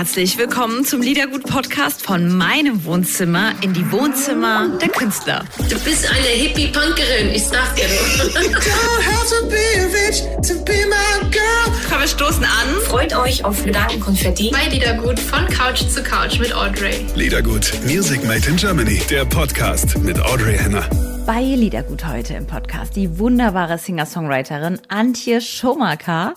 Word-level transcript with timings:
Herzlich 0.00 0.38
willkommen 0.38 0.82
zum 0.86 1.02
Liedergut-Podcast 1.02 2.02
von 2.02 2.34
meinem 2.34 2.86
Wohnzimmer 2.86 3.52
in 3.60 3.74
die 3.74 3.92
Wohnzimmer 3.92 4.78
der 4.80 4.88
Künstler. 4.88 5.44
Du 5.58 5.78
bist 5.80 6.08
eine 6.08 6.26
Hippie-Punkerin, 6.26 7.28
ich 7.34 7.44
sag 7.44 7.76
dir 7.76 7.84
Komm, 11.90 12.00
wir 12.00 12.08
stoßen 12.08 12.42
an. 12.42 12.80
Freut 12.86 13.14
euch 13.14 13.44
auf 13.44 13.62
Gedankenkonfetti 13.62 14.50
bei 14.50 14.70
Liedergut 14.70 15.20
von 15.20 15.46
Couch 15.48 15.82
zu 15.82 16.02
Couch 16.02 16.38
mit 16.38 16.54
Audrey. 16.54 17.04
Liedergut, 17.14 17.70
Music 17.84 18.24
Made 18.24 18.48
in 18.48 18.56
Germany, 18.56 19.02
der 19.10 19.26
Podcast 19.26 19.98
mit 19.98 20.18
Audrey 20.18 20.56
Henner. 20.56 20.88
Bei 21.26 21.42
Liedergut 21.42 22.06
heute 22.06 22.32
im 22.32 22.46
Podcast 22.46 22.96
die 22.96 23.18
wunderbare 23.18 23.76
Singer-Songwriterin 23.76 24.80
Antje 24.88 25.42
Schomaker. 25.42 26.32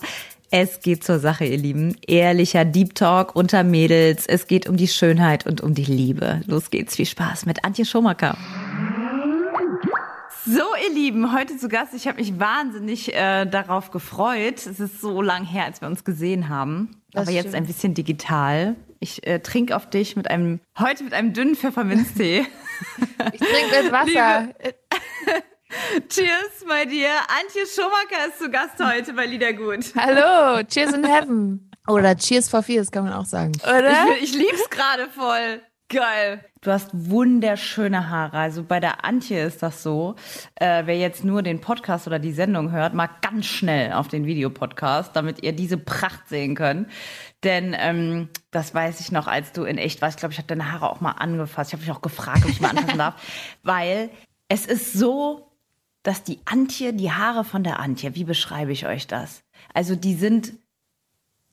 Es 0.56 0.82
geht 0.82 1.04
zur 1.04 1.18
Sache, 1.18 1.46
ihr 1.46 1.58
Lieben. 1.58 1.98
Ehrlicher 2.06 2.64
Deep 2.64 2.94
Talk 2.94 3.36
unter 3.36 3.64
Mädels. 3.64 4.28
Es 4.28 4.46
geht 4.46 4.70
um 4.70 4.78
die 4.78 4.88
Schönheit 4.88 5.48
und 5.48 5.62
um 5.62 5.74
die 5.74 5.84
Liebe. 5.84 6.42
Los 6.46 6.70
geht's. 6.70 6.96
Viel 6.96 7.08
Spaß 7.08 7.48
mit 7.48 7.66
Antje 7.66 7.86
Schomaker. 7.86 8.38
So, 10.46 10.62
ihr 10.88 10.94
Lieben, 10.94 11.34
heute 11.34 11.58
zu 11.58 11.70
Gast. 11.70 11.96
Ich 11.96 12.08
habe 12.08 12.20
mich 12.20 12.40
wahnsinnig 12.40 13.16
äh, 13.16 13.48
darauf 13.48 13.90
gefreut. 13.90 14.58
Es 14.58 14.80
ist 14.80 15.02
so 15.02 15.24
lang 15.24 15.44
her, 15.44 15.66
als 15.66 15.82
wir 15.82 15.88
uns 15.88 16.04
gesehen 16.04 16.50
haben. 16.50 17.02
Das 17.14 17.24
Aber 17.24 17.32
stimmt. 17.32 17.46
jetzt 17.46 17.56
ein 17.56 17.66
bisschen 17.66 17.96
digital. 17.96 18.76
Ich 19.00 19.26
äh, 19.26 19.40
trinke 19.40 19.76
auf 19.76 19.90
dich 19.90 20.16
mit 20.16 20.30
einem, 20.30 20.60
heute 20.78 21.04
mit 21.04 21.14
einem 21.14 21.34
dünnen 21.34 21.56
Pfefferminztee. 21.56 22.46
ich 23.34 23.40
trinke 23.40 23.84
mit 23.86 23.92
Wasser. 23.92 24.50
Cheers 26.10 26.66
bei 26.68 26.86
dir. 26.86 27.10
Antje 27.40 27.66
Schumacher 27.66 28.28
ist 28.28 28.40
zu 28.40 28.50
Gast 28.50 28.76
heute 28.84 29.14
bei 29.14 29.26
Liedergut. 29.26 29.94
Hallo, 29.96 30.64
Cheers 30.64 30.94
in 30.94 31.04
Heaven. 31.10 31.72
Oder 31.88 32.16
Cheers 32.16 32.50
for 32.50 32.64
Fears 32.64 32.92
kann 32.92 33.06
man 33.06 33.14
auch 33.14 33.26
sagen. 33.26 33.54
Oder? 33.64 34.16
Ich, 34.18 34.34
ich 34.34 34.36
lieb's 34.36 34.70
gerade 34.70 35.10
voll. 35.10 35.62
Geil. 35.90 36.44
Du 36.62 36.72
hast 36.72 36.90
wunderschöne 36.94 38.10
Haare. 38.10 38.38
Also 38.38 38.64
bei 38.64 38.80
der 38.80 39.04
Antje 39.06 39.44
ist 39.44 39.62
das 39.62 39.84
so. 39.84 40.16
Äh, 40.56 40.84
wer 40.86 40.98
jetzt 40.98 41.24
nur 41.24 41.44
den 41.44 41.62
Podcast 41.62 42.08
oder 42.08 42.20
die 42.20 42.32
Sendung 42.32 42.72
hört, 42.72 42.94
mag 42.94 43.22
ganz 43.22 43.46
schnell 43.46 43.94
auf 43.94 44.08
den 44.08 44.26
Videopodcast, 44.26 45.16
damit 45.16 45.44
ihr 45.44 45.52
diese 45.52 45.78
Pracht 45.78 46.30
sehen 46.30 46.56
könnt. 46.56 46.90
Denn 47.44 47.76
ähm, 47.78 48.30
das 48.52 48.74
weiß 48.74 49.02
ich 49.02 49.12
noch, 49.12 49.28
als 49.28 49.52
du 49.52 49.66
in 49.66 49.78
echt 49.78 50.02
warst. 50.02 50.16
Ich 50.16 50.20
glaube, 50.20 50.32
ich 50.32 50.40
habe 50.40 50.48
deine 50.48 50.72
Haare 50.72 50.90
auch 50.90 51.02
mal 51.02 51.12
angefasst. 51.12 51.72
Ich 51.72 51.74
habe 51.74 51.82
mich 51.82 51.92
auch 51.96 52.02
gefragt, 52.02 52.44
ob 52.46 52.50
ich 52.50 52.62
mal 52.62 52.70
anfassen 52.70 52.98
darf. 52.98 53.16
Weil 53.62 54.10
es 54.48 54.66
ist 54.66 54.94
so 54.94 55.53
dass 56.04 56.24
die 56.24 56.40
Antje, 56.46 56.94
die 56.94 57.12
Haare 57.12 57.44
von 57.44 57.64
der 57.64 57.80
Antje, 57.80 58.16
wie 58.16 58.26
beschreibe 58.26 58.72
ich 58.72 58.86
euch 58.86 59.08
das? 59.08 59.44
Also 59.74 59.96
die 59.96 60.16
sind, 60.16 60.54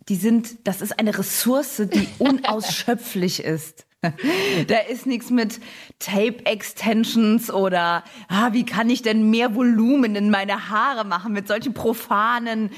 die 0.08 0.16
sind, 0.16 0.66
das 0.66 0.82
ist 0.82 0.98
eine 0.98 1.16
Ressource, 1.16 1.82
die 1.92 2.08
unausschöpflich 2.18 3.42
ist. 3.42 3.86
Da 4.66 4.78
ist 4.78 5.04
nichts 5.04 5.28
mit 5.28 5.60
Tape-Extensions 5.98 7.50
oder 7.50 8.02
ah, 8.28 8.48
wie 8.52 8.64
kann 8.64 8.88
ich 8.88 9.02
denn 9.02 9.28
mehr 9.28 9.54
Volumen 9.54 10.16
in 10.16 10.30
meine 10.30 10.70
Haare 10.70 11.04
machen 11.04 11.34
mit 11.34 11.46
solchen 11.46 11.74
profanen 11.74 12.70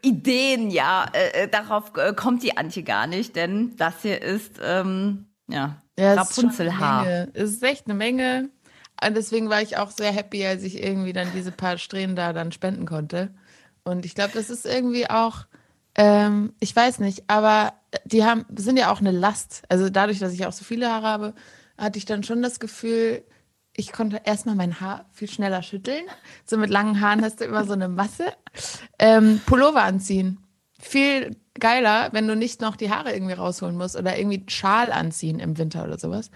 Ideen. 0.00 0.70
Ja, 0.70 1.04
äh, 1.12 1.42
äh 1.42 1.48
darauf 1.48 1.92
äh, 1.96 2.14
kommt 2.14 2.42
die 2.42 2.56
Antje 2.56 2.82
gar 2.82 3.06
nicht, 3.06 3.36
denn 3.36 3.76
das 3.76 4.00
hier 4.00 4.22
ist 4.22 4.58
ähm, 4.62 5.26
ja, 5.48 5.82
ja 5.98 6.14
Rapunzelhaar. 6.14 7.28
Es 7.34 7.50
ist 7.50 7.62
echt 7.62 7.86
eine 7.86 7.94
Menge. 7.94 8.48
Und 9.04 9.16
deswegen 9.16 9.48
war 9.48 9.62
ich 9.62 9.76
auch 9.76 9.90
sehr 9.90 10.12
happy, 10.12 10.44
als 10.44 10.62
ich 10.62 10.82
irgendwie 10.82 11.12
dann 11.12 11.32
diese 11.34 11.52
paar 11.52 11.78
Strähnen 11.78 12.16
da 12.16 12.32
dann 12.32 12.52
spenden 12.52 12.86
konnte. 12.86 13.30
Und 13.84 14.04
ich 14.04 14.14
glaube, 14.14 14.32
das 14.34 14.50
ist 14.50 14.66
irgendwie 14.66 15.08
auch, 15.08 15.46
ähm, 15.94 16.52
ich 16.60 16.74
weiß 16.74 16.98
nicht, 16.98 17.24
aber 17.28 17.74
die 18.04 18.24
haben, 18.24 18.44
sind 18.56 18.76
ja 18.76 18.92
auch 18.92 19.00
eine 19.00 19.12
Last. 19.12 19.62
Also 19.68 19.88
dadurch, 19.88 20.18
dass 20.18 20.32
ich 20.32 20.46
auch 20.46 20.52
so 20.52 20.64
viele 20.64 20.90
Haare 20.90 21.06
habe, 21.06 21.34
hatte 21.78 21.98
ich 21.98 22.04
dann 22.04 22.22
schon 22.22 22.42
das 22.42 22.60
Gefühl, 22.60 23.24
ich 23.78 23.92
konnte 23.92 24.20
erstmal 24.24 24.56
mein 24.56 24.80
Haar 24.80 25.06
viel 25.12 25.28
schneller 25.28 25.62
schütteln. 25.62 26.04
So 26.44 26.56
mit 26.58 26.70
langen 26.70 27.00
Haaren 27.00 27.22
hast 27.22 27.40
du 27.40 27.44
immer 27.44 27.64
so 27.64 27.74
eine 27.74 27.88
Masse. 27.88 28.32
Ähm, 28.98 29.40
Pullover 29.46 29.82
anziehen. 29.82 30.40
Viel 30.80 31.36
geiler, 31.58 32.08
wenn 32.12 32.26
du 32.26 32.34
nicht 32.34 32.60
noch 32.60 32.76
die 32.76 32.90
Haare 32.90 33.12
irgendwie 33.12 33.34
rausholen 33.34 33.76
musst 33.76 33.96
oder 33.96 34.18
irgendwie 34.18 34.44
Schal 34.48 34.90
anziehen 34.90 35.38
im 35.38 35.58
Winter 35.58 35.84
oder 35.84 35.98
sowas. 35.98 36.30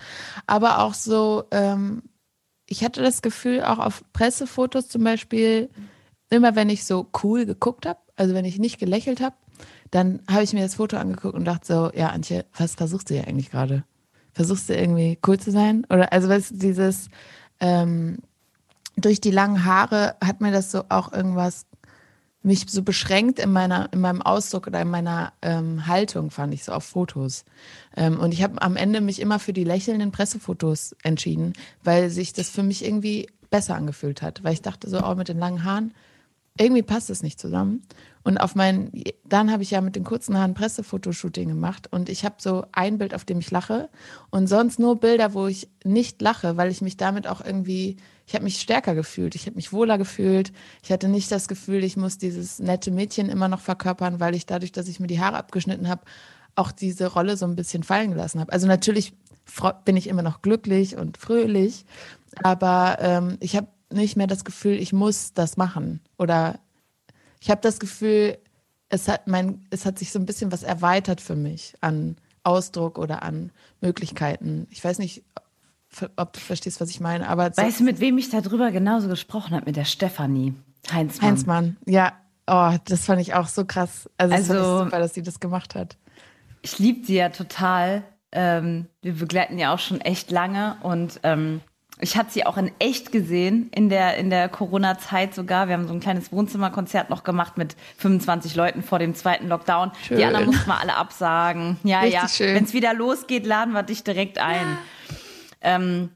Aber 0.46 0.78
auch 0.78 0.94
so 0.94 1.44
ähm, 1.50 2.02
ich 2.72 2.82
hatte 2.82 3.02
das 3.02 3.20
Gefühl, 3.20 3.62
auch 3.62 3.78
auf 3.78 4.02
Pressefotos 4.14 4.88
zum 4.88 5.04
Beispiel, 5.04 5.68
immer 6.30 6.56
wenn 6.56 6.70
ich 6.70 6.84
so 6.84 7.06
cool 7.22 7.44
geguckt 7.44 7.84
habe, 7.84 8.00
also 8.16 8.34
wenn 8.34 8.46
ich 8.46 8.58
nicht 8.58 8.78
gelächelt 8.78 9.20
habe, 9.20 9.36
dann 9.90 10.20
habe 10.28 10.42
ich 10.42 10.54
mir 10.54 10.62
das 10.62 10.76
Foto 10.76 10.96
angeguckt 10.96 11.34
und 11.34 11.44
dachte 11.44 11.66
so, 11.66 11.90
ja, 11.94 12.08
Antje, 12.08 12.46
was 12.56 12.74
versuchst 12.74 13.10
du 13.10 13.14
ja 13.14 13.24
eigentlich 13.24 13.50
gerade? 13.50 13.84
Versuchst 14.32 14.70
du 14.70 14.74
irgendwie 14.74 15.18
cool 15.26 15.38
zu 15.38 15.50
sein? 15.50 15.86
Oder 15.90 16.14
also 16.14 16.30
weißt 16.30 16.52
du, 16.52 16.54
dieses 16.56 17.10
ähm, 17.60 18.20
durch 18.96 19.20
die 19.20 19.30
langen 19.30 19.66
Haare 19.66 20.16
hat 20.24 20.40
mir 20.40 20.50
das 20.50 20.70
so 20.70 20.84
auch 20.88 21.12
irgendwas 21.12 21.66
mich 22.42 22.66
so 22.68 22.82
beschränkt 22.82 23.38
in 23.38 23.52
meiner 23.52 23.92
in 23.92 24.00
meinem 24.00 24.22
Ausdruck 24.22 24.66
oder 24.66 24.80
in 24.80 24.90
meiner 24.90 25.32
ähm, 25.42 25.86
Haltung 25.86 26.30
fand 26.30 26.52
ich 26.54 26.64
so 26.64 26.72
auf 26.72 26.84
Fotos. 26.84 27.44
Ähm, 27.96 28.18
und 28.18 28.32
ich 28.34 28.42
habe 28.42 28.60
am 28.60 28.76
Ende 28.76 29.00
mich 29.00 29.20
immer 29.20 29.38
für 29.38 29.52
die 29.52 29.64
lächelnden 29.64 30.12
Pressefotos 30.12 30.96
entschieden 31.02 31.52
weil 31.84 32.10
sich 32.10 32.32
das 32.32 32.50
für 32.50 32.62
mich 32.62 32.84
irgendwie 32.84 33.28
besser 33.50 33.76
angefühlt 33.76 34.22
hat. 34.22 34.42
Weil 34.42 34.54
ich 34.54 34.62
dachte 34.62 34.88
so 34.88 35.02
oh 35.04 35.14
mit 35.14 35.28
den 35.28 35.38
langen 35.38 35.64
Haaren 35.64 35.94
irgendwie 36.58 36.82
passt 36.82 37.10
es 37.10 37.22
nicht 37.22 37.40
zusammen. 37.40 37.82
Und 38.24 38.38
auf 38.38 38.54
meinen 38.54 38.92
dann 39.24 39.50
habe 39.50 39.62
ich 39.62 39.72
ja 39.72 39.80
mit 39.80 39.96
den 39.96 40.04
kurzen 40.04 40.36
Haaren 40.36 40.54
Pressefotoshooting 40.54 41.48
gemacht 41.48 41.88
und 41.90 42.08
ich 42.08 42.24
habe 42.24 42.36
so 42.38 42.64
ein 42.70 42.98
Bild 42.98 43.14
auf 43.14 43.24
dem 43.24 43.40
ich 43.40 43.50
lache 43.50 43.88
und 44.30 44.46
sonst 44.46 44.78
nur 44.78 45.00
Bilder 45.00 45.34
wo 45.34 45.46
ich 45.48 45.68
nicht 45.82 46.22
lache 46.22 46.56
weil 46.56 46.70
ich 46.70 46.82
mich 46.82 46.96
damit 46.96 47.26
auch 47.26 47.44
irgendwie 47.44 47.96
ich 48.32 48.34
habe 48.34 48.44
mich 48.44 48.62
stärker 48.62 48.94
gefühlt, 48.94 49.34
ich 49.34 49.44
habe 49.44 49.56
mich 49.56 49.74
wohler 49.74 49.98
gefühlt. 49.98 50.54
Ich 50.82 50.90
hatte 50.90 51.06
nicht 51.06 51.30
das 51.30 51.48
Gefühl, 51.48 51.84
ich 51.84 51.98
muss 51.98 52.16
dieses 52.16 52.60
nette 52.60 52.90
Mädchen 52.90 53.28
immer 53.28 53.46
noch 53.46 53.60
verkörpern, 53.60 54.20
weil 54.20 54.34
ich 54.34 54.46
dadurch, 54.46 54.72
dass 54.72 54.88
ich 54.88 55.00
mir 55.00 55.06
die 55.06 55.20
Haare 55.20 55.36
abgeschnitten 55.36 55.86
habe, 55.86 56.00
auch 56.54 56.72
diese 56.72 57.08
Rolle 57.08 57.36
so 57.36 57.44
ein 57.44 57.56
bisschen 57.56 57.82
fallen 57.82 58.12
gelassen 58.12 58.40
habe. 58.40 58.50
Also 58.50 58.66
natürlich 58.66 59.12
bin 59.84 59.98
ich 59.98 60.06
immer 60.06 60.22
noch 60.22 60.40
glücklich 60.40 60.96
und 60.96 61.18
fröhlich, 61.18 61.84
aber 62.42 62.96
ähm, 63.00 63.36
ich 63.40 63.54
habe 63.54 63.68
nicht 63.90 64.16
mehr 64.16 64.28
das 64.28 64.46
Gefühl, 64.46 64.78
ich 64.78 64.94
muss 64.94 65.34
das 65.34 65.58
machen. 65.58 66.00
Oder 66.16 66.58
ich 67.38 67.50
habe 67.50 67.60
das 67.60 67.80
Gefühl, 67.80 68.38
es 68.88 69.08
hat, 69.08 69.28
mein, 69.28 69.66
es 69.68 69.84
hat 69.84 69.98
sich 69.98 70.10
so 70.10 70.18
ein 70.18 70.24
bisschen 70.24 70.50
was 70.52 70.62
erweitert 70.62 71.20
für 71.20 71.36
mich 71.36 71.74
an 71.82 72.16
Ausdruck 72.44 72.96
oder 72.96 73.22
an 73.24 73.52
Möglichkeiten. 73.82 74.68
Ich 74.70 74.82
weiß 74.82 75.00
nicht, 75.00 75.22
ob 76.16 76.32
du 76.32 76.40
verstehst, 76.40 76.80
was 76.80 76.90
ich 76.90 77.00
meine. 77.00 77.28
Aber 77.28 77.56
weißt 77.56 77.80
du, 77.80 77.84
mit 77.84 78.00
wem 78.00 78.18
ich 78.18 78.30
darüber 78.30 78.70
genauso 78.70 79.08
gesprochen 79.08 79.54
habe? 79.54 79.66
Mit 79.66 79.76
der 79.76 79.84
Stefanie 79.84 80.54
Heinzmann. 80.90 81.30
Heinzmann, 81.30 81.76
ja. 81.86 82.12
Oh, 82.46 82.74
das 82.86 83.04
fand 83.04 83.20
ich 83.20 83.34
auch 83.34 83.46
so 83.46 83.64
krass. 83.64 84.10
Also, 84.18 84.34
also 84.34 84.54
das 84.54 84.78
super, 84.84 84.98
dass 84.98 85.14
sie 85.14 85.22
das 85.22 85.38
gemacht 85.38 85.74
hat. 85.74 85.96
Ich 86.62 86.78
liebe 86.78 87.06
sie 87.06 87.14
ja 87.14 87.28
total. 87.28 88.02
Ähm, 88.32 88.86
wir 89.00 89.12
begleiten 89.12 89.58
ja 89.58 89.72
auch 89.72 89.78
schon 89.78 90.00
echt 90.00 90.30
lange 90.30 90.76
und 90.82 91.20
ähm, 91.22 91.60
ich 92.00 92.16
hatte 92.16 92.32
sie 92.32 92.44
auch 92.44 92.56
in 92.56 92.72
echt 92.80 93.12
gesehen 93.12 93.70
in 93.72 93.88
der, 93.88 94.16
in 94.16 94.28
der 94.28 94.48
Corona-Zeit 94.48 95.34
sogar. 95.34 95.68
Wir 95.68 95.74
haben 95.74 95.86
so 95.86 95.94
ein 95.94 96.00
kleines 96.00 96.32
Wohnzimmerkonzert 96.32 97.10
noch 97.10 97.22
gemacht 97.22 97.58
mit 97.58 97.76
25 97.98 98.56
Leuten 98.56 98.82
vor 98.82 98.98
dem 98.98 99.14
zweiten 99.14 99.46
Lockdown. 99.46 99.92
Schön. 100.02 100.16
Die 100.16 100.24
anderen 100.24 100.46
mussten 100.46 100.66
wir 100.66 100.80
alle 100.80 100.96
absagen. 100.96 101.78
Ja, 101.84 102.00
Richtig 102.00 102.38
ja. 102.40 102.54
Wenn 102.54 102.64
es 102.64 102.72
wieder 102.72 102.92
losgeht, 102.92 103.46
laden 103.46 103.72
wir 103.72 103.84
dich 103.84 104.02
direkt 104.02 104.38
ein. 104.38 104.78
Ähm, 105.62 106.10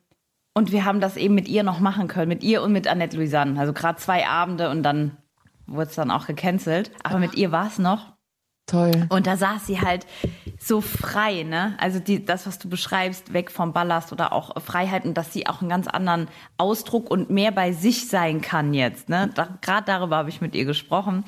und 0.55 0.73
wir 0.73 0.84
haben 0.84 1.01
das 1.01 1.17
eben 1.17 1.34
mit 1.34 1.49
ihr 1.49 1.62
noch 1.62 1.81
machen 1.81 2.09
können, 2.09 2.29
mit 2.29 2.43
ihr 2.43 2.62
und 2.62 2.73
mit 2.73 2.89
Annette 2.89 3.17
Louisanne. 3.17 3.61
Also 3.61 3.73
gerade 3.73 3.99
zwei 3.99 4.27
Abende 4.27 4.71
und 4.71 4.83
dann 4.83 5.17
wurde 5.67 5.91
es 5.91 5.97
dann 5.97 6.11
auch 6.11 6.27
gecancelt. 6.27 6.91
Aber 7.03 7.19
mit 7.19 7.34
ihr 7.34 7.53
war 7.53 7.67
es 7.67 7.79
noch. 7.79 8.17
Toll. 8.67 9.07
Und 9.11 9.29
da 9.29 9.37
saß 9.37 9.65
sie 9.65 9.81
halt 9.81 10.07
so 10.59 10.81
frei, 10.81 11.45
ne? 11.45 11.77
Also 11.78 12.01
die, 12.01 12.25
das, 12.25 12.48
was 12.48 12.59
du 12.59 12.69
beschreibst, 12.69 13.33
weg 13.33 13.53
vom 13.53 13.72
Ballast 13.72 14.13
oder 14.13 14.33
auch 14.33 14.60
Freiheit 14.60 15.04
und 15.04 15.15
dass 15.15 15.33
sie 15.33 15.47
auch 15.47 15.60
einen 15.60 15.71
ganz 15.71 15.87
anderen 15.87 16.27
Ausdruck 16.57 17.09
und 17.09 17.31
mehr 17.31 17.53
bei 17.53 17.71
sich 17.71 18.09
sein 18.09 18.41
kann 18.41 18.75
jetzt, 18.75 19.09
ne? 19.09 19.31
Da, 19.34 19.48
Gerade 19.60 19.84
darüber 19.87 20.16
habe 20.16 20.31
ich 20.31 20.41
mit 20.41 20.57
ihr 20.57 20.65
gesprochen 20.65 21.25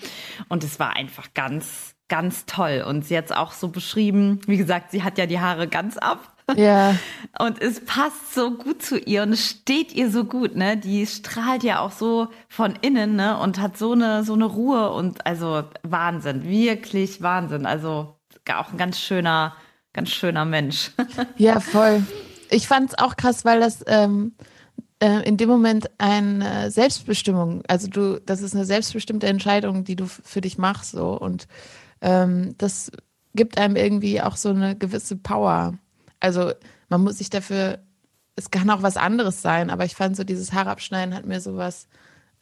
und 0.48 0.64
es 0.64 0.80
war 0.80 0.96
einfach 0.96 1.32
ganz, 1.32 1.94
ganz 2.08 2.44
toll. 2.46 2.84
Und 2.84 3.04
sie 3.04 3.16
hat 3.16 3.26
es 3.26 3.32
auch 3.32 3.52
so 3.52 3.68
beschrieben, 3.68 4.40
wie 4.48 4.56
gesagt, 4.56 4.90
sie 4.90 5.04
hat 5.04 5.16
ja 5.16 5.26
die 5.26 5.38
Haare 5.38 5.68
ganz 5.68 5.96
ab. 5.96 6.34
Ja. 6.56 6.96
Und 7.38 7.60
es 7.60 7.84
passt 7.84 8.34
so 8.34 8.52
gut 8.52 8.82
zu 8.82 8.98
ihr 8.98 9.22
und 9.22 9.32
es 9.32 9.48
steht 9.48 9.92
ihr 9.94 10.10
so 10.10 10.24
gut, 10.24 10.56
ne? 10.56 10.76
Die 10.76 11.06
strahlt 11.06 11.62
ja 11.62 11.78
auch 11.78 11.92
so 11.92 12.28
von 12.48 12.74
innen, 12.80 13.14
ne? 13.14 13.38
Und 13.38 13.60
hat 13.60 13.76
so 13.76 13.92
eine, 13.92 14.24
so 14.24 14.32
eine 14.32 14.46
Ruhe 14.46 14.90
und 14.90 15.24
also 15.24 15.62
Wahnsinn, 15.82 16.48
wirklich 16.48 17.22
Wahnsinn. 17.22 17.64
Also 17.64 18.16
auch 18.56 18.72
ein 18.72 18.78
ganz 18.78 18.98
schöner, 18.98 19.54
ganz 19.92 20.10
schöner 20.10 20.44
Mensch. 20.44 20.92
Ja, 21.36 21.60
voll. 21.60 22.02
Ich 22.50 22.66
fand 22.66 22.90
es 22.90 22.98
auch 22.98 23.16
krass, 23.16 23.44
weil 23.44 23.60
das 23.60 23.84
ähm, 23.86 24.32
äh, 25.00 25.22
in 25.28 25.36
dem 25.36 25.48
Moment 25.48 25.90
eine 25.98 26.70
Selbstbestimmung, 26.70 27.62
also 27.68 27.88
du, 27.88 28.20
das 28.20 28.42
ist 28.42 28.54
eine 28.54 28.64
selbstbestimmte 28.64 29.26
Entscheidung, 29.26 29.84
die 29.84 29.96
du 29.96 30.06
für 30.06 30.40
dich 30.40 30.58
machst, 30.58 30.92
so 30.92 31.16
und 31.18 31.46
ähm, 32.00 32.54
das 32.58 32.90
gibt 33.34 33.58
einem 33.58 33.76
irgendwie 33.76 34.20
auch 34.20 34.36
so 34.36 34.50
eine 34.50 34.76
gewisse 34.76 35.16
Power. 35.16 35.74
Also 36.20 36.52
man 36.88 37.02
muss 37.02 37.18
sich 37.18 37.30
dafür, 37.30 37.78
es 38.36 38.50
kann 38.50 38.68
auch 38.70 38.82
was 38.82 38.96
anderes 38.96 39.42
sein, 39.42 39.70
aber 39.70 39.84
ich 39.84 39.94
fand 39.94 40.16
so 40.16 40.24
dieses 40.24 40.52
Haarabschneiden 40.52 41.14
hat 41.14 41.26
mir 41.26 41.40
sowas 41.40 41.88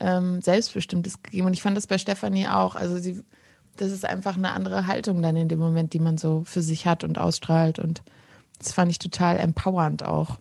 ähm, 0.00 0.40
Selbstbestimmtes 0.42 1.22
gegeben. 1.22 1.46
Und 1.46 1.54
ich 1.54 1.62
fand 1.62 1.76
das 1.76 1.86
bei 1.86 1.98
Stefanie 1.98 2.48
auch. 2.48 2.74
Also 2.74 2.98
sie, 2.98 3.22
das 3.76 3.90
ist 3.92 4.04
einfach 4.04 4.36
eine 4.36 4.52
andere 4.52 4.86
Haltung 4.86 5.22
dann 5.22 5.36
in 5.36 5.48
dem 5.48 5.58
Moment, 5.58 5.92
die 5.92 6.00
man 6.00 6.18
so 6.18 6.42
für 6.44 6.62
sich 6.62 6.86
hat 6.86 7.02
und 7.04 7.18
ausstrahlt. 7.18 7.78
Und 7.78 8.02
das 8.58 8.72
fand 8.72 8.90
ich 8.90 8.98
total 8.98 9.38
empowernd 9.38 10.02
auch. 10.04 10.38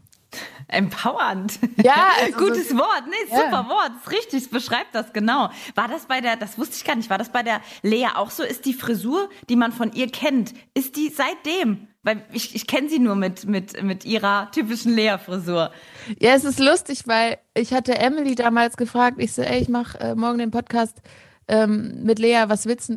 Empowernd. 0.67 1.59
Ja, 1.81 2.09
also 2.21 2.37
gutes 2.37 2.69
so- 2.69 2.75
Wort. 2.77 3.03
Nee, 3.09 3.31
Ja. 3.33 3.45
super 3.45 3.69
Wort. 3.69 3.91
Das 3.95 4.01
ist 4.07 4.11
richtig, 4.19 4.43
es 4.43 4.49
beschreibt 4.49 4.93
das 4.93 5.13
genau. 5.13 5.49
War 5.75 5.87
das 5.87 6.05
bei 6.05 6.21
der, 6.21 6.35
das 6.35 6.57
wusste 6.57 6.75
ich 6.75 6.83
gar 6.83 6.95
nicht, 6.95 7.09
war 7.09 7.17
das 7.17 7.29
bei 7.31 7.43
der 7.43 7.61
Lea 7.81 8.07
auch 8.15 8.31
so? 8.31 8.43
Ist 8.43 8.65
die 8.65 8.73
Frisur, 8.73 9.29
die 9.49 9.55
man 9.55 9.71
von 9.71 9.93
ihr 9.93 10.09
kennt, 10.11 10.53
ist 10.73 10.95
die 10.97 11.09
seitdem? 11.09 11.87
Weil 12.05 12.21
ich, 12.31 12.53
ich 12.53 12.67
kenne 12.67 12.87
sie 12.87 12.99
nur 12.99 13.15
mit, 13.15 13.45
mit, 13.45 13.81
mit 13.81 14.05
ihrer 14.05 14.51
typischen 14.51 14.93
Lea-Frisur. 14.93 15.71
Ja, 16.19 16.35
es 16.35 16.45
ist 16.45 16.59
lustig, 16.59 17.07
weil 17.07 17.39
ich 17.55 17.73
hatte 17.73 17.97
Emily 17.97 18.35
damals 18.35 18.77
gefragt, 18.77 19.17
ich 19.19 19.33
so, 19.33 19.41
ey, 19.41 19.59
ich 19.59 19.69
mache 19.69 19.99
äh, 19.99 20.13
morgen 20.13 20.37
den 20.37 20.51
Podcast 20.51 21.01
ähm, 21.47 22.03
mit 22.03 22.19
Lea, 22.19 22.43
was 22.47 22.67
willst 22.67 22.93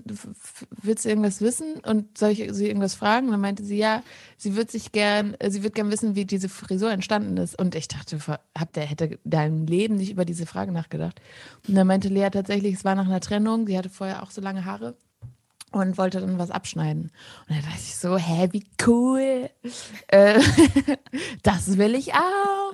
willst 0.82 1.06
du 1.06 1.08
irgendwas 1.08 1.40
wissen 1.40 1.76
und 1.86 2.18
soll 2.18 2.30
ich 2.30 2.52
sie 2.52 2.66
irgendwas 2.66 2.94
fragen? 2.94 3.28
Und 3.28 3.32
dann 3.32 3.40
meinte 3.40 3.64
sie, 3.64 3.78
ja, 3.78 4.02
sie 4.36 4.56
wird 4.56 4.70
sich 4.70 4.92
gern, 4.92 5.34
äh, 5.38 5.50
sie 5.50 5.62
wird 5.62 5.74
gern 5.74 5.90
wissen, 5.90 6.14
wie 6.14 6.26
diese 6.26 6.50
Frisur 6.50 6.90
entstanden 6.90 7.38
ist. 7.38 7.58
Und 7.58 7.74
ich 7.74 7.88
dachte, 7.88 8.18
hab 8.28 8.72
der 8.74 8.84
hätte 8.84 9.18
deinem 9.24 9.64
Leben 9.64 9.96
nicht 9.96 10.12
über 10.12 10.26
diese 10.26 10.44
Frage 10.44 10.70
nachgedacht. 10.70 11.18
Und 11.66 11.76
dann 11.76 11.86
meinte 11.86 12.08
Lea 12.08 12.28
tatsächlich, 12.30 12.74
es 12.74 12.84
war 12.84 12.94
nach 12.94 13.06
einer 13.06 13.20
Trennung, 13.20 13.66
sie 13.66 13.78
hatte 13.78 13.88
vorher 13.88 14.22
auch 14.22 14.30
so 14.30 14.42
lange 14.42 14.66
Haare 14.66 14.96
und 15.72 15.98
wollte 15.98 16.20
dann 16.20 16.38
was 16.38 16.50
abschneiden. 16.50 17.10
Und 17.48 17.56
dann 17.56 17.62
dachte 17.62 17.78
ich 17.78 17.96
so, 17.96 18.16
hä, 18.16 18.48
wie 18.52 18.64
cool. 18.86 19.50
Äh, 20.08 20.40
das 21.42 21.76
will 21.78 21.94
ich 21.94 22.14
auch. 22.14 22.72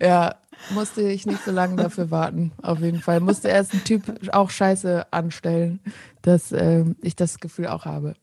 Ja, 0.00 0.36
musste 0.70 1.02
ich 1.02 1.26
nicht 1.26 1.44
so 1.44 1.50
lange 1.50 1.76
dafür 1.76 2.10
warten, 2.10 2.52
auf 2.62 2.80
jeden 2.80 3.00
Fall. 3.00 3.20
Musste 3.20 3.48
erst 3.48 3.74
ein 3.74 3.84
Typ 3.84 4.02
auch 4.32 4.50
Scheiße 4.50 5.12
anstellen, 5.12 5.80
dass 6.22 6.52
ähm, 6.52 6.96
ich 7.02 7.16
das 7.16 7.38
Gefühl 7.38 7.66
auch 7.66 7.84
habe. 7.84 8.14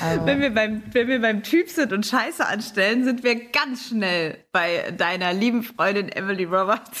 Aber, 0.00 0.26
Wenn 0.26 0.40
wir, 0.40 0.50
beim, 0.50 0.82
wenn 0.92 1.08
wir 1.08 1.20
beim 1.20 1.42
Typ 1.42 1.68
sind 1.68 1.92
und 1.92 2.06
Scheiße 2.06 2.46
anstellen, 2.46 3.04
sind 3.04 3.24
wir 3.24 3.34
ganz 3.50 3.88
schnell 3.88 4.44
bei 4.52 4.92
deiner 4.96 5.32
lieben 5.32 5.64
Freundin 5.64 6.08
Emily 6.08 6.44
Roberts. 6.44 7.00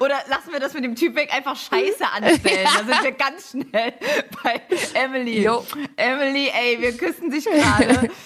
Oder 0.00 0.16
lassen 0.28 0.52
wir 0.52 0.60
das 0.60 0.74
mit 0.74 0.84
dem 0.84 0.94
Typ 0.96 1.14
weg, 1.14 1.32
einfach 1.34 1.56
Scheiße 1.56 2.06
anstellen. 2.06 2.68
Da 2.76 2.84
sind 2.84 3.02
wir 3.02 3.12
ganz 3.12 3.50
schnell 3.50 3.94
bei 4.42 4.60
Emily. 4.94 5.42
Jo. 5.42 5.64
Emily, 5.96 6.48
ey, 6.48 6.80
wir 6.80 6.96
küssen 6.96 7.30
dich 7.30 7.44
gerade. 7.44 8.10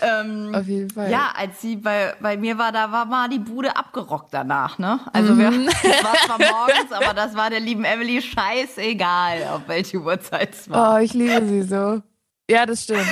ähm, 0.00 0.54
auf 0.54 0.66
jeden 0.66 0.90
Fall. 0.90 1.10
ja, 1.10 1.32
als 1.36 1.60
sie 1.60 1.76
bei, 1.76 2.14
bei 2.20 2.36
mir 2.36 2.56
war, 2.58 2.72
da 2.72 2.90
war 2.92 3.04
mal 3.04 3.28
die 3.28 3.38
Bude 3.38 3.76
abgerockt 3.76 4.32
danach, 4.32 4.78
ne? 4.78 5.00
Also 5.12 5.36
wir, 5.38 5.50
Mhm. 5.50 5.66
das 5.82 6.04
war 6.04 6.14
zwar 6.26 6.38
morgens, 6.38 6.92
aber 6.92 7.14
das 7.14 7.34
war 7.34 7.50
der 7.50 7.60
lieben 7.60 7.84
Emily 7.84 8.20
scheißegal, 8.22 9.44
auf 9.52 9.62
welche 9.66 9.98
Uhrzeit 9.98 10.54
es 10.54 10.68
war. 10.70 10.94
Oh, 10.94 10.98
ich 10.98 11.14
liebe 11.14 11.46
sie 11.46 11.62
so. 11.62 12.02
Ja, 12.50 12.64
das 12.66 12.84
stimmt. 12.84 13.06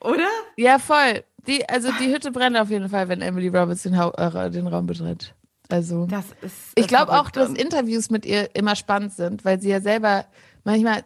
Oder? 0.00 0.28
Ja, 0.56 0.78
voll. 0.78 1.24
Die, 1.46 1.66
also 1.68 1.90
die 2.00 2.12
Hütte 2.12 2.30
brennt 2.30 2.56
auf 2.56 2.70
jeden 2.70 2.88
Fall, 2.88 3.08
wenn 3.08 3.20
Emily 3.22 3.48
Roberts 3.48 3.82
den, 3.82 3.94
äh, 3.94 4.50
den 4.50 4.66
Raum 4.66 4.86
betritt. 4.86 5.34
Also. 5.70 6.06
Das 6.06 6.24
ist. 6.42 6.54
Ich 6.74 6.86
glaube 6.88 7.12
auch, 7.12 7.30
dass 7.30 7.50
Interviews 7.50 8.10
mit 8.10 8.26
ihr 8.26 8.54
immer 8.54 8.76
spannend 8.76 9.12
sind, 9.12 9.44
weil 9.44 9.60
sie 9.60 9.70
ja 9.70 9.80
selber 9.80 10.24
manchmal, 10.64 11.02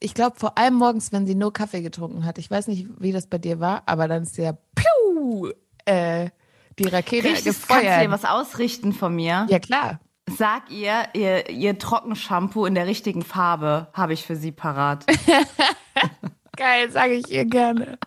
ich 0.00 0.14
glaube 0.14 0.38
vor 0.38 0.58
allem 0.58 0.74
morgens, 0.74 1.12
wenn 1.12 1.26
sie 1.26 1.34
nur 1.34 1.52
Kaffee 1.52 1.82
getrunken 1.82 2.24
hat. 2.24 2.38
Ich 2.38 2.50
weiß 2.50 2.68
nicht, 2.68 2.86
wie 2.98 3.12
das 3.12 3.26
bei 3.26 3.38
dir 3.38 3.60
war, 3.60 3.82
aber 3.86 4.08
dann 4.08 4.22
ist 4.22 4.36
ja 4.36 4.52
piu, 4.74 5.50
äh, 5.84 6.30
die 6.78 6.88
Rakete 6.88 7.28
Richtig, 7.28 7.44
kannst 7.44 7.70
du 7.70 7.74
dir 7.74 7.80
gefeuert. 7.80 8.10
was 8.10 8.24
ausrichten 8.24 8.92
von 8.92 9.14
mir? 9.14 9.46
Ja 9.48 9.58
klar. 9.58 10.00
Sag 10.36 10.70
ihr, 10.70 11.08
ihr, 11.14 11.48
ihr 11.48 11.78
Trockenshampoo 11.78 12.66
in 12.66 12.74
der 12.74 12.86
richtigen 12.86 13.22
Farbe 13.22 13.88
habe 13.94 14.12
ich 14.12 14.24
für 14.24 14.36
sie 14.36 14.52
parat. 14.52 15.06
Geil, 16.56 16.90
sage 16.90 17.14
ich 17.14 17.30
ihr 17.30 17.46
gerne. 17.46 17.98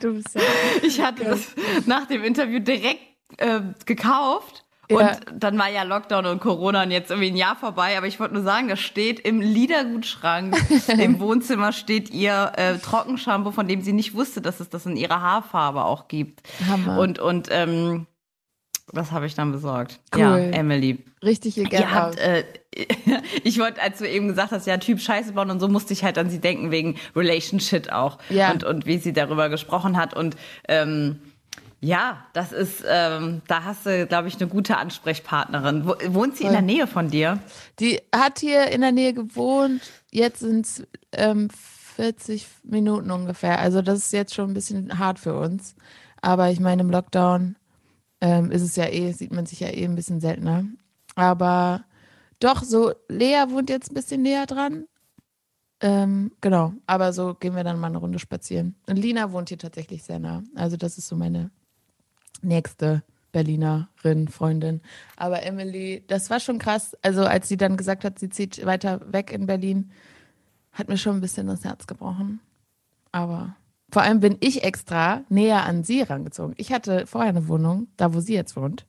Du 0.00 0.14
bist 0.14 0.34
ja. 0.34 0.42
Ich 0.82 1.00
hatte 1.00 1.24
das 1.24 1.54
nach 1.86 2.06
dem 2.06 2.22
Interview 2.24 2.60
direkt 2.60 3.00
äh, 3.38 3.60
gekauft. 3.86 4.59
Ja. 4.90 4.98
Und 4.98 5.20
dann 5.34 5.58
war 5.58 5.70
ja 5.70 5.84
Lockdown 5.84 6.26
und 6.26 6.40
Corona 6.40 6.82
und 6.82 6.90
jetzt 6.90 7.10
irgendwie 7.10 7.30
ein 7.30 7.36
Jahr 7.36 7.56
vorbei. 7.56 7.96
Aber 7.96 8.06
ich 8.06 8.20
wollte 8.20 8.34
nur 8.34 8.42
sagen, 8.42 8.68
das 8.68 8.80
steht 8.80 9.20
im 9.20 9.40
Liedergutschrank. 9.40 10.56
Im 10.98 11.20
Wohnzimmer 11.20 11.72
steht 11.72 12.10
ihr 12.10 12.52
äh, 12.56 12.78
Trockenshampoo, 12.78 13.52
von 13.52 13.68
dem 13.68 13.82
sie 13.82 13.92
nicht 13.92 14.14
wusste, 14.14 14.40
dass 14.40 14.60
es 14.60 14.68
das 14.68 14.86
in 14.86 14.96
ihrer 14.96 15.20
Haarfarbe 15.20 15.84
auch 15.84 16.08
gibt. 16.08 16.40
Hammer. 16.68 16.98
Und, 16.98 17.18
und 17.18 17.48
ähm, 17.50 18.06
das 18.92 19.12
habe 19.12 19.26
ich 19.26 19.34
dann 19.34 19.52
besorgt. 19.52 20.00
Cool. 20.14 20.20
Ja, 20.20 20.36
Emily. 20.36 21.04
Richtig 21.22 21.56
ihr 21.56 21.94
habt, 21.94 22.18
äh, 22.18 22.44
ich 23.44 23.58
wollte, 23.58 23.80
als 23.82 23.98
du 23.98 24.08
eben 24.08 24.28
gesagt 24.28 24.52
hast, 24.52 24.66
ja, 24.66 24.76
Typ 24.78 25.00
Scheiße 25.00 25.32
bauen 25.32 25.50
und 25.50 25.60
so, 25.60 25.68
musste 25.68 25.92
ich 25.92 26.02
halt 26.02 26.18
an 26.18 26.30
sie 26.30 26.40
denken, 26.40 26.70
wegen 26.70 26.96
Relationship 27.14 27.92
auch. 27.92 28.18
Ja. 28.30 28.50
Und, 28.50 28.64
und 28.64 28.86
wie 28.86 28.98
sie 28.98 29.12
darüber 29.12 29.48
gesprochen 29.48 29.96
hat. 29.96 30.14
Und 30.14 30.36
ähm, 30.68 31.20
ja, 31.80 32.26
das 32.34 32.52
ist, 32.52 32.84
ähm, 32.86 33.40
da 33.48 33.64
hast 33.64 33.86
du, 33.86 34.06
glaube 34.06 34.28
ich, 34.28 34.38
eine 34.38 34.48
gute 34.48 34.76
Ansprechpartnerin. 34.76 35.86
Wo, 35.86 35.94
wohnt 36.08 36.36
sie 36.36 36.44
in 36.44 36.52
der 36.52 36.60
Nähe 36.60 36.86
von 36.86 37.08
dir? 37.08 37.38
Die 37.78 38.00
hat 38.14 38.38
hier 38.38 38.66
in 38.68 38.82
der 38.82 38.92
Nähe 38.92 39.14
gewohnt. 39.14 39.80
Jetzt 40.10 40.40
sind 40.40 40.66
es 40.66 40.86
ähm, 41.12 41.48
40 41.96 42.46
Minuten 42.64 43.10
ungefähr. 43.10 43.60
Also 43.60 43.80
das 43.80 43.98
ist 43.98 44.12
jetzt 44.12 44.34
schon 44.34 44.50
ein 44.50 44.54
bisschen 44.54 44.98
hart 44.98 45.18
für 45.18 45.38
uns. 45.38 45.74
Aber 46.20 46.50
ich 46.50 46.60
meine, 46.60 46.82
im 46.82 46.90
Lockdown 46.90 47.56
ähm, 48.20 48.50
ist 48.50 48.62
es 48.62 48.76
ja 48.76 48.84
eh, 48.84 49.12
sieht 49.12 49.32
man 49.32 49.46
sich 49.46 49.60
ja 49.60 49.68
eh 49.68 49.84
ein 49.84 49.96
bisschen 49.96 50.20
seltener. 50.20 50.64
Aber 51.14 51.84
doch, 52.40 52.62
so, 52.62 52.92
Lea 53.08 53.44
wohnt 53.48 53.70
jetzt 53.70 53.90
ein 53.90 53.94
bisschen 53.94 54.20
näher 54.20 54.44
dran. 54.44 54.84
Ähm, 55.82 56.32
genau, 56.42 56.74
aber 56.86 57.14
so 57.14 57.34
gehen 57.34 57.56
wir 57.56 57.64
dann 57.64 57.80
mal 57.80 57.86
eine 57.86 57.96
Runde 57.96 58.18
spazieren. 58.18 58.76
Und 58.86 58.96
Lina 58.96 59.32
wohnt 59.32 59.48
hier 59.48 59.56
tatsächlich 59.56 60.02
sehr 60.02 60.18
nah. 60.18 60.42
Also 60.54 60.76
das 60.76 60.98
ist 60.98 61.08
so 61.08 61.16
meine 61.16 61.50
nächste 62.42 63.02
Berlinerin, 63.32 64.28
Freundin. 64.28 64.80
Aber 65.16 65.42
Emily, 65.42 66.04
das 66.06 66.30
war 66.30 66.40
schon 66.40 66.58
krass. 66.58 66.96
Also 67.02 67.24
als 67.24 67.48
sie 67.48 67.56
dann 67.56 67.76
gesagt 67.76 68.04
hat, 68.04 68.18
sie 68.18 68.28
zieht 68.28 68.64
weiter 68.66 69.00
weg 69.12 69.32
in 69.32 69.46
Berlin, 69.46 69.90
hat 70.72 70.88
mir 70.88 70.98
schon 70.98 71.16
ein 71.16 71.20
bisschen 71.20 71.46
das 71.46 71.64
Herz 71.64 71.86
gebrochen. 71.86 72.40
Aber 73.12 73.56
vor 73.92 74.02
allem 74.02 74.20
bin 74.20 74.36
ich 74.40 74.62
extra 74.62 75.24
näher 75.28 75.64
an 75.64 75.84
sie 75.84 76.02
rangezogen. 76.02 76.54
Ich 76.56 76.72
hatte 76.72 77.06
vorher 77.06 77.30
eine 77.30 77.48
Wohnung, 77.48 77.88
da 77.96 78.14
wo 78.14 78.20
sie 78.20 78.34
jetzt 78.34 78.56
wohnt. 78.56 78.86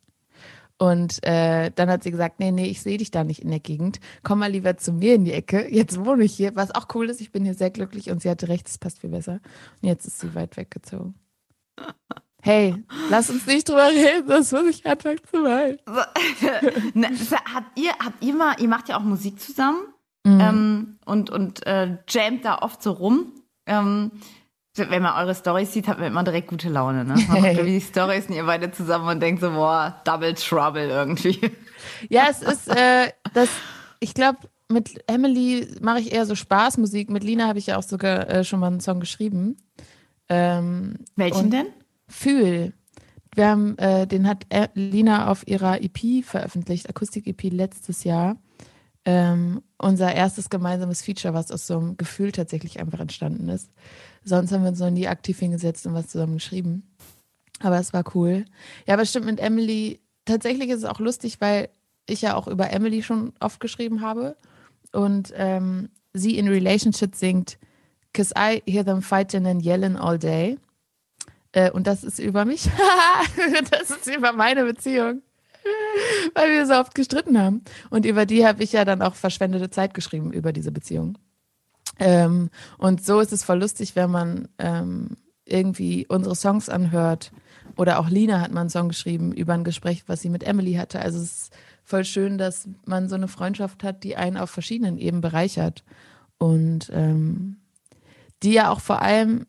Und 0.77 1.23
äh, 1.23 1.71
dann 1.75 1.91
hat 1.91 2.01
sie 2.01 2.09
gesagt, 2.09 2.39
nee, 2.39 2.51
nee, 2.51 2.65
ich 2.65 2.81
sehe 2.81 2.97
dich 2.97 3.11
da 3.11 3.23
nicht 3.23 3.43
in 3.43 3.51
der 3.51 3.59
Gegend. 3.59 3.99
Komm 4.23 4.39
mal 4.39 4.51
lieber 4.51 4.77
zu 4.77 4.91
mir 4.91 5.13
in 5.13 5.25
die 5.25 5.33
Ecke. 5.33 5.71
Jetzt 5.71 6.03
wohne 6.03 6.23
ich 6.23 6.33
hier, 6.33 6.55
was 6.55 6.73
auch 6.73 6.87
cool 6.95 7.07
ist. 7.09 7.21
Ich 7.21 7.31
bin 7.31 7.43
hier 7.43 7.53
sehr 7.53 7.69
glücklich 7.69 8.09
und 8.09 8.23
sie 8.23 8.29
hatte 8.31 8.47
recht, 8.47 8.67
es 8.67 8.79
passt 8.79 8.99
viel 8.99 9.11
besser. 9.11 9.41
Und 9.81 9.89
jetzt 9.89 10.07
ist 10.07 10.19
sie 10.19 10.33
weit 10.33 10.57
weggezogen. 10.57 11.13
Hey, 12.41 12.75
lass 13.09 13.29
uns 13.29 13.45
nicht 13.45 13.69
drüber 13.69 13.87
reden, 13.89 14.27
das 14.27 14.51
muss 14.51 14.65
ich 14.65 14.85
anfangen 14.85 15.19
zu 15.29 15.43
weinen. 15.43 15.77
Ne, 16.93 17.09
habt 17.53 17.79
ihr, 17.79 17.91
habt 18.03 18.23
ihr 18.23 18.33
mal, 18.33 18.55
ihr 18.59 18.67
macht 18.67 18.89
ja 18.89 18.97
auch 18.97 19.03
Musik 19.03 19.39
zusammen 19.39 19.81
Mhm. 20.23 20.39
ähm, 20.39 20.99
und, 21.05 21.29
und 21.31 21.65
äh, 21.65 21.97
jammt 22.07 22.45
da 22.45 22.59
oft 22.59 22.83
so 22.83 22.91
rum. 22.91 23.31
Ähm, 23.65 24.11
wenn 24.75 25.01
man 25.01 25.17
eure 25.17 25.35
Storys 25.35 25.73
sieht, 25.73 25.87
hat 25.87 25.97
man 25.97 26.07
immer 26.07 26.23
direkt 26.23 26.47
gute 26.47 26.69
Laune, 26.69 27.03
ne? 27.03 27.15
Man 27.27 27.37
irgendwie 27.43 27.79
die 27.79 27.81
Storys 27.81 28.27
und 28.27 28.35
ihr 28.35 28.45
beide 28.45 28.71
zusammen 28.71 29.07
und 29.07 29.19
denkt 29.19 29.41
so, 29.41 29.49
boah, 29.51 29.99
Double 30.05 30.33
Trouble 30.35 30.87
irgendwie. 30.87 31.39
Ja, 32.09 32.27
es 32.29 32.41
ist 32.41 32.67
äh, 32.67 33.11
das, 33.33 33.49
ich 33.99 34.13
glaube, 34.13 34.37
mit 34.69 35.03
Emily 35.07 35.67
mache 35.81 35.99
ich 35.99 36.13
eher 36.13 36.25
so 36.25 36.35
Spaßmusik. 36.35 37.09
Mit 37.09 37.23
Lina 37.23 37.47
habe 37.47 37.59
ich 37.59 37.67
ja 37.67 37.77
auch 37.77 37.83
sogar 37.83 38.29
äh, 38.29 38.43
schon 38.43 38.59
mal 38.59 38.67
einen 38.67 38.79
Song 38.79 38.99
geschrieben. 38.99 39.57
Ähm, 40.29 40.95
Welchen 41.15 41.49
denn? 41.49 41.67
Fühl. 42.11 42.73
Wir 43.33 43.47
haben, 43.47 43.77
äh, 43.77 44.05
den 44.07 44.27
hat 44.27 44.45
Lina 44.75 45.31
auf 45.31 45.47
ihrer 45.47 45.81
EP 45.81 46.23
veröffentlicht, 46.23 46.89
Akustik-EP 46.89 47.43
letztes 47.51 48.03
Jahr. 48.03 48.37
Ähm, 49.03 49.63
unser 49.77 50.13
erstes 50.13 50.49
gemeinsames 50.49 51.01
Feature, 51.01 51.33
was 51.33 51.51
aus 51.51 51.65
so 51.65 51.79
einem 51.79 51.97
Gefühl 51.97 52.31
tatsächlich 52.31 52.79
einfach 52.79 52.99
entstanden 52.99 53.49
ist. 53.49 53.71
Sonst 54.23 54.51
haben 54.51 54.61
wir 54.61 54.69
uns 54.69 54.79
noch 54.79 54.91
nie 54.91 55.07
aktiv 55.07 55.39
hingesetzt 55.39 55.87
und 55.87 55.93
was 55.93 56.09
zusammen 56.09 56.35
geschrieben. 56.35 56.83
Aber 57.61 57.79
es 57.79 57.93
war 57.93 58.03
cool. 58.13 58.45
Ja, 58.85 58.93
aber 58.93 59.05
stimmt 59.05 59.25
mit 59.25 59.39
Emily. 59.39 60.01
Tatsächlich 60.25 60.69
ist 60.69 60.79
es 60.79 60.85
auch 60.85 60.99
lustig, 60.99 61.41
weil 61.41 61.69
ich 62.07 62.21
ja 62.21 62.35
auch 62.35 62.47
über 62.47 62.69
Emily 62.69 63.01
schon 63.01 63.33
oft 63.39 63.59
geschrieben 63.59 64.01
habe. 64.01 64.37
Und 64.91 65.33
ähm, 65.35 65.89
sie 66.13 66.37
in 66.37 66.47
Relationship 66.47 67.15
singt, 67.15 67.57
Cause 68.13 68.33
I 68.37 68.61
hear 68.69 68.83
them 68.83 69.01
fighting 69.01 69.47
and 69.47 69.63
yelling 69.63 69.95
all 69.95 70.19
day. 70.19 70.57
Äh, 71.53 71.71
und 71.71 71.87
das 71.87 72.03
ist 72.03 72.19
über 72.19 72.45
mich. 72.45 72.69
das 73.71 73.91
ist 73.91 74.07
über 74.07 74.31
meine 74.33 74.63
Beziehung. 74.65 75.21
Weil 76.33 76.49
wir 76.49 76.65
so 76.65 76.73
oft 76.73 76.95
gestritten 76.95 77.39
haben. 77.39 77.63
Und 77.89 78.05
über 78.05 78.25
die 78.25 78.45
habe 78.45 78.63
ich 78.63 78.71
ja 78.71 78.85
dann 78.85 79.01
auch 79.01 79.15
verschwendete 79.15 79.69
Zeit 79.69 79.93
geschrieben, 79.93 80.33
über 80.33 80.53
diese 80.53 80.71
Beziehung. 80.71 81.17
Ähm, 81.99 82.49
und 82.77 83.05
so 83.05 83.19
ist 83.19 83.31
es 83.31 83.43
voll 83.43 83.59
lustig, 83.59 83.95
wenn 83.95 84.09
man 84.09 84.47
ähm, 84.57 85.17
irgendwie 85.45 86.07
unsere 86.07 86.35
Songs 86.35 86.69
anhört. 86.69 87.31
Oder 87.77 87.99
auch 87.99 88.09
Lina 88.09 88.41
hat 88.41 88.51
mal 88.51 88.61
einen 88.61 88.69
Song 88.69 88.89
geschrieben 88.89 89.31
über 89.31 89.53
ein 89.53 89.63
Gespräch, 89.63 90.03
was 90.07 90.21
sie 90.21 90.29
mit 90.29 90.43
Emily 90.43 90.73
hatte. 90.73 90.99
Also 90.99 91.19
es 91.19 91.43
ist 91.43 91.53
voll 91.83 92.05
schön, 92.05 92.37
dass 92.37 92.67
man 92.85 93.07
so 93.07 93.15
eine 93.15 93.27
Freundschaft 93.27 93.83
hat, 93.83 94.03
die 94.03 94.15
einen 94.15 94.37
auf 94.37 94.49
verschiedenen 94.49 94.97
Ebenen 94.97 95.21
bereichert. 95.21 95.83
Und 96.37 96.89
ähm, 96.91 97.57
die 98.41 98.53
ja 98.53 98.71
auch 98.71 98.79
vor 98.79 99.01
allem 99.01 99.45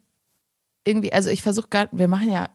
irgendwie, 0.85 1.12
also 1.12 1.31
ich 1.31 1.43
versuche 1.43 1.69
gerade, 1.69 1.97
wir 1.97 2.09
machen 2.09 2.31
ja 2.31 2.51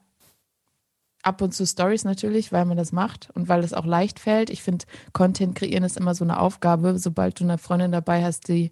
ab 1.24 1.42
und 1.42 1.54
zu 1.54 1.66
Stories 1.66 2.06
natürlich, 2.06 2.52
weil 2.52 2.66
man 2.66 2.78
das 2.78 2.92
macht 2.92 3.30
und 3.34 3.50
weil 3.50 3.64
es 3.64 3.74
auch 3.74 3.86
leicht 3.86 4.20
fällt. 4.20 4.50
Ich 4.50 4.64
finde, 4.64 4.86
Content 5.14 5.56
kreieren 5.56 5.84
ist 5.84 5.98
immer 5.98 6.16
so 6.16 6.24
eine 6.24 6.40
Aufgabe. 6.40 6.98
Sobald 7.00 7.40
du 7.40 7.44
eine 7.44 7.58
Freundin 7.58 7.92
dabei 7.92 8.24
hast, 8.24 8.48
die 8.48 8.72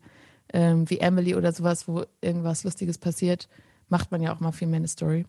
ähm, 0.53 0.89
wie 0.89 0.99
Emily 0.99 1.35
oder 1.35 1.51
sowas, 1.51 1.87
wo 1.87 2.03
irgendwas 2.21 2.63
Lustiges 2.63 2.97
passiert, 2.97 3.49
macht 3.89 4.11
man 4.11 4.21
ja 4.21 4.33
auch 4.33 4.39
mal 4.39 4.51
viel 4.51 4.67
mehr 4.67 4.77
eine 4.77 4.87
Story. 4.87 5.25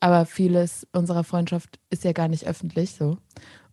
Aber 0.00 0.26
vieles 0.26 0.86
unserer 0.92 1.24
Freundschaft 1.24 1.80
ist 1.90 2.04
ja 2.04 2.12
gar 2.12 2.28
nicht 2.28 2.46
öffentlich 2.46 2.92
so. 2.92 3.18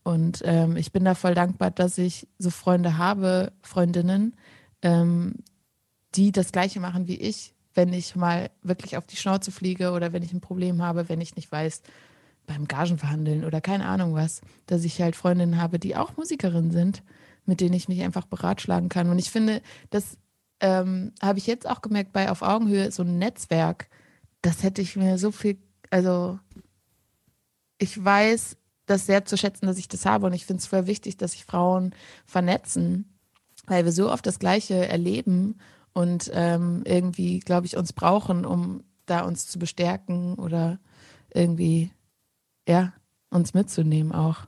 Und 0.03 0.41
ähm, 0.45 0.77
ich 0.77 0.91
bin 0.91 1.03
da 1.03 1.15
voll 1.15 1.35
dankbar, 1.35 1.71
dass 1.71 1.97
ich 1.97 2.27
so 2.37 2.49
Freunde 2.49 2.97
habe, 2.97 3.51
Freundinnen, 3.61 4.35
ähm, 4.81 5.35
die 6.15 6.31
das 6.31 6.51
Gleiche 6.51 6.79
machen 6.79 7.07
wie 7.07 7.17
ich, 7.17 7.54
wenn 7.75 7.93
ich 7.93 8.15
mal 8.15 8.49
wirklich 8.63 8.97
auf 8.97 9.05
die 9.05 9.17
Schnauze 9.17 9.51
fliege 9.51 9.91
oder 9.91 10.13
wenn 10.13 10.23
ich 10.23 10.33
ein 10.33 10.41
Problem 10.41 10.81
habe, 10.81 11.09
wenn 11.09 11.21
ich 11.21 11.35
nicht 11.35 11.51
weiß, 11.51 11.81
beim 12.47 12.67
Gagenverhandeln 12.67 13.43
oder 13.43 13.61
keine 13.61 13.85
Ahnung 13.85 14.13
was, 14.13 14.41
dass 14.65 14.83
ich 14.83 15.01
halt 15.01 15.15
Freundinnen 15.15 15.61
habe, 15.61 15.79
die 15.79 15.95
auch 15.95 16.15
Musikerinnen 16.15 16.71
sind, 16.71 17.03
mit 17.45 17.59
denen 17.59 17.73
ich 17.73 17.87
mich 17.87 18.01
einfach 18.01 18.25
beratschlagen 18.25 18.89
kann. 18.89 19.09
Und 19.09 19.19
ich 19.19 19.29
finde, 19.29 19.61
das 19.89 20.17
ähm, 20.59 21.11
habe 21.21 21.39
ich 21.39 21.47
jetzt 21.47 21.69
auch 21.69 21.81
gemerkt 21.81 22.13
bei 22.13 22.31
Auf 22.31 22.41
Augenhöhe, 22.41 22.91
so 22.91 23.03
ein 23.03 23.17
Netzwerk, 23.17 23.89
das 24.41 24.63
hätte 24.63 24.81
ich 24.81 24.95
mir 24.95 25.17
so 25.17 25.31
viel, 25.31 25.57
also 25.89 26.39
ich 27.77 28.03
weiß 28.03 28.57
das 28.85 29.07
sehr 29.07 29.25
zu 29.25 29.37
schätzen, 29.37 29.65
dass 29.65 29.79
ich 29.79 29.87
das 29.87 30.05
habe 30.05 30.27
und 30.27 30.33
ich 30.33 30.45
finde 30.45 30.61
es 30.61 30.67
voll 30.67 30.85
wichtig, 30.85 31.17
dass 31.17 31.31
sich 31.31 31.45
Frauen 31.45 31.93
vernetzen, 32.25 33.17
weil 33.65 33.83
wir 33.83 33.91
so 33.91 34.11
oft 34.11 34.25
das 34.25 34.39
Gleiche 34.39 34.87
erleben 34.87 35.57
und 35.95 36.29
ähm, 36.33 36.83
irgendwie, 36.85 37.39
glaube 37.39 37.65
ich, 37.65 37.77
uns 37.77 37.93
brauchen, 37.93 38.45
um 38.45 38.83
da 39.05 39.21
uns 39.21 39.47
zu 39.47 39.57
bestärken 39.57 40.35
oder 40.35 40.77
irgendwie, 41.33 41.89
ja, 42.67 42.93
uns 43.29 43.53
mitzunehmen 43.53 44.11
auch. 44.11 44.39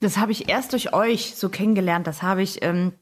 Das 0.00 0.18
habe 0.18 0.32
ich 0.32 0.48
erst 0.50 0.72
durch 0.72 0.92
euch 0.92 1.34
so 1.34 1.48
kennengelernt. 1.48 2.06
Das 2.06 2.22
habe 2.22 2.42
ich 2.42 2.62
ähm, 2.62 2.92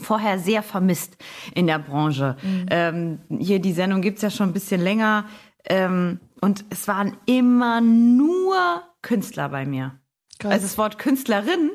vorher 0.00 0.38
sehr 0.40 0.64
vermisst 0.64 1.16
in 1.54 1.68
der 1.68 1.78
Branche. 1.78 2.36
Mhm. 2.42 2.66
Ähm, 2.70 3.18
hier 3.38 3.60
die 3.60 3.72
Sendung 3.72 4.02
gibt 4.02 4.16
es 4.16 4.22
ja 4.22 4.30
schon 4.30 4.50
ein 4.50 4.52
bisschen 4.52 4.80
länger. 4.80 5.26
Ähm, 5.64 6.18
und 6.40 6.64
es 6.70 6.88
waren 6.88 7.16
immer 7.26 7.80
nur 7.80 8.82
Künstler 9.02 9.48
bei 9.48 9.64
mir. 9.64 9.98
Krass. 10.40 10.52
Also 10.52 10.66
das 10.66 10.78
Wort 10.78 10.98
Künstlerin, 10.98 11.70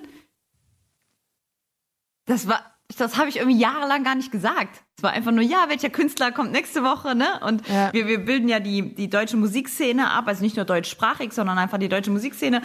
das 2.25 2.47
war, 2.47 2.70
das 2.99 3.17
habe 3.17 3.29
ich 3.29 3.37
irgendwie 3.37 3.59
jahrelang 3.59 4.03
gar 4.03 4.15
nicht 4.15 4.31
gesagt. 4.31 4.83
Es 4.97 5.03
war 5.03 5.11
einfach 5.11 5.31
nur, 5.31 5.43
ja, 5.43 5.65
welcher 5.67 5.89
Künstler 5.89 6.31
kommt 6.31 6.51
nächste 6.51 6.83
Woche, 6.83 7.15
ne? 7.15 7.39
Und 7.45 7.67
ja. 7.67 7.93
wir, 7.93 8.07
wir 8.07 8.25
bilden 8.25 8.47
ja 8.47 8.59
die, 8.59 8.93
die 8.95 9.09
deutsche 9.09 9.37
Musikszene 9.37 10.09
ab, 10.09 10.27
also 10.27 10.43
nicht 10.43 10.55
nur 10.55 10.65
deutschsprachig, 10.65 11.31
sondern 11.33 11.57
einfach 11.57 11.77
die 11.77 11.89
deutsche 11.89 12.11
Musikszene. 12.11 12.61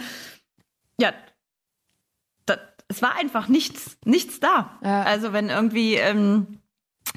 Ja, 0.99 1.13
das, 2.45 2.59
es 2.87 3.01
war 3.01 3.15
einfach 3.15 3.47
nichts, 3.47 3.97
nichts 4.05 4.39
da. 4.39 4.79
Ja. 4.83 5.03
Also 5.03 5.33
wenn 5.33 5.49
irgendwie 5.49 5.95
ähm, 5.95 6.59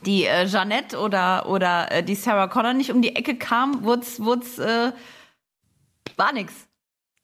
die 0.05 0.25
äh, 0.25 0.47
Jeannette 0.47 0.99
oder, 0.99 1.49
oder 1.49 1.91
äh, 1.91 2.03
die 2.03 2.15
Sarah 2.15 2.49
Connor 2.49 2.75
nicht 2.75 2.91
um 2.91 3.03
die 3.03 3.17
Ecke 3.17 3.37
kam, 3.37 3.85
wurd's, 3.85 4.21
wurd's, 4.21 4.59
äh, 4.59 4.93
war 6.17 6.33
nix. 6.33 6.53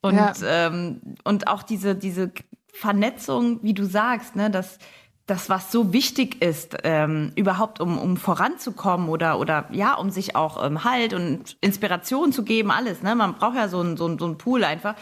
Und, 0.03 0.17
ja. 0.17 0.33
ähm, 0.45 1.01
und 1.25 1.49
auch 1.49 1.63
diese, 1.63 1.95
diese 1.95 2.33
Vernetzung, 2.73 3.63
wie 3.63 3.75
du 3.75 3.85
sagst, 3.85 4.37
ne, 4.37 4.51
dass 4.51 4.79
das, 5.27 5.51
was 5.51 5.73
so 5.73 5.93
wichtig 5.93 6.41
ist, 6.41 6.77
ähm, 6.85 7.33
überhaupt 7.35 7.81
um, 7.81 7.99
um 7.99 8.17
voranzukommen 8.17 9.09
oder, 9.09 9.41
oder 9.41 9.69
ja, 9.73 9.95
um 9.95 10.11
sich 10.11 10.37
auch 10.37 10.65
ähm, 10.65 10.85
Halt 10.85 11.15
und 11.15 11.57
Inspiration 11.61 12.33
zu 12.33 12.45
geben, 12.45 12.71
alles. 12.71 13.03
Ne? 13.03 13.15
Man 13.17 13.35
braucht 13.35 13.57
ja 13.57 13.69
so 13.69 13.81
ein, 13.81 13.97
so 13.97 14.07
ein, 14.07 14.19
so 14.19 14.27
ein 14.27 14.39
Pool 14.39 14.63
einfach. 14.63 14.95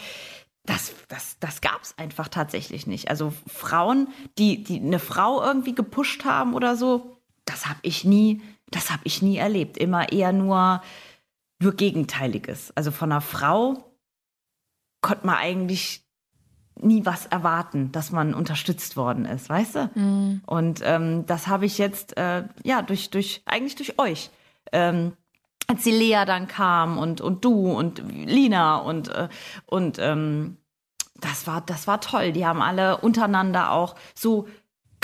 Das, 0.64 0.94
das, 1.08 1.38
das 1.40 1.60
gab 1.60 1.82
es 1.82 1.98
einfach 1.98 2.28
tatsächlich 2.28 2.86
nicht. 2.86 3.10
Also 3.10 3.34
Frauen, 3.46 4.08
die, 4.38 4.64
die 4.64 4.80
eine 4.80 4.98
Frau 4.98 5.42
irgendwie 5.42 5.74
gepusht 5.74 6.24
haben 6.24 6.54
oder 6.54 6.74
so, 6.74 7.18
das 7.44 7.66
habe 7.66 7.80
ich 7.82 8.04
nie, 8.04 8.40
das 8.70 8.90
habe 8.90 9.02
ich 9.04 9.20
nie 9.20 9.36
erlebt. 9.36 9.76
Immer 9.76 10.10
eher 10.10 10.32
nur, 10.32 10.82
nur 11.60 11.74
Gegenteiliges. 11.74 12.72
Also 12.74 12.92
von 12.92 13.12
einer 13.12 13.20
Frau 13.20 13.94
konnte 15.02 15.26
man 15.26 15.36
eigentlich 15.36 16.03
nie 16.80 17.06
was 17.06 17.26
erwarten, 17.26 17.92
dass 17.92 18.10
man 18.10 18.34
unterstützt 18.34 18.96
worden 18.96 19.24
ist, 19.24 19.48
weißt 19.48 19.74
du? 19.76 19.90
Mhm. 19.94 20.42
Und 20.46 20.80
ähm, 20.84 21.26
das 21.26 21.46
habe 21.46 21.66
ich 21.66 21.78
jetzt, 21.78 22.16
äh, 22.16 22.44
ja, 22.62 22.82
durch, 22.82 23.10
durch, 23.10 23.42
eigentlich 23.46 23.76
durch 23.76 23.98
euch. 23.98 24.30
Ähm, 24.72 25.12
als 25.66 25.82
die 25.82 25.92
Lea 25.92 26.24
dann 26.26 26.46
kam 26.46 26.98
und, 26.98 27.20
und 27.20 27.44
du 27.44 27.72
und 27.72 28.02
Lina 28.08 28.76
und, 28.76 29.08
äh, 29.08 29.28
und 29.66 29.98
ähm, 29.98 30.58
das 31.20 31.46
war, 31.46 31.60
das 31.62 31.86
war 31.86 32.00
toll. 32.00 32.32
Die 32.32 32.44
haben 32.44 32.60
alle 32.60 32.98
untereinander 32.98 33.72
auch 33.72 33.94
so 34.14 34.46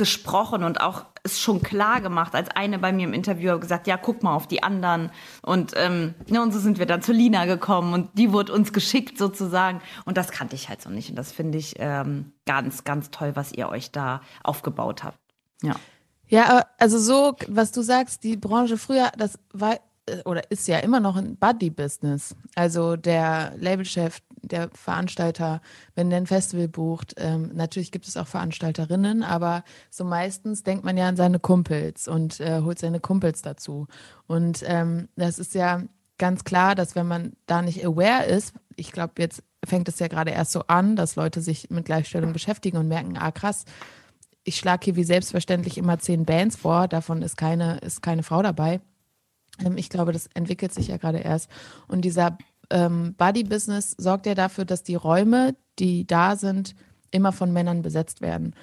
gesprochen 0.00 0.64
und 0.64 0.80
auch 0.80 1.04
es 1.24 1.42
schon 1.42 1.60
klar 1.60 2.00
gemacht, 2.00 2.34
als 2.34 2.48
eine 2.48 2.78
bei 2.78 2.90
mir 2.90 3.06
im 3.06 3.12
Interview 3.12 3.58
gesagt, 3.60 3.86
ja, 3.86 3.98
guck 3.98 4.22
mal 4.22 4.34
auf 4.34 4.46
die 4.46 4.62
anderen. 4.62 5.10
Und, 5.42 5.74
ähm, 5.76 6.14
ne, 6.26 6.40
und 6.40 6.52
so 6.52 6.58
sind 6.58 6.78
wir 6.78 6.86
dann 6.86 7.02
zu 7.02 7.12
Lina 7.12 7.44
gekommen 7.44 7.92
und 7.92 8.08
die 8.16 8.32
wurde 8.32 8.54
uns 8.54 8.72
geschickt 8.72 9.18
sozusagen. 9.18 9.82
Und 10.06 10.16
das 10.16 10.30
kannte 10.30 10.56
ich 10.56 10.70
halt 10.70 10.80
so 10.80 10.88
nicht. 10.88 11.10
Und 11.10 11.16
das 11.16 11.32
finde 11.32 11.58
ich 11.58 11.74
ähm, 11.78 12.32
ganz, 12.46 12.84
ganz 12.84 13.10
toll, 13.10 13.32
was 13.34 13.52
ihr 13.52 13.68
euch 13.68 13.92
da 13.92 14.22
aufgebaut 14.42 15.04
habt. 15.04 15.18
Ja. 15.62 15.74
Ja, 16.28 16.64
also 16.78 16.98
so, 16.98 17.36
was 17.48 17.70
du 17.72 17.82
sagst, 17.82 18.24
die 18.24 18.38
Branche 18.38 18.78
früher, 18.78 19.10
das 19.18 19.38
war 19.52 19.78
äh, 20.06 20.22
oder 20.24 20.50
ist 20.50 20.68
ja 20.68 20.78
immer 20.78 21.00
noch 21.00 21.16
ein 21.16 21.36
Buddy-Business. 21.36 22.34
Also 22.54 22.96
der 22.96 23.52
Labelchef, 23.58 24.20
der 24.42 24.70
Veranstalter, 24.72 25.60
wenn 25.94 26.10
der 26.10 26.18
ein 26.18 26.26
Festival 26.26 26.68
bucht, 26.68 27.14
ähm, 27.16 27.50
natürlich 27.54 27.92
gibt 27.92 28.06
es 28.06 28.16
auch 28.16 28.26
Veranstalterinnen, 28.26 29.22
aber 29.22 29.64
so 29.90 30.04
meistens 30.04 30.62
denkt 30.62 30.84
man 30.84 30.96
ja 30.96 31.08
an 31.08 31.16
seine 31.16 31.38
Kumpels 31.38 32.08
und 32.08 32.40
äh, 32.40 32.60
holt 32.62 32.78
seine 32.78 33.00
Kumpels 33.00 33.42
dazu. 33.42 33.86
Und 34.26 34.62
ähm, 34.66 35.08
das 35.16 35.38
ist 35.38 35.54
ja 35.54 35.82
ganz 36.18 36.44
klar, 36.44 36.74
dass 36.74 36.94
wenn 36.94 37.08
man 37.08 37.32
da 37.46 37.62
nicht 37.62 37.84
aware 37.84 38.26
ist, 38.26 38.54
ich 38.76 38.92
glaube, 38.92 39.14
jetzt 39.18 39.42
fängt 39.64 39.88
es 39.88 39.98
ja 39.98 40.08
gerade 40.08 40.30
erst 40.30 40.52
so 40.52 40.64
an, 40.66 40.96
dass 40.96 41.16
Leute 41.16 41.40
sich 41.40 41.70
mit 41.70 41.84
Gleichstellung 41.84 42.32
beschäftigen 42.32 42.76
und 42.76 42.88
merken, 42.88 43.16
ah 43.16 43.30
krass, 43.30 43.64
ich 44.44 44.56
schlage 44.56 44.84
hier 44.84 44.96
wie 44.96 45.04
selbstverständlich 45.04 45.78
immer 45.78 45.98
zehn 45.98 46.24
Bands 46.24 46.56
vor, 46.56 46.88
davon 46.88 47.22
ist 47.22 47.36
keine, 47.36 47.78
ist 47.78 48.02
keine 48.02 48.22
Frau 48.22 48.42
dabei. 48.42 48.80
Ähm, 49.64 49.76
ich 49.76 49.88
glaube, 49.90 50.12
das 50.12 50.28
entwickelt 50.34 50.72
sich 50.72 50.88
ja 50.88 50.96
gerade 50.96 51.18
erst. 51.18 51.50
Und 51.88 52.02
dieser 52.02 52.38
ähm, 52.70 53.14
Body-Business 53.16 53.94
sorgt 53.98 54.26
ja 54.26 54.34
dafür, 54.34 54.64
dass 54.64 54.82
die 54.82 54.94
Räume, 54.94 55.56
die 55.78 56.06
da 56.06 56.36
sind, 56.36 56.74
immer 57.10 57.32
von 57.32 57.52
Männern 57.52 57.82
besetzt 57.82 58.20
werden. 58.20 58.54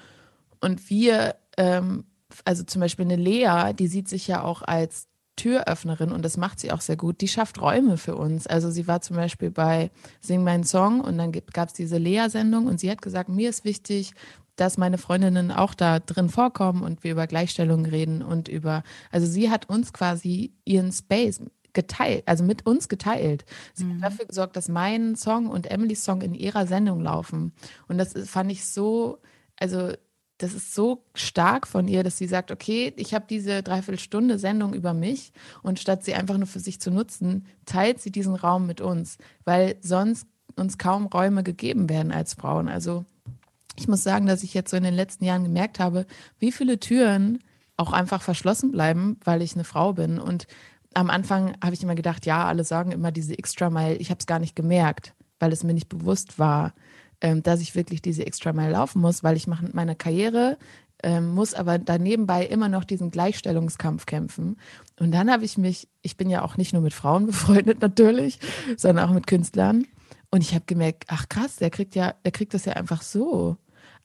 Und 0.60 0.90
wir, 0.90 1.36
ähm, 1.56 2.04
also 2.44 2.64
zum 2.64 2.80
Beispiel 2.80 3.04
eine 3.04 3.16
Lea, 3.16 3.72
die 3.78 3.86
sieht 3.86 4.08
sich 4.08 4.26
ja 4.26 4.42
auch 4.42 4.62
als 4.62 5.08
Türöffnerin 5.36 6.10
und 6.10 6.24
das 6.24 6.36
macht 6.36 6.58
sie 6.60 6.72
auch 6.72 6.80
sehr 6.80 6.96
gut. 6.96 7.20
Die 7.20 7.28
schafft 7.28 7.60
Räume 7.60 7.96
für 7.96 8.16
uns. 8.16 8.46
Also 8.46 8.70
sie 8.70 8.88
war 8.88 9.00
zum 9.00 9.16
Beispiel 9.16 9.50
bei 9.50 9.90
Sing 10.20 10.42
meinen 10.42 10.64
Song 10.64 11.00
und 11.00 11.16
dann 11.16 11.32
gab 11.32 11.68
es 11.68 11.74
diese 11.74 11.96
Lea-Sendung 11.96 12.66
und 12.66 12.80
sie 12.80 12.90
hat 12.90 13.00
gesagt, 13.00 13.28
mir 13.28 13.48
ist 13.48 13.64
wichtig, 13.64 14.12
dass 14.56 14.76
meine 14.76 14.98
Freundinnen 14.98 15.52
auch 15.52 15.74
da 15.74 16.00
drin 16.00 16.28
vorkommen 16.28 16.82
und 16.82 17.04
wir 17.04 17.12
über 17.12 17.28
Gleichstellung 17.28 17.86
reden 17.86 18.22
und 18.22 18.48
über, 18.48 18.82
also 19.12 19.26
sie 19.26 19.50
hat 19.50 19.68
uns 19.68 19.92
quasi 19.92 20.52
ihren 20.64 20.90
Space 20.90 21.40
geteilt, 21.78 22.24
also 22.26 22.42
mit 22.42 22.66
uns 22.66 22.88
geteilt. 22.88 23.44
Sie 23.72 23.84
mhm. 23.84 24.02
hat 24.02 24.10
dafür 24.10 24.26
gesorgt, 24.26 24.56
dass 24.56 24.68
mein 24.68 25.14
Song 25.14 25.46
und 25.46 25.70
Emilys 25.70 26.02
Song 26.02 26.22
in 26.22 26.34
ihrer 26.34 26.66
Sendung 26.66 27.00
laufen. 27.00 27.52
Und 27.86 27.98
das 27.98 28.14
fand 28.28 28.50
ich 28.50 28.66
so, 28.66 29.18
also 29.56 29.92
das 30.38 30.54
ist 30.54 30.74
so 30.74 31.04
stark 31.14 31.68
von 31.68 31.86
ihr, 31.86 32.02
dass 32.02 32.18
sie 32.18 32.26
sagt, 32.26 32.50
okay, 32.50 32.92
ich 32.96 33.14
habe 33.14 33.26
diese 33.30 33.62
Dreiviertelstunde 33.62 34.40
Sendung 34.40 34.74
über 34.74 34.92
mich 34.92 35.32
und 35.62 35.78
statt 35.78 36.04
sie 36.04 36.14
einfach 36.14 36.36
nur 36.36 36.48
für 36.48 36.58
sich 36.58 36.80
zu 36.80 36.90
nutzen, 36.90 37.46
teilt 37.64 38.00
sie 38.00 38.10
diesen 38.10 38.34
Raum 38.34 38.66
mit 38.66 38.80
uns, 38.80 39.18
weil 39.44 39.76
sonst 39.80 40.26
uns 40.56 40.78
kaum 40.78 41.06
Räume 41.06 41.44
gegeben 41.44 41.88
werden 41.88 42.10
als 42.10 42.34
Frauen. 42.34 42.68
Also 42.68 43.04
ich 43.76 43.86
muss 43.86 44.02
sagen, 44.02 44.26
dass 44.26 44.42
ich 44.42 44.52
jetzt 44.52 44.72
so 44.72 44.76
in 44.76 44.82
den 44.82 44.94
letzten 44.94 45.24
Jahren 45.24 45.44
gemerkt 45.44 45.78
habe, 45.78 46.06
wie 46.40 46.50
viele 46.50 46.80
Türen 46.80 47.38
auch 47.78 47.92
einfach 47.92 48.20
verschlossen 48.20 48.72
bleiben, 48.72 49.18
weil 49.24 49.40
ich 49.40 49.54
eine 49.54 49.64
Frau 49.64 49.92
bin. 49.92 50.18
Und 50.18 50.48
am 50.94 51.10
Anfang 51.10 51.56
habe 51.62 51.74
ich 51.74 51.82
immer 51.82 51.94
gedacht, 51.94 52.26
ja, 52.26 52.46
alle 52.46 52.64
sagen 52.64 52.92
immer 52.92 53.12
diese 53.12 53.38
Extra 53.38 53.70
Mile. 53.70 53.96
Ich 53.96 54.10
habe 54.10 54.18
es 54.18 54.26
gar 54.26 54.38
nicht 54.38 54.56
gemerkt, 54.56 55.14
weil 55.38 55.52
es 55.52 55.62
mir 55.62 55.74
nicht 55.74 55.88
bewusst 55.88 56.38
war, 56.38 56.74
ähm, 57.20 57.42
dass 57.42 57.60
ich 57.60 57.74
wirklich 57.74 58.02
diese 58.02 58.26
Extra 58.26 58.52
Mile 58.52 58.72
laufen 58.72 59.00
muss, 59.00 59.22
weil 59.22 59.36
ich 59.36 59.46
mache 59.46 59.68
meine 59.72 59.96
Karriere 59.96 60.56
ähm, 61.02 61.28
muss 61.28 61.54
aber 61.54 61.78
danebenbei 61.78 62.44
immer 62.44 62.68
noch 62.68 62.84
diesen 62.84 63.10
Gleichstellungskampf 63.10 64.06
kämpfen. 64.06 64.56
Und 64.98 65.12
dann 65.12 65.30
habe 65.30 65.44
ich 65.44 65.56
mich, 65.56 65.88
ich 66.02 66.16
bin 66.16 66.28
ja 66.28 66.42
auch 66.42 66.56
nicht 66.56 66.72
nur 66.72 66.82
mit 66.82 66.94
Frauen 66.94 67.26
befreundet 67.26 67.80
natürlich, 67.80 68.38
sondern 68.76 69.08
auch 69.08 69.14
mit 69.14 69.26
Künstlern. 69.26 69.86
Und 70.30 70.42
ich 70.42 70.54
habe 70.54 70.64
gemerkt, 70.66 71.04
ach 71.08 71.28
krass, 71.28 71.56
der 71.56 71.70
kriegt 71.70 71.94
ja, 71.94 72.14
der 72.24 72.32
kriegt 72.32 72.52
das 72.54 72.64
ja 72.64 72.74
einfach 72.74 73.02
so. 73.02 73.56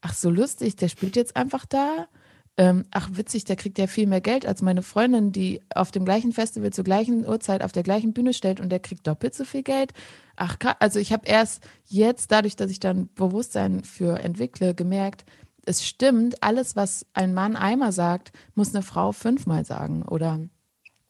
Ach 0.02 0.13
so 0.13 0.30
lustig, 0.30 0.75
der 0.75 0.90
spielt 0.90 1.16
jetzt 1.16 1.36
einfach 1.36 1.66
da. 1.66 2.08
Ähm, 2.55 2.86
ach 2.91 3.10
witzig, 3.13 3.45
der 3.45 3.55
kriegt 3.55 3.79
ja 3.79 3.88
viel 3.88 4.05
mehr 4.05 4.22
Geld 4.22 4.45
als 4.45 4.62
meine 4.62 4.83
Freundin, 4.83 5.31
die 5.31 5.62
auf 5.74 5.89
dem 5.89 6.05
gleichen 6.05 6.33
Festival 6.33 6.72
zur 6.72 6.83
gleichen 6.83 7.27
Uhrzeit 7.27 7.63
auf 7.63 7.72
der 7.72 7.81
gleichen 7.81 8.13
Bühne 8.13 8.33
stellt 8.33 8.60
und 8.60 8.69
der 8.69 8.79
kriegt 8.79 9.07
doppelt 9.07 9.33
so 9.33 9.43
viel 9.43 9.63
Geld. 9.63 9.91
Ach 10.36 10.57
also 10.79 11.00
ich 11.00 11.12
habe 11.12 11.25
erst 11.25 11.63
jetzt, 11.86 12.31
dadurch, 12.31 12.55
dass 12.55 12.69
ich 12.69 12.79
dann 12.79 13.10
Bewusstsein 13.15 13.83
für 13.83 14.19
entwickle, 14.19 14.75
gemerkt, 14.75 15.25
es 15.65 15.86
stimmt, 15.86 16.43
alles, 16.43 16.75
was 16.75 17.07
ein 17.13 17.33
Mann 17.33 17.55
einmal 17.55 17.91
sagt, 17.91 18.33
muss 18.53 18.75
eine 18.75 18.83
Frau 18.83 19.13
fünfmal 19.13 19.65
sagen 19.65 20.03
oder 20.03 20.39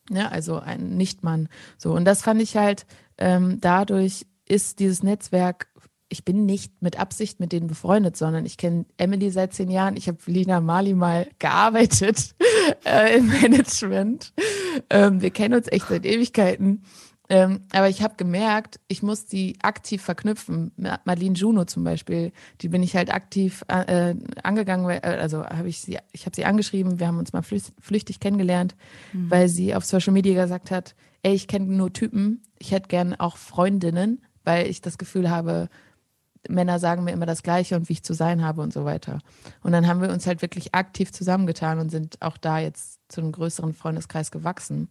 ne, 0.10 0.32
also 0.32 0.60
ein 0.60 0.96
Nichtmann. 0.96 1.50
So 1.78 1.94
und 1.94 2.06
das 2.06 2.22
fand 2.22 2.42
ich 2.42 2.56
halt 2.56 2.86
ähm, 3.18 3.60
dadurch 3.60 4.26
ist 4.48 4.80
dieses 4.80 5.04
Netzwerk 5.04 5.68
ich 6.10 6.26
bin 6.26 6.46
nicht 6.46 6.82
mit 6.82 7.00
Absicht 7.00 7.40
mit 7.40 7.52
denen 7.52 7.68
befreundet, 7.68 8.16
sondern 8.18 8.46
ich 8.46 8.58
kenne 8.58 8.86
Emily 8.98 9.32
seit 9.32 9.54
zehn 9.54 9.72
Jahren. 9.72 9.98
Ich 9.98 10.08
habe 10.08 10.20
Lina 10.26 10.62
Mali 10.62 10.94
mal 10.94 11.28
gearbeitet 11.40 12.36
äh, 12.86 13.18
im 13.18 13.28
Management. 13.28 14.34
Ähm, 14.90 15.22
wir 15.22 15.32
kennen 15.32 15.56
uns 15.56 15.68
echt 15.72 15.88
seit 15.88 16.06
Ewigkeiten. 16.06 16.84
Ähm, 17.30 17.62
aber 17.72 17.88
ich 17.88 18.04
habe 18.04 18.16
gemerkt, 18.18 18.80
ich 18.88 19.02
muss 19.02 19.26
die 19.26 19.56
aktiv 19.62 20.02
verknüpfen. 20.02 20.72
Marlene 21.06 21.36
Juno 21.36 21.64
zum 21.66 21.84
Beispiel, 21.84 22.34
die 22.62 22.68
bin 22.68 22.84
ich 22.84 22.96
halt 22.96 23.14
aktiv 23.14 23.64
äh, 23.70 24.14
angegangen, 24.44 24.90
äh, 24.90 25.00
also 25.02 25.46
habe 25.46 25.70
ich 25.70 25.80
sie, 25.80 25.98
ich 26.12 26.26
habe 26.26 26.36
sie 26.36 26.46
angeschrieben, 26.46 27.00
wir 27.00 27.08
haben 27.08 27.18
uns 27.18 27.32
mal 27.32 27.42
flüchtig 27.42 28.20
kennengelernt, 28.20 28.76
mhm. 29.14 29.32
weil 29.32 29.48
sie 29.48 29.74
auf 29.74 29.86
Social 29.86 30.12
Media 30.12 30.44
gesagt 30.44 30.70
hat, 30.70 30.96
ey, 31.24 31.34
ich 31.34 31.48
kenne 31.48 31.66
nur 31.66 31.94
Typen, 31.94 32.42
ich 32.60 32.72
hätte 32.72 32.90
gern 32.90 33.16
auch 33.16 33.38
Freundinnen, 33.38 34.22
weil 34.44 34.68
ich 34.68 34.82
das 34.82 34.98
Gefühl 34.98 35.30
habe, 35.30 35.70
Männer 36.50 36.80
sagen 36.80 37.04
mir 37.04 37.12
immer 37.12 37.26
das 37.26 37.44
Gleiche 37.44 37.76
und 37.76 37.90
wie 37.90 37.94
ich 37.94 38.04
zu 38.04 38.14
sein 38.14 38.44
habe 38.44 38.62
und 38.62 38.74
so 38.74 38.86
weiter. 38.86 39.20
Und 39.62 39.72
dann 39.72 39.88
haben 39.88 40.02
wir 40.02 40.10
uns 40.10 40.28
halt 40.28 40.42
wirklich 40.42 40.76
aktiv 40.76 41.12
zusammengetan 41.12 41.80
und 41.80 41.90
sind 41.90 42.22
auch 42.22 42.38
da 42.38 42.60
jetzt 42.60 43.00
zu 43.08 43.22
einem 43.22 43.32
größeren 43.32 43.74
Freundeskreis 43.74 44.32
gewachsen, 44.32 44.90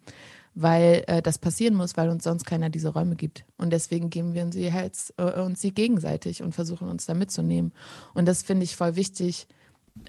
weil 0.55 1.05
äh, 1.07 1.23
das 1.23 1.39
passieren 1.39 1.75
muss, 1.75 1.97
weil 1.97 2.09
uns 2.09 2.25
sonst 2.25 2.45
keiner 2.45 2.71
diese 2.71 2.89
Räume 2.91 3.17
gibt. 3.17 3.45
Und 3.59 3.71
deswegen 3.71 4.11
geben 4.11 4.35
wir 4.35 4.43
uns 4.43 4.55
sie 4.55 4.73
halt 4.73 4.97
äh, 5.19 5.41
uns 5.41 5.61
sie 5.61 5.73
gegenseitig 5.73 6.43
und 6.43 6.55
versuchen 6.55 6.89
uns 6.89 7.07
da 7.07 7.15
mitzunehmen. 7.15 7.73
Und 8.15 8.27
das 8.27 8.43
finde 8.43 8.65
ich 8.65 8.77
voll 8.77 8.97
wichtig, 8.97 9.47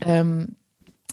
ähm, 0.01 0.55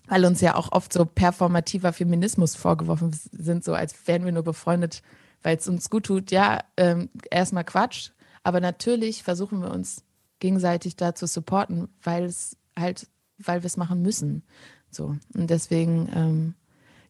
weil 0.07 0.25
uns 0.25 0.41
ja 0.41 0.55
auch 0.55 0.73
oft 0.73 0.93
so 0.93 1.05
performativer 1.05 1.93
Feminismus 1.93 2.57
vorgeworfen 2.57 3.17
sind, 3.33 3.65
so 3.65 3.75
als 3.75 3.95
wären 4.07 4.25
wir 4.25 4.33
nur 4.33 4.43
befreundet, 4.43 5.03
weil 5.43 5.57
es 5.57 5.69
uns 5.69 5.91
gut 5.91 6.07
tut. 6.07 6.31
Ja, 6.31 6.61
ähm, 6.77 7.09
erstmal 7.31 7.65
Quatsch. 7.65 8.11
Aber 8.43 8.61
natürlich 8.61 9.23
versuchen 9.23 9.61
wir 9.61 9.71
uns 9.71 10.03
gegenseitig 10.41 10.97
da 10.97 11.15
zu 11.15 11.27
supporten, 11.27 11.89
weil 12.03 12.25
es 12.25 12.57
halt, 12.79 13.07
weil 13.39 13.63
wir 13.63 13.67
es 13.67 13.77
machen 13.77 14.03
müssen. 14.03 14.43
So. 14.91 15.17
Und 15.35 15.51
deswegen, 15.51 16.09
ähm, 16.15 16.55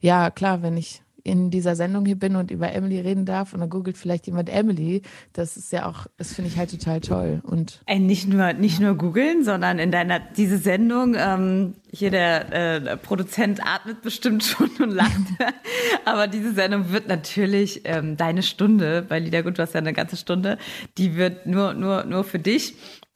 ja, 0.00 0.30
klar, 0.30 0.62
wenn 0.62 0.76
ich 0.76 1.02
in 1.24 1.50
dieser 1.50 1.76
Sendung 1.76 2.06
hier 2.06 2.18
bin 2.18 2.36
und 2.36 2.50
über 2.50 2.72
Emily 2.72 3.00
reden 3.00 3.24
darf 3.24 3.52
und 3.52 3.60
dann 3.60 3.70
googelt 3.70 3.96
vielleicht 3.96 4.26
jemand 4.26 4.48
Emily, 4.48 5.02
das 5.32 5.56
ist 5.56 5.72
ja 5.72 5.86
auch, 5.86 6.06
das 6.16 6.32
finde 6.32 6.50
ich 6.50 6.58
halt 6.58 6.70
total 6.70 7.00
toll. 7.00 7.40
Und 7.44 7.82
Ey, 7.86 7.98
nicht 7.98 8.28
nur 8.28 8.52
nicht 8.52 8.80
nur 8.80 8.94
googeln, 8.94 9.44
sondern 9.44 9.78
in 9.78 9.90
deiner 9.90 10.20
diese 10.20 10.58
Sendung 10.58 11.14
ähm, 11.18 11.74
hier 11.92 12.10
der 12.10 12.52
äh, 12.52 12.96
Produzent 12.96 13.60
atmet 13.66 14.02
bestimmt 14.02 14.44
schon 14.44 14.70
und 14.80 14.90
lacht, 14.90 15.20
aber 16.04 16.26
diese 16.26 16.52
Sendung 16.52 16.90
wird 16.90 17.08
natürlich 17.08 17.82
ähm, 17.84 18.16
deine 18.16 18.42
Stunde 18.42 19.04
bei 19.06 19.18
Liedergut, 19.18 19.58
du 19.58 19.62
hast 19.62 19.74
ja 19.74 19.80
eine 19.80 19.92
ganze 19.92 20.16
Stunde, 20.16 20.58
die 20.98 21.16
wird 21.16 21.46
nur 21.46 21.74
nur 21.74 22.04
nur 22.04 22.24
für 22.24 22.38
dich 22.38 22.74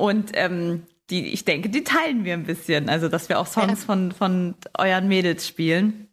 und 0.08 0.30
ähm, 0.34 0.86
die, 1.10 1.28
ich 1.28 1.44
denke, 1.44 1.68
die 1.68 1.84
teilen 1.84 2.24
wir 2.24 2.34
ein 2.34 2.44
bisschen. 2.44 2.88
Also, 2.88 3.08
dass 3.08 3.28
wir 3.28 3.38
auch 3.38 3.46
Songs 3.46 3.80
ja. 3.80 3.86
von, 3.86 4.12
von 4.12 4.54
euren 4.76 5.08
Mädels 5.08 5.46
spielen. 5.46 6.08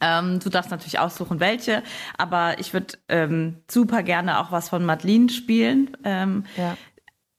Ähm, 0.00 0.40
du 0.40 0.50
darfst 0.50 0.70
natürlich 0.70 0.98
aussuchen, 0.98 1.38
welche, 1.38 1.82
aber 2.18 2.58
ich 2.58 2.72
würde 2.72 2.98
ähm, 3.08 3.62
super 3.70 4.02
gerne 4.02 4.40
auch 4.40 4.50
was 4.50 4.68
von 4.68 4.84
Madeline 4.84 5.28
spielen. 5.28 5.96
Ähm, 6.02 6.44
ja. 6.56 6.76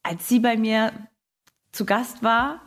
Als 0.03 0.29
sie 0.29 0.39
bei 0.39 0.55
mir 0.55 0.93
zu 1.73 1.85
Gast 1.85 2.23
war, 2.23 2.61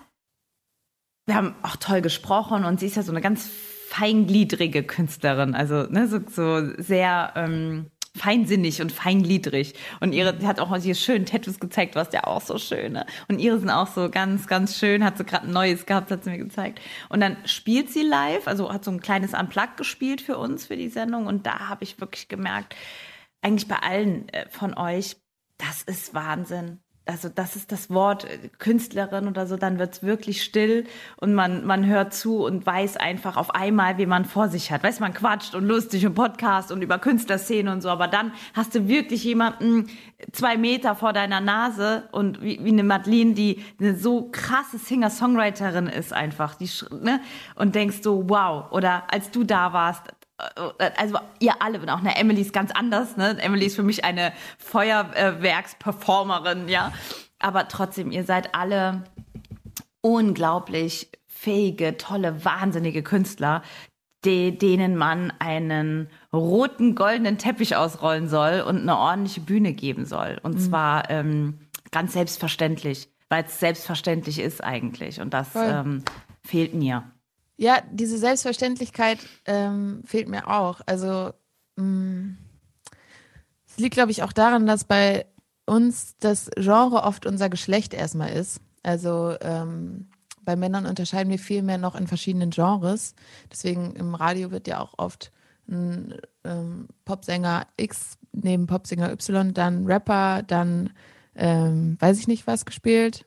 wir 1.25 1.35
haben 1.35 1.55
auch 1.63 1.77
toll 1.77 2.03
gesprochen 2.03 2.65
und 2.65 2.79
sie 2.79 2.87
ist 2.87 2.97
ja 2.97 3.03
so 3.03 3.13
eine 3.13 3.23
ganz 3.23 3.49
feingliedrige 3.89 4.83
Künstlerin, 4.83 5.55
also 5.55 5.85
ne, 5.85 6.07
so, 6.07 6.21
so 6.29 6.75
sehr 6.77 7.33
ähm, 7.37 7.91
feinsinnig 8.17 8.83
und 8.83 8.93
feingliedrig. 8.93 9.75
Und 10.01 10.13
ihre, 10.13 10.35
die 10.35 10.47
hat 10.47 10.61
auch 10.61 10.77
hier 10.77 10.95
schön 10.95 11.27
Tattoos 11.27 11.61
gezeigt, 11.61 11.95
was 11.95 12.13
ja 12.13 12.25
auch 12.25 12.41
so 12.41 12.59
schön. 12.59 12.93
Ne? 12.93 13.07
Und 13.29 13.39
ihre 13.39 13.59
sind 13.59 13.71
auch 13.71 13.87
so 13.87 14.11
ganz, 14.11 14.47
ganz 14.47 14.79
schön. 14.79 15.05
Hat 15.05 15.19
sie 15.19 15.25
gerade 15.25 15.47
ein 15.47 15.53
neues 15.53 15.87
gehabt, 15.87 16.11
hat 16.11 16.25
sie 16.25 16.31
mir 16.31 16.39
gezeigt. 16.39 16.81
Und 17.09 17.21
dann 17.21 17.37
spielt 17.45 17.91
sie 17.91 18.03
live, 18.03 18.47
also 18.47 18.73
hat 18.73 18.85
so 18.85 18.91
ein 18.91 19.01
kleines 19.01 19.35
Unplug 19.35 19.77
gespielt 19.77 20.21
für 20.21 20.39
uns, 20.39 20.67
für 20.67 20.77
die 20.77 20.89
Sendung. 20.89 21.27
Und 21.27 21.47
da 21.47 21.69
habe 21.69 21.85
ich 21.85 22.01
wirklich 22.01 22.29
gemerkt, 22.29 22.75
eigentlich 23.43 23.69
bei 23.69 23.77
allen 23.77 24.29
äh, 24.31 24.49
von 24.51 24.77
euch, 24.77 25.17
das 25.59 25.83
ist 25.83 26.15
Wahnsinn 26.15 26.81
also 27.11 27.29
das 27.29 27.57
ist 27.57 27.73
das 27.73 27.91
Wort 27.91 28.25
äh, 28.25 28.49
Künstlerin 28.59 29.29
oder 29.29 29.47
so, 29.47 29.57
dann 29.57 29.79
wird's 29.79 30.03
wirklich 30.03 30.43
still 30.43 30.87
und 31.17 31.35
man, 31.35 31.67
man 31.67 31.87
hört 31.87 32.15
zu 32.15 32.45
und 32.45 32.65
weiß 32.65 32.97
einfach 32.97 33.37
auf 33.37 33.55
einmal, 33.55 33.99
wie 33.99 34.07
man 34.07 34.25
vor 34.25 34.49
sich 34.49 34.71
hat. 34.71 34.83
Weiß 34.83 35.01
man 35.01 35.13
quatscht 35.13 35.55
und 35.55 35.65
lustig 35.65 36.07
und 36.07 36.15
Podcast 36.15 36.73
und 36.73 36.83
über 36.83 36.99
Künstlerszene 36.99 37.71
und 37.71 37.81
so, 37.81 37.89
aber 37.89 38.09
dann 38.09 38.33
hast 38.55 38.75
du 38.75 38.89
wirklich 38.89 39.25
jemanden 39.25 39.89
zwei 40.33 40.57
Meter 40.57 40.95
vor 40.95 41.13
deiner 41.13 41.41
Nase 41.41 42.05
und 42.13 42.43
wie, 42.43 42.63
wie 42.63 42.71
eine 42.71 42.85
Madeline, 42.85 43.35
die 43.35 43.65
eine 43.79 43.97
so 43.97 44.29
krasse 44.31 44.79
Singer-Songwriterin 44.79 45.87
ist 45.87 46.13
einfach, 46.13 46.55
die, 46.55 46.71
ne? 47.03 47.21
und 47.55 47.75
denkst 47.75 47.99
so, 48.03 48.29
wow. 48.29 48.71
Oder 48.71 49.05
als 49.13 49.31
du 49.31 49.45
da 49.45 49.73
warst, 49.73 50.09
äh, 50.09 50.13
also 50.97 51.19
ihr 51.39 51.55
alle, 51.61 51.81
und 51.81 51.91
auch 51.91 52.01
eine 52.01 52.17
Emily 52.17 52.41
ist 52.41 52.53
ganz 52.53 52.73
anders, 52.73 53.17
ne? 53.17 53.37
Emily 53.41 53.67
ist 53.67 53.77
für 53.77 53.83
mich 53.83 54.05
eine 54.05 54.33
Feuerwerksperformerin, 54.59 56.69
ja. 56.69 56.93
Aber 57.39 57.69
trotzdem, 57.69 58.13
ihr 58.13 58.25
seid 58.25 58.55
alle 58.55 59.05
unglaublich 60.03 61.11
fähige, 61.27 61.97
tolle, 61.97 62.45
wahnsinnige 62.45 63.03
Künstler, 63.03 63.63
die, 64.25 64.59
denen 64.59 64.97
man 64.97 65.33
einen 65.39 66.11
roten, 66.33 66.95
goldenen 66.95 67.39
Teppich 67.39 67.77
ausrollen 67.77 68.29
soll 68.29 68.61
und 68.61 68.79
eine 68.79 68.99
ordentliche 68.99 69.41
Bühne 69.41 69.73
geben 69.73 70.05
soll. 70.05 70.39
Und 70.43 70.57
mhm. 70.57 70.61
zwar 70.61 71.11
ähm, 71.11 71.59
ganz 71.91 72.13
selbstverständlich, 72.13 73.09
weil 73.31 73.45
es 73.45 73.59
selbstverständlich 73.59 74.39
ist 74.39 74.63
eigentlich. 74.63 75.21
Und 75.21 75.33
das 75.33 75.49
ähm, 75.57 76.05
fehlt 76.43 76.75
mir. 76.75 77.11
Ja, 77.61 77.83
diese 77.93 78.17
Selbstverständlichkeit 78.17 79.19
ähm, 79.45 80.01
fehlt 80.07 80.31
mir 80.31 80.49
auch. 80.49 80.81
Also 80.87 81.35
mm, 81.77 82.31
es 83.69 83.77
liegt, 83.77 83.93
glaube 83.93 84.13
ich, 84.13 84.23
auch 84.23 84.33
daran, 84.33 84.65
dass 84.65 84.85
bei 84.85 85.27
uns 85.67 86.17
das 86.21 86.51
Genre 86.57 87.03
oft 87.03 87.27
unser 87.27 87.51
Geschlecht 87.51 87.93
erstmal 87.93 88.33
ist. 88.33 88.63
Also 88.83 89.37
ähm, 89.43 90.09
bei 90.41 90.57
Männern 90.57 90.87
unterscheiden 90.87 91.29
wir 91.29 91.39
viel 91.39 91.61
mehr 91.61 91.77
noch 91.77 91.97
in 91.97 92.07
verschiedenen 92.07 92.49
Genres. 92.49 93.15
Deswegen 93.53 93.95
im 93.95 94.15
Radio 94.15 94.51
wird 94.51 94.67
ja 94.67 94.81
auch 94.81 94.95
oft 94.97 95.31
ein 95.69 96.15
ähm, 96.45 96.89
Popsänger 97.05 97.67
X 97.77 98.17
neben 98.33 98.69
Popsänger 98.69 99.13
Y, 99.13 99.53
dann 99.53 99.85
Rapper, 99.85 100.43
dann 100.45 100.95
ähm, 101.35 101.99
weiß 102.01 102.21
ich 102.21 102.27
nicht 102.27 102.47
was 102.47 102.65
gespielt 102.65 103.27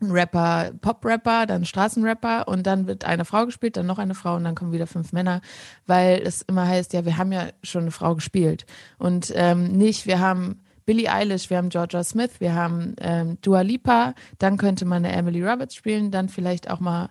ein 0.00 0.10
Rapper, 0.10 0.72
Pop-Rapper, 0.80 1.46
dann 1.46 1.64
Straßenrapper 1.64 2.48
und 2.48 2.66
dann 2.66 2.86
wird 2.86 3.04
eine 3.04 3.24
Frau 3.24 3.46
gespielt, 3.46 3.76
dann 3.76 3.86
noch 3.86 3.98
eine 3.98 4.14
Frau 4.14 4.36
und 4.36 4.44
dann 4.44 4.54
kommen 4.54 4.72
wieder 4.72 4.86
fünf 4.86 5.12
Männer, 5.12 5.40
weil 5.86 6.20
es 6.24 6.42
immer 6.42 6.66
heißt, 6.66 6.92
ja, 6.92 7.04
wir 7.04 7.16
haben 7.16 7.32
ja 7.32 7.48
schon 7.62 7.82
eine 7.82 7.90
Frau 7.90 8.14
gespielt 8.14 8.66
und 8.98 9.32
ähm, 9.34 9.72
nicht, 9.72 10.06
wir 10.06 10.18
haben 10.18 10.60
Billie 10.86 11.10
Eilish, 11.10 11.48
wir 11.48 11.56
haben 11.56 11.70
Georgia 11.70 12.04
Smith, 12.04 12.32
wir 12.40 12.54
haben 12.54 12.94
ähm, 13.00 13.38
Dua 13.40 13.62
Lipa, 13.62 14.14
dann 14.38 14.56
könnte 14.58 14.84
man 14.84 15.04
eine 15.04 15.14
Emily 15.14 15.42
Roberts 15.42 15.74
spielen, 15.74 16.10
dann 16.10 16.28
vielleicht 16.28 16.70
auch 16.70 16.80
mal 16.80 17.08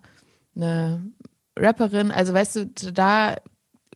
eine 0.56 1.04
Rapperin. 1.58 2.12
Also 2.12 2.34
weißt 2.34 2.56
du, 2.56 2.66
da 2.92 3.36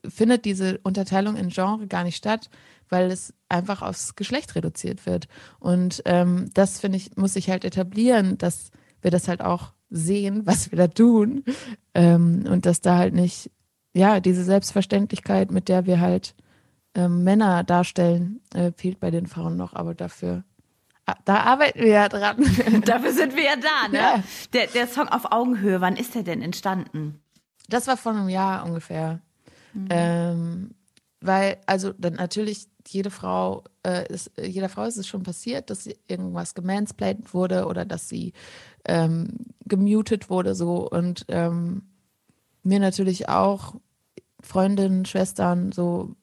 findet 0.08 0.45
diese 0.45 0.80
Unterteilung 0.84 1.36
in 1.36 1.50
Genre 1.50 1.88
gar 1.88 2.04
nicht 2.04 2.15
statt, 2.15 2.50
weil 2.89 3.12
es 3.12 3.34
einfach 3.50 3.82
aufs 3.82 4.15
Geschlecht 4.15 4.56
reduziert 4.56 5.06
wird. 5.06 5.28
Und 5.60 6.02
ähm, 6.06 6.50
das 6.54 6.80
finde 6.80 6.97
ich, 6.97 7.15
muss 7.15 7.34
sich 7.34 7.50
halt 7.50 7.65
etablieren, 7.65 8.38
dass 8.38 8.71
wir 9.02 9.12
das 9.12 9.28
halt 9.28 9.41
auch 9.41 9.73
sehen, 9.89 10.41
was 10.45 10.71
wir 10.71 10.78
da 10.78 10.88
tun. 10.88 11.43
Ähm, 11.93 12.45
und 12.47 12.65
dass 12.65 12.82
da 12.82 12.97
halt 12.97 13.13
nicht, 13.13 13.52
ja, 13.93 14.19
diese 14.19 14.43
Selbstverständlichkeit, 14.43 15.52
mit 15.52 15.69
der 15.69 15.86
wir 15.86 16.00
halt 16.00 16.36
ähm, 16.95 17.23
Männer 17.23 17.63
darstellen, 17.63 18.41
äh, 18.54 18.71
fehlt 18.76 19.00
bei 19.00 19.12
den 19.12 19.28
Frauen 19.28 19.56
noch, 19.56 19.73
aber 19.73 19.93
dafür. 19.93 20.43
Ah, 21.06 21.15
da 21.23 21.38
arbeiten 21.41 21.80
wir 21.80 21.88
ja 21.88 22.10
dran. 22.10 22.38
dafür 22.86 23.13
sind 23.13 23.36
wir 23.36 23.43
ja 23.43 23.56
da, 23.56 23.88
ne? 23.88 23.97
Ja. 23.97 24.23
Der, 24.54 24.67
der 24.67 24.88
Song 24.88 25.08
auf 25.08 25.32
Augenhöhe, 25.32 25.80
wann 25.80 25.95
ist 25.95 26.15
der 26.15 26.23
denn 26.23 26.41
entstanden? 26.41 27.21
Das 27.69 27.88
war 27.88 27.97
vor 27.97 28.13
einem 28.13 28.30
Jahr 28.30 28.65
ungefähr. 28.65 29.21
Mhm. 29.73 29.88
Ähm, 29.89 30.71
weil, 31.21 31.58
also 31.65 31.93
dann 31.93 32.13
natürlich, 32.13 32.67
jede 32.88 33.12
Frau, 33.12 33.63
äh, 33.84 34.12
ist, 34.12 34.32
jeder 34.41 34.69
Frau 34.69 34.84
ist 34.84 34.97
es 34.97 35.08
schon 35.08 35.23
passiert, 35.23 35.69
dass 35.69 35.89
irgendwas 36.08 36.56
gemansplained 36.56 37.34
wurde 37.34 37.65
oder 37.65 37.86
dass 37.86 38.10
sie 38.10 38.34
ähm, 38.86 39.30
gemutet 39.65 40.30
wurde 40.30 40.56
so 40.56 40.89
und 40.89 41.26
ähm, 41.28 41.84
mir 42.63 42.80
natürlich 42.80 43.30
auch 43.30 43.76
Freundinnen, 44.41 45.06
Schwestern, 45.06 45.71
so, 45.71 46.15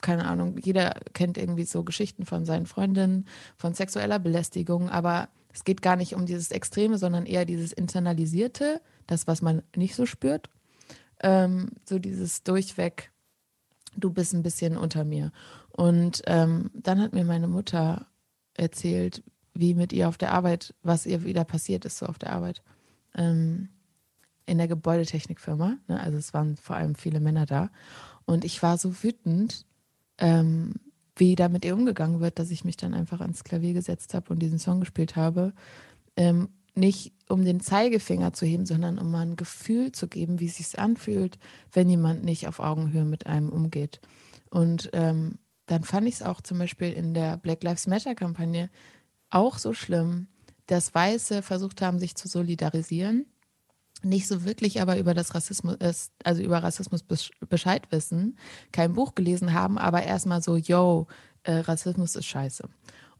keine 0.00 0.26
Ahnung, 0.26 0.58
jeder 0.58 0.94
kennt 1.12 1.38
irgendwie 1.38 1.64
so 1.64 1.84
Geschichten 1.84 2.26
von 2.26 2.44
seinen 2.44 2.66
Freundinnen, 2.66 3.26
von 3.56 3.74
sexueller 3.74 4.18
Belästigung, 4.18 4.88
aber 4.90 5.28
es 5.52 5.64
geht 5.64 5.82
gar 5.82 5.96
nicht 5.96 6.14
um 6.14 6.26
dieses 6.26 6.50
Extreme, 6.50 6.98
sondern 6.98 7.26
eher 7.26 7.44
dieses 7.44 7.72
Internalisierte, 7.72 8.80
das, 9.06 9.26
was 9.26 9.42
man 9.42 9.62
nicht 9.76 9.94
so 9.94 10.06
spürt. 10.06 10.48
Ähm, 11.22 11.70
so 11.84 11.98
dieses 11.98 12.42
durchweg, 12.42 13.10
du 13.96 14.10
bist 14.10 14.32
ein 14.32 14.42
bisschen 14.42 14.76
unter 14.76 15.04
mir. 15.04 15.32
Und 15.72 16.22
ähm, 16.26 16.70
dann 16.74 17.00
hat 17.00 17.12
mir 17.12 17.24
meine 17.24 17.48
Mutter 17.48 18.06
erzählt, 18.54 19.22
wie 19.54 19.74
mit 19.74 19.92
ihr 19.92 20.08
auf 20.08 20.18
der 20.18 20.32
Arbeit, 20.32 20.74
was 20.82 21.06
ihr 21.06 21.24
wieder 21.24 21.44
passiert 21.44 21.84
ist, 21.84 21.98
so 21.98 22.06
auf 22.06 22.18
der 22.18 22.32
Arbeit. 22.32 22.62
Ähm, 23.14 23.68
in 24.46 24.58
der 24.58 24.68
Gebäudetechnikfirma. 24.68 25.76
Ne? 25.86 26.00
Also 26.00 26.18
es 26.18 26.34
waren 26.34 26.56
vor 26.56 26.76
allem 26.76 26.94
viele 26.94 27.20
Männer 27.20 27.46
da. 27.46 27.70
Und 28.24 28.44
ich 28.44 28.62
war 28.62 28.78
so 28.78 29.02
wütend, 29.02 29.64
ähm, 30.18 30.74
wie 31.16 31.34
da 31.36 31.48
mit 31.48 31.64
ihr 31.64 31.74
umgegangen 31.74 32.20
wird, 32.20 32.38
dass 32.38 32.50
ich 32.50 32.64
mich 32.64 32.76
dann 32.76 32.94
einfach 32.94 33.20
ans 33.20 33.44
Klavier 33.44 33.74
gesetzt 33.74 34.14
habe 34.14 34.32
und 34.32 34.40
diesen 34.40 34.58
Song 34.58 34.80
gespielt 34.80 35.16
habe. 35.16 35.52
Ähm, 36.16 36.48
nicht 36.74 37.12
um 37.28 37.44
den 37.44 37.60
Zeigefinger 37.60 38.32
zu 38.32 38.46
heben, 38.46 38.66
sondern 38.66 38.98
um 38.98 39.10
mal 39.10 39.20
ein 39.20 39.36
Gefühl 39.36 39.92
zu 39.92 40.08
geben, 40.08 40.40
wie 40.40 40.46
es 40.46 40.56
sich 40.56 40.78
anfühlt, 40.78 41.38
wenn 41.72 41.88
jemand 41.88 42.24
nicht 42.24 42.48
auf 42.48 42.58
Augenhöhe 42.60 43.04
mit 43.04 43.26
einem 43.26 43.50
umgeht. 43.50 44.00
Und 44.50 44.90
ähm, 44.92 45.38
dann 45.70 45.84
fand 45.84 46.08
ich 46.08 46.14
es 46.14 46.22
auch 46.22 46.40
zum 46.40 46.58
Beispiel 46.58 46.92
in 46.92 47.14
der 47.14 47.36
Black 47.36 47.62
Lives 47.62 47.86
Matter-Kampagne 47.86 48.70
auch 49.30 49.56
so 49.56 49.72
schlimm, 49.72 50.26
dass 50.66 50.92
Weiße 50.92 51.42
versucht 51.42 51.80
haben, 51.80 52.00
sich 52.00 52.16
zu 52.16 52.26
solidarisieren, 52.26 53.26
nicht 54.02 54.26
so 54.26 54.44
wirklich 54.44 54.80
aber 54.80 54.98
über 54.98 55.14
das 55.14 55.32
Rassismus, 55.32 55.76
also 56.24 56.42
über 56.42 56.64
Rassismus 56.64 57.04
Bescheid 57.48 57.82
wissen, 57.90 58.36
kein 58.72 58.94
Buch 58.94 59.14
gelesen 59.14 59.52
haben, 59.52 59.78
aber 59.78 60.02
erstmal 60.02 60.42
so, 60.42 60.56
yo, 60.56 61.06
äh, 61.44 61.58
Rassismus 61.58 62.16
ist 62.16 62.26
scheiße. 62.26 62.68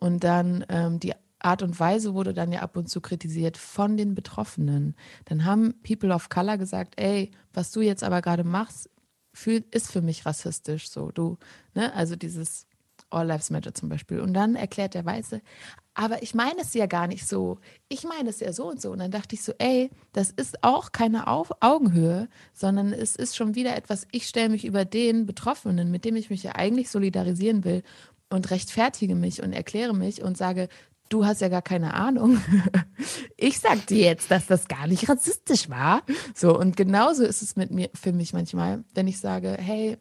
Und 0.01 0.25
dann 0.25 0.65
ähm, 0.69 0.99
die 0.99 1.13
Art 1.39 1.63
und 1.63 1.79
Weise 1.79 2.15
wurde 2.15 2.35
dann 2.35 2.51
ja 2.51 2.63
ab 2.63 2.77
und 2.77 2.89
zu 2.89 3.01
kritisiert 3.01 3.59
von 3.59 3.97
den 3.97 4.17
Betroffenen. 4.17 4.97
Dann 5.27 5.45
haben 5.45 5.75
People 5.83 6.13
of 6.13 6.31
Color 6.31 6.59
gesagt, 6.59 6.95
ey, 6.97 7.31
was 7.53 7.71
du 7.71 7.81
jetzt 7.81 8.03
aber 8.03 8.23
gerade 8.23 8.43
machst, 8.43 8.91
fühl, 9.33 9.65
ist 9.71 9.91
für 9.91 10.03
mich 10.03 10.27
rassistisch. 10.27 10.89
So, 10.91 11.11
du, 11.11 11.39
ne, 11.75 11.95
also 11.95 12.17
dieses 12.17 12.67
All 13.11 13.27
Lives 13.27 13.51
Matter 13.51 13.75
zum 13.75 13.89
Beispiel. 13.89 14.21
Und 14.21 14.35
dann 14.35 14.55
erklärt 14.55 14.95
der 14.95 15.05
Weiße, 15.05 15.41
aber 15.95 16.23
ich 16.23 16.35
meine 16.35 16.61
es 16.61 16.73
ja 16.75 16.87
gar 16.87 17.09
nicht 17.09 17.27
so. 17.27 17.59
Ich 17.89 18.05
meine 18.05 18.31
es 18.31 18.41
ja 18.41 18.53
so 18.53 18.71
und 18.71 18.81
so. 18.81 18.91
Und 18.91 19.01
dann 19.01 19.11
dachte 19.11 19.35
ich 19.35 19.43
so, 19.43 19.53
ey, 19.59 19.91
das 20.13 20.31
ist 20.31 20.63
auch 20.63 20.93
keine 20.93 21.27
Auf 21.27 21.51
Augenhöhe, 21.61 22.29
sondern 22.55 22.93
es 22.93 23.17
ist 23.17 23.37
schon 23.37 23.55
wieder 23.55 23.77
etwas, 23.77 24.07
ich 24.13 24.27
stelle 24.27 24.51
mich 24.51 24.65
über 24.65 24.85
den 24.85 25.27
Betroffenen, 25.27 25.91
mit 25.91 26.05
dem 26.05 26.17
ich 26.17 26.31
mich 26.31 26.43
ja 26.43 26.55
eigentlich 26.55 26.91
solidarisieren 26.91 27.65
will 27.65 27.83
und 28.31 28.51
rechtfertige 28.51 29.15
mich 29.15 29.43
und 29.43 29.53
erkläre 29.53 29.95
mich 29.95 30.23
und 30.23 30.39
sage, 30.39 30.69
du 31.11 31.27
hast 31.27 31.41
ja 31.41 31.49
gar 31.49 31.63
keine 31.63 31.95
Ahnung. 31.95 32.41
Ich 33.43 33.59
sag 33.59 33.87
dir 33.87 34.05
jetzt, 34.05 34.31
dass 34.31 34.47
das 34.47 34.69
gar 34.69 34.87
nicht 34.87 35.09
rassistisch 35.09 35.71
war. 35.71 36.03
So, 36.35 36.59
und 36.59 36.77
genauso 36.77 37.25
ist 37.25 37.41
es 37.41 37.57
mit 37.57 37.71
mir, 37.71 37.89
für 37.95 38.13
mich 38.13 38.35
manchmal, 38.35 38.85
wenn 38.95 39.09
ich 39.09 39.19
sage, 39.19 39.57
hey, 39.59 39.97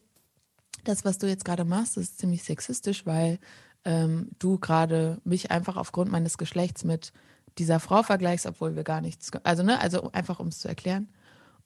das, 0.84 1.06
was 1.06 1.20
du 1.20 1.28
jetzt 1.28 1.46
gerade 1.46 1.64
machst, 1.64 1.96
ist 1.96 2.20
ziemlich 2.20 2.44
sexistisch, 2.44 3.06
weil 3.06 3.40
ähm, 3.86 4.28
du 4.40 4.60
gerade 4.60 5.20
mich 5.24 5.52
einfach 5.52 5.78
aufgrund 5.78 6.12
meines 6.12 6.38
Geschlechts 6.38 6.84
mit 6.84 7.14
dieser 7.58 7.80
Frau 7.80 8.04
vergleichst, 8.04 8.46
obwohl 8.46 8.76
wir 8.76 8.84
gar 8.84 9.00
nichts, 9.00 9.32
also 9.44 9.64
ne, 9.64 9.80
also 9.80 10.12
einfach 10.12 10.42
um 10.42 10.48
es 10.48 10.60
zu 10.60 10.68
erklären. 10.68 11.08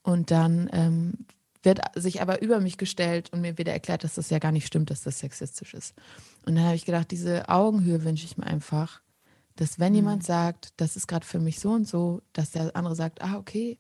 Und 0.04 0.30
dann 0.30 0.70
ähm, 0.74 1.26
wird 1.64 1.80
sich 1.96 2.22
aber 2.22 2.42
über 2.42 2.60
mich 2.60 2.78
gestellt 2.78 3.32
und 3.32 3.42
mir 3.42 3.58
wieder 3.58 3.74
erklärt, 3.74 4.04
dass 4.04 4.16
das 4.16 4.30
ja 4.30 4.40
gar 4.40 4.52
nicht 4.52 4.68
stimmt, 4.68 4.90
dass 4.90 5.02
das 5.02 5.20
sexistisch 5.20 5.74
ist. 5.74 5.96
Und 6.46 6.56
dann 6.56 6.66
habe 6.66 6.76
ich 6.76 6.86
gedacht, 6.86 7.12
diese 7.12 7.50
Augenhöhe 7.50 8.04
wünsche 8.04 8.26
ich 8.26 8.38
mir 8.38 8.46
einfach, 8.46 9.02
dass 9.56 9.80
wenn 9.80 9.94
mhm. 9.94 9.98
jemand 9.98 10.24
sagt, 10.26 10.74
das 10.78 10.96
ist 10.96 11.08
gerade 11.08 11.26
für 11.26 11.40
mich 11.40 11.60
so 11.60 11.72
und 11.72 11.88
so, 11.88 12.22
dass 12.34 12.52
der 12.52 12.76
andere 12.76 12.96
sagt, 12.96 13.22
ah, 13.22 13.38
okay, 13.38 13.80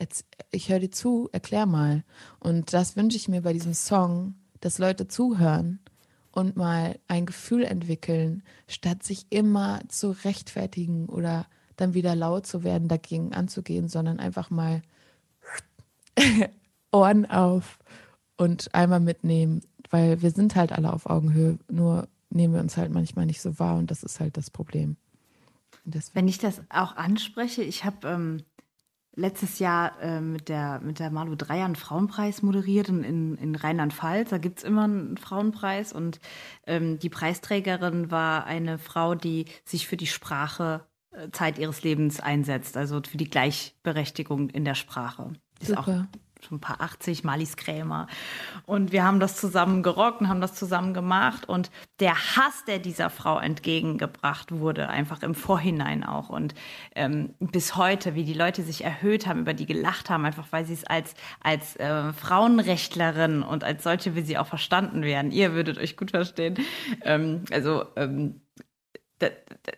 jetzt, 0.00 0.26
ich 0.50 0.68
höre 0.68 0.80
dir 0.80 0.90
zu, 0.90 1.28
erklär 1.32 1.66
mal. 1.66 2.04
Und 2.38 2.72
das 2.72 2.96
wünsche 2.96 3.16
ich 3.16 3.28
mir 3.28 3.42
bei 3.42 3.52
diesem 3.52 3.74
Song, 3.74 4.34
dass 4.60 4.78
Leute 4.78 5.08
zuhören 5.08 5.80
und 6.32 6.56
mal 6.56 6.98
ein 7.08 7.26
Gefühl 7.26 7.64
entwickeln, 7.64 8.42
statt 8.68 9.02
sich 9.02 9.26
immer 9.30 9.80
zu 9.88 10.10
rechtfertigen 10.10 11.06
oder 11.06 11.46
dann 11.76 11.94
wieder 11.94 12.14
laut 12.14 12.46
zu 12.46 12.62
werden, 12.62 12.88
dagegen 12.88 13.34
anzugehen, 13.34 13.88
sondern 13.88 14.18
einfach 14.18 14.50
mal 14.50 14.82
Ohren 16.92 17.28
auf 17.28 17.78
und 18.36 18.74
einmal 18.74 19.00
mitnehmen, 19.00 19.62
weil 19.90 20.22
wir 20.22 20.30
sind 20.30 20.56
halt 20.56 20.72
alle 20.72 20.92
auf 20.92 21.06
Augenhöhe, 21.06 21.58
nur 21.70 22.08
nehmen 22.30 22.54
wir 22.54 22.60
uns 22.60 22.76
halt 22.76 22.92
manchmal 22.92 23.26
nicht 23.26 23.40
so 23.40 23.58
wahr 23.58 23.76
und 23.76 23.90
das 23.90 24.02
ist 24.02 24.20
halt 24.20 24.36
das 24.36 24.50
Problem. 24.50 24.96
Wenn 26.12 26.28
ich 26.28 26.38
das 26.38 26.62
auch 26.68 26.96
anspreche, 26.96 27.62
ich 27.62 27.84
habe 27.84 28.08
ähm, 28.08 28.42
letztes 29.14 29.58
Jahr 29.58 30.00
äh, 30.00 30.20
mit 30.20 30.48
der, 30.48 30.80
mit 30.80 30.98
der 30.98 31.10
Malu 31.10 31.36
Dreier 31.36 31.64
einen 31.64 31.76
Frauenpreis 31.76 32.42
moderiert 32.42 32.88
in, 32.88 33.04
in, 33.04 33.36
in 33.36 33.54
Rheinland-Pfalz. 33.54 34.30
Da 34.30 34.38
gibt 34.38 34.58
es 34.58 34.64
immer 34.64 34.84
einen 34.84 35.16
Frauenpreis 35.16 35.92
und 35.92 36.20
ähm, 36.66 36.98
die 36.98 37.08
Preisträgerin 37.08 38.10
war 38.10 38.44
eine 38.44 38.78
Frau, 38.78 39.14
die 39.14 39.46
sich 39.64 39.86
für 39.86 39.96
die 39.96 40.06
Sprache 40.06 40.84
äh, 41.12 41.30
Zeit 41.30 41.58
ihres 41.58 41.82
Lebens 41.82 42.20
einsetzt, 42.20 42.76
also 42.76 43.00
für 43.02 43.16
die 43.16 43.30
Gleichberechtigung 43.30 44.50
in 44.50 44.64
der 44.64 44.74
Sprache. 44.74 45.32
Ist 45.60 45.68
Super. 45.68 45.80
auch 45.80 46.18
schon 46.44 46.58
ein 46.58 46.60
paar 46.60 46.80
80, 46.80 47.24
Malis 47.24 47.56
Krämer. 47.56 48.06
Und 48.66 48.92
wir 48.92 49.04
haben 49.04 49.20
das 49.20 49.36
zusammen 49.36 49.82
gerockt 49.82 50.20
und 50.20 50.28
haben 50.28 50.40
das 50.40 50.54
zusammen 50.54 50.94
gemacht. 50.94 51.48
Und 51.48 51.70
der 52.00 52.14
Hass, 52.14 52.64
der 52.66 52.78
dieser 52.78 53.10
Frau 53.10 53.38
entgegengebracht 53.38 54.52
wurde, 54.52 54.88
einfach 54.88 55.22
im 55.22 55.34
Vorhinein 55.34 56.04
auch. 56.04 56.28
Und 56.28 56.54
ähm, 56.94 57.34
bis 57.40 57.76
heute, 57.76 58.14
wie 58.14 58.24
die 58.24 58.34
Leute 58.34 58.62
sich 58.62 58.84
erhöht 58.84 59.26
haben, 59.26 59.40
über 59.40 59.54
die 59.54 59.66
gelacht 59.66 60.10
haben, 60.10 60.24
einfach 60.24 60.46
weil 60.50 60.64
sie 60.64 60.74
es 60.74 60.84
als, 60.84 61.14
als 61.42 61.76
äh, 61.76 62.12
Frauenrechtlerin 62.12 63.42
und 63.42 63.64
als 63.64 63.82
solche 63.82 64.14
wie 64.14 64.22
sie 64.22 64.38
auch 64.38 64.46
verstanden 64.46 65.02
werden. 65.02 65.30
Ihr 65.30 65.52
würdet 65.54 65.78
euch 65.78 65.96
gut 65.96 66.10
verstehen. 66.10 66.56
Ähm, 67.02 67.44
also 67.50 67.86
ähm, 67.96 68.40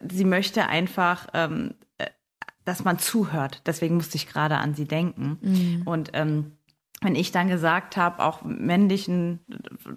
sie 0.00 0.24
möchte 0.24 0.66
einfach 0.66 1.28
ähm, 1.34 1.74
dass 2.68 2.85
man 2.85 2.98
zuhört. 2.98 3.62
Deswegen 3.66 3.96
musste 3.96 4.16
ich 4.16 4.28
gerade 4.28 4.59
an 4.59 4.74
sie 4.74 4.85
denken. 4.85 5.38
Mhm. 5.40 5.83
Und 5.85 6.11
ähm, 6.12 6.52
wenn 7.00 7.14
ich 7.14 7.31
dann 7.31 7.48
gesagt 7.48 7.96
habe, 7.96 8.24
auch 8.24 8.42
männlichen 8.42 9.38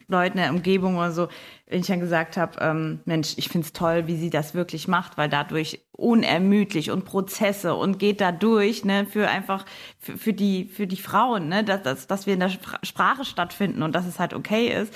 Leuten 0.08 0.38
in 0.38 0.44
der 0.44 0.54
Umgebung 0.54 0.98
oder 0.98 1.12
so, 1.12 1.30
wenn 1.68 1.82
ich 1.82 1.88
dann 1.88 2.00
gesagt 2.00 2.38
habe, 2.38 2.60
ähm, 2.62 3.00
Mensch, 3.06 3.34
ich 3.38 3.50
finde 3.50 3.66
es 3.66 3.74
toll, 3.74 4.06
wie 4.06 4.18
sie 4.18 4.30
das 4.30 4.54
wirklich 4.54 4.88
macht, 4.88 5.18
weil 5.18 5.28
dadurch 5.28 5.82
unermüdlich 5.92 6.92
und 6.92 7.06
Prozesse 7.06 7.74
und 7.74 7.98
geht 7.98 8.22
da 8.22 8.32
durch, 8.32 8.86
ne, 8.86 9.06
für 9.06 9.28
einfach 9.28 9.66
für, 9.98 10.18
für 10.18 10.34
die 10.34 10.66
für 10.66 10.86
die 10.86 10.98
Frauen, 10.98 11.50
ne, 11.50 11.64
dass, 11.64 11.82
dass, 11.82 12.08
dass 12.08 12.28
wir 12.28 12.36
in 12.36 12.40
der 12.40 12.52
Sprache 12.84 13.26
stattfinden 13.26 13.82
und 13.82 13.96
dass 13.96 14.06
es 14.06 14.20
halt 14.20 14.34
okay 14.34 14.68
ist 14.68 14.94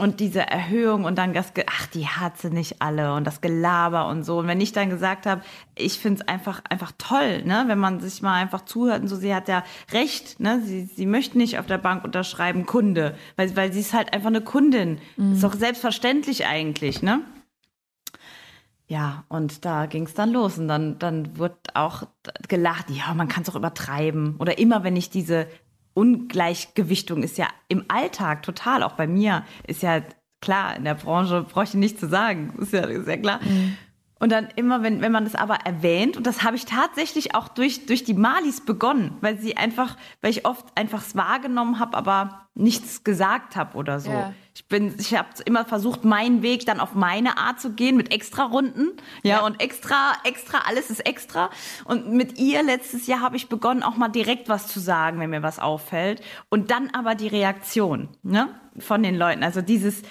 und 0.00 0.18
diese 0.18 0.40
Erhöhung 0.40 1.04
und 1.04 1.18
dann 1.18 1.34
das, 1.34 1.52
ach, 1.66 1.86
die 1.88 2.08
hat 2.08 2.38
sie 2.38 2.50
nicht 2.50 2.80
alle 2.80 3.14
und 3.14 3.26
das 3.26 3.40
Gelaber 3.40 4.08
und 4.08 4.24
so. 4.24 4.38
Und 4.38 4.46
wenn 4.46 4.60
ich 4.60 4.72
dann 4.72 4.88
gesagt 4.88 5.26
habe, 5.26 5.42
ich 5.74 5.98
finde 5.98 6.22
es 6.22 6.28
einfach, 6.28 6.62
einfach 6.68 6.92
toll, 6.96 7.42
ne, 7.44 7.64
wenn 7.66 7.78
man 7.78 8.00
sich 8.00 8.22
mal 8.22 8.34
einfach 8.34 8.64
zuhört 8.64 9.02
und 9.02 9.08
so, 9.08 9.16
sie 9.16 9.34
hat 9.34 9.48
ja 9.48 9.62
recht, 9.92 10.40
ne, 10.40 10.62
sie, 10.64 10.86
sie 10.86 11.06
möchte 11.06 11.36
nicht 11.36 11.58
auf 11.58 11.66
der 11.66 11.78
Bank 11.78 12.02
unterschreiben 12.02 12.64
Kunde, 12.64 13.14
weil, 13.36 13.54
weil 13.56 13.72
sie 13.72 13.80
ist 13.80 13.92
halt 13.92 14.14
einfach 14.14 14.28
eine 14.28 14.40
Kundin. 14.40 14.98
Mhm. 15.16 15.34
Ist 15.34 15.44
doch 15.44 15.54
selbstverständlich 15.54 16.46
eigentlich, 16.46 17.02
ne? 17.02 17.20
Ja, 18.86 19.24
und 19.28 19.64
da 19.64 19.86
ging 19.86 20.06
es 20.06 20.14
dann 20.14 20.32
los 20.32 20.58
und 20.58 20.66
dann, 20.66 20.98
dann 20.98 21.38
wird 21.38 21.76
auch 21.76 22.08
gelacht, 22.48 22.90
ja, 22.90 23.14
man 23.14 23.28
kann 23.28 23.44
es 23.44 23.50
auch 23.50 23.54
übertreiben. 23.54 24.34
Oder 24.38 24.58
immer, 24.58 24.82
wenn 24.82 24.96
ich 24.96 25.10
diese 25.10 25.46
Ungleichgewichtung 26.00 27.22
ist 27.22 27.36
ja 27.36 27.48
im 27.68 27.84
Alltag 27.88 28.42
total, 28.42 28.82
auch 28.82 28.92
bei 28.92 29.06
mir, 29.06 29.44
ist 29.66 29.82
ja 29.82 30.00
klar, 30.40 30.74
in 30.74 30.84
der 30.84 30.94
Branche 30.94 31.42
brauche 31.42 31.64
ich 31.64 31.74
nicht 31.74 32.00
zu 32.00 32.08
sagen, 32.08 32.54
ist 32.58 32.72
ja, 32.72 32.84
ist 32.86 33.06
ja 33.06 33.18
klar. 33.18 33.40
Mhm. 33.42 33.76
Und 34.20 34.30
dann 34.30 34.48
immer, 34.54 34.82
wenn, 34.82 35.00
wenn 35.00 35.12
man 35.12 35.24
das 35.24 35.34
aber 35.34 35.54
erwähnt, 35.64 36.16
und 36.18 36.26
das 36.26 36.44
habe 36.44 36.54
ich 36.54 36.66
tatsächlich 36.66 37.34
auch 37.34 37.48
durch, 37.48 37.86
durch 37.86 38.04
die 38.04 38.12
Malis 38.14 38.60
begonnen, 38.60 39.16
weil 39.22 39.38
sie 39.38 39.56
einfach, 39.56 39.96
weil 40.20 40.30
ich 40.30 40.44
oft 40.44 40.66
einfach 40.76 41.00
es 41.00 41.16
wahrgenommen 41.16 41.78
habe, 41.78 41.96
aber 41.96 42.46
nichts 42.54 43.02
gesagt 43.02 43.56
habe 43.56 43.78
oder 43.78 43.98
so. 43.98 44.10
Ja. 44.10 44.34
Ich 44.54 44.66
bin, 44.68 44.94
ich 44.98 45.16
habe 45.16 45.28
immer 45.46 45.64
versucht, 45.64 46.04
meinen 46.04 46.42
Weg 46.42 46.66
dann 46.66 46.80
auf 46.80 46.94
meine 46.94 47.38
Art 47.38 47.60
zu 47.60 47.72
gehen, 47.72 47.96
mit 47.96 48.12
extra 48.12 48.44
Runden, 48.44 48.88
ja, 49.22 49.36
Ja. 49.38 49.46
und 49.46 49.58
extra, 49.58 50.12
extra, 50.24 50.58
alles 50.68 50.90
ist 50.90 51.06
extra. 51.06 51.48
Und 51.86 52.12
mit 52.12 52.38
ihr 52.38 52.62
letztes 52.62 53.06
Jahr 53.06 53.20
habe 53.20 53.36
ich 53.36 53.48
begonnen, 53.48 53.82
auch 53.82 53.96
mal 53.96 54.08
direkt 54.08 54.50
was 54.50 54.66
zu 54.66 54.80
sagen, 54.80 55.18
wenn 55.18 55.30
mir 55.30 55.42
was 55.42 55.58
auffällt. 55.58 56.22
Und 56.50 56.70
dann 56.70 56.90
aber 56.90 57.14
die 57.14 57.28
Reaktion, 57.28 58.08
ne, 58.22 58.48
von 58.78 59.02
den 59.02 59.16
Leuten. 59.16 59.42
Also 59.42 59.62
dieses, 59.62 60.02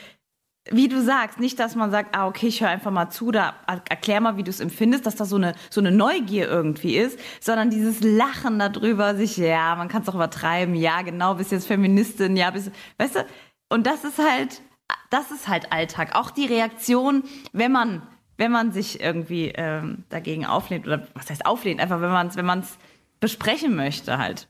wie 0.72 0.88
du 0.88 1.02
sagst, 1.02 1.40
nicht, 1.40 1.60
dass 1.60 1.76
man 1.76 1.92
sagt, 1.92 2.16
ah, 2.16 2.28
okay, 2.28 2.48
ich 2.48 2.62
höre 2.62 2.70
einfach 2.70 2.92
mal 2.92 3.10
zu, 3.10 3.32
da 3.32 3.56
erklär 3.68 4.22
mal, 4.22 4.38
wie 4.38 4.44
du 4.44 4.50
es 4.50 4.60
empfindest, 4.60 5.06
dass 5.06 5.16
da 5.16 5.26
so 5.26 5.36
eine, 5.36 5.54
so 5.70 5.82
eine 5.82 5.92
Neugier 5.92 6.48
irgendwie 6.48 6.98
ist, 6.98 7.20
sondern 7.40 7.70
dieses 7.70 8.02
Lachen 8.02 8.60
darüber, 8.60 9.16
sich, 9.16 9.38
ja, 9.38 9.76
man 9.76 9.88
kann 9.88 10.02
es 10.04 10.10
auch 10.10 10.16
übertreiben, 10.16 10.76
ja, 10.76 11.02
genau, 11.02 11.36
bist 11.36 11.52
jetzt 11.52 11.68
Feministin, 11.68 12.38
ja, 12.38 12.52
bist, 12.52 12.72
weißt 12.98 13.16
du, 13.16 13.26
und 13.70 13.88
das 13.88 14.04
ist 14.04 14.20
halt, 14.20 14.62
das 15.10 15.32
ist 15.32 15.48
halt 15.48 15.72
Alltag. 15.72 16.16
Auch 16.16 16.32
die 16.32 16.46
Reaktion, 16.46 17.24
wenn 17.54 17.72
man, 17.72 18.02
wenn 18.38 18.52
man 18.52 18.72
sich 18.72 19.00
irgendwie 19.00 19.52
ähm, 19.56 20.06
dagegen 20.10 20.46
auflehnt, 20.46 20.88
oder 20.88 21.08
was 21.14 21.30
heißt 21.30 21.46
auflehnt, 21.46 21.80
einfach 21.80 22.02
wenn 22.02 22.12
man 22.12 22.28
es, 22.28 22.36
wenn 22.36 22.46
man 22.46 22.60
es 22.60 22.78
besprechen 23.20 23.76
möchte 23.76 24.18
halt. 24.18 24.48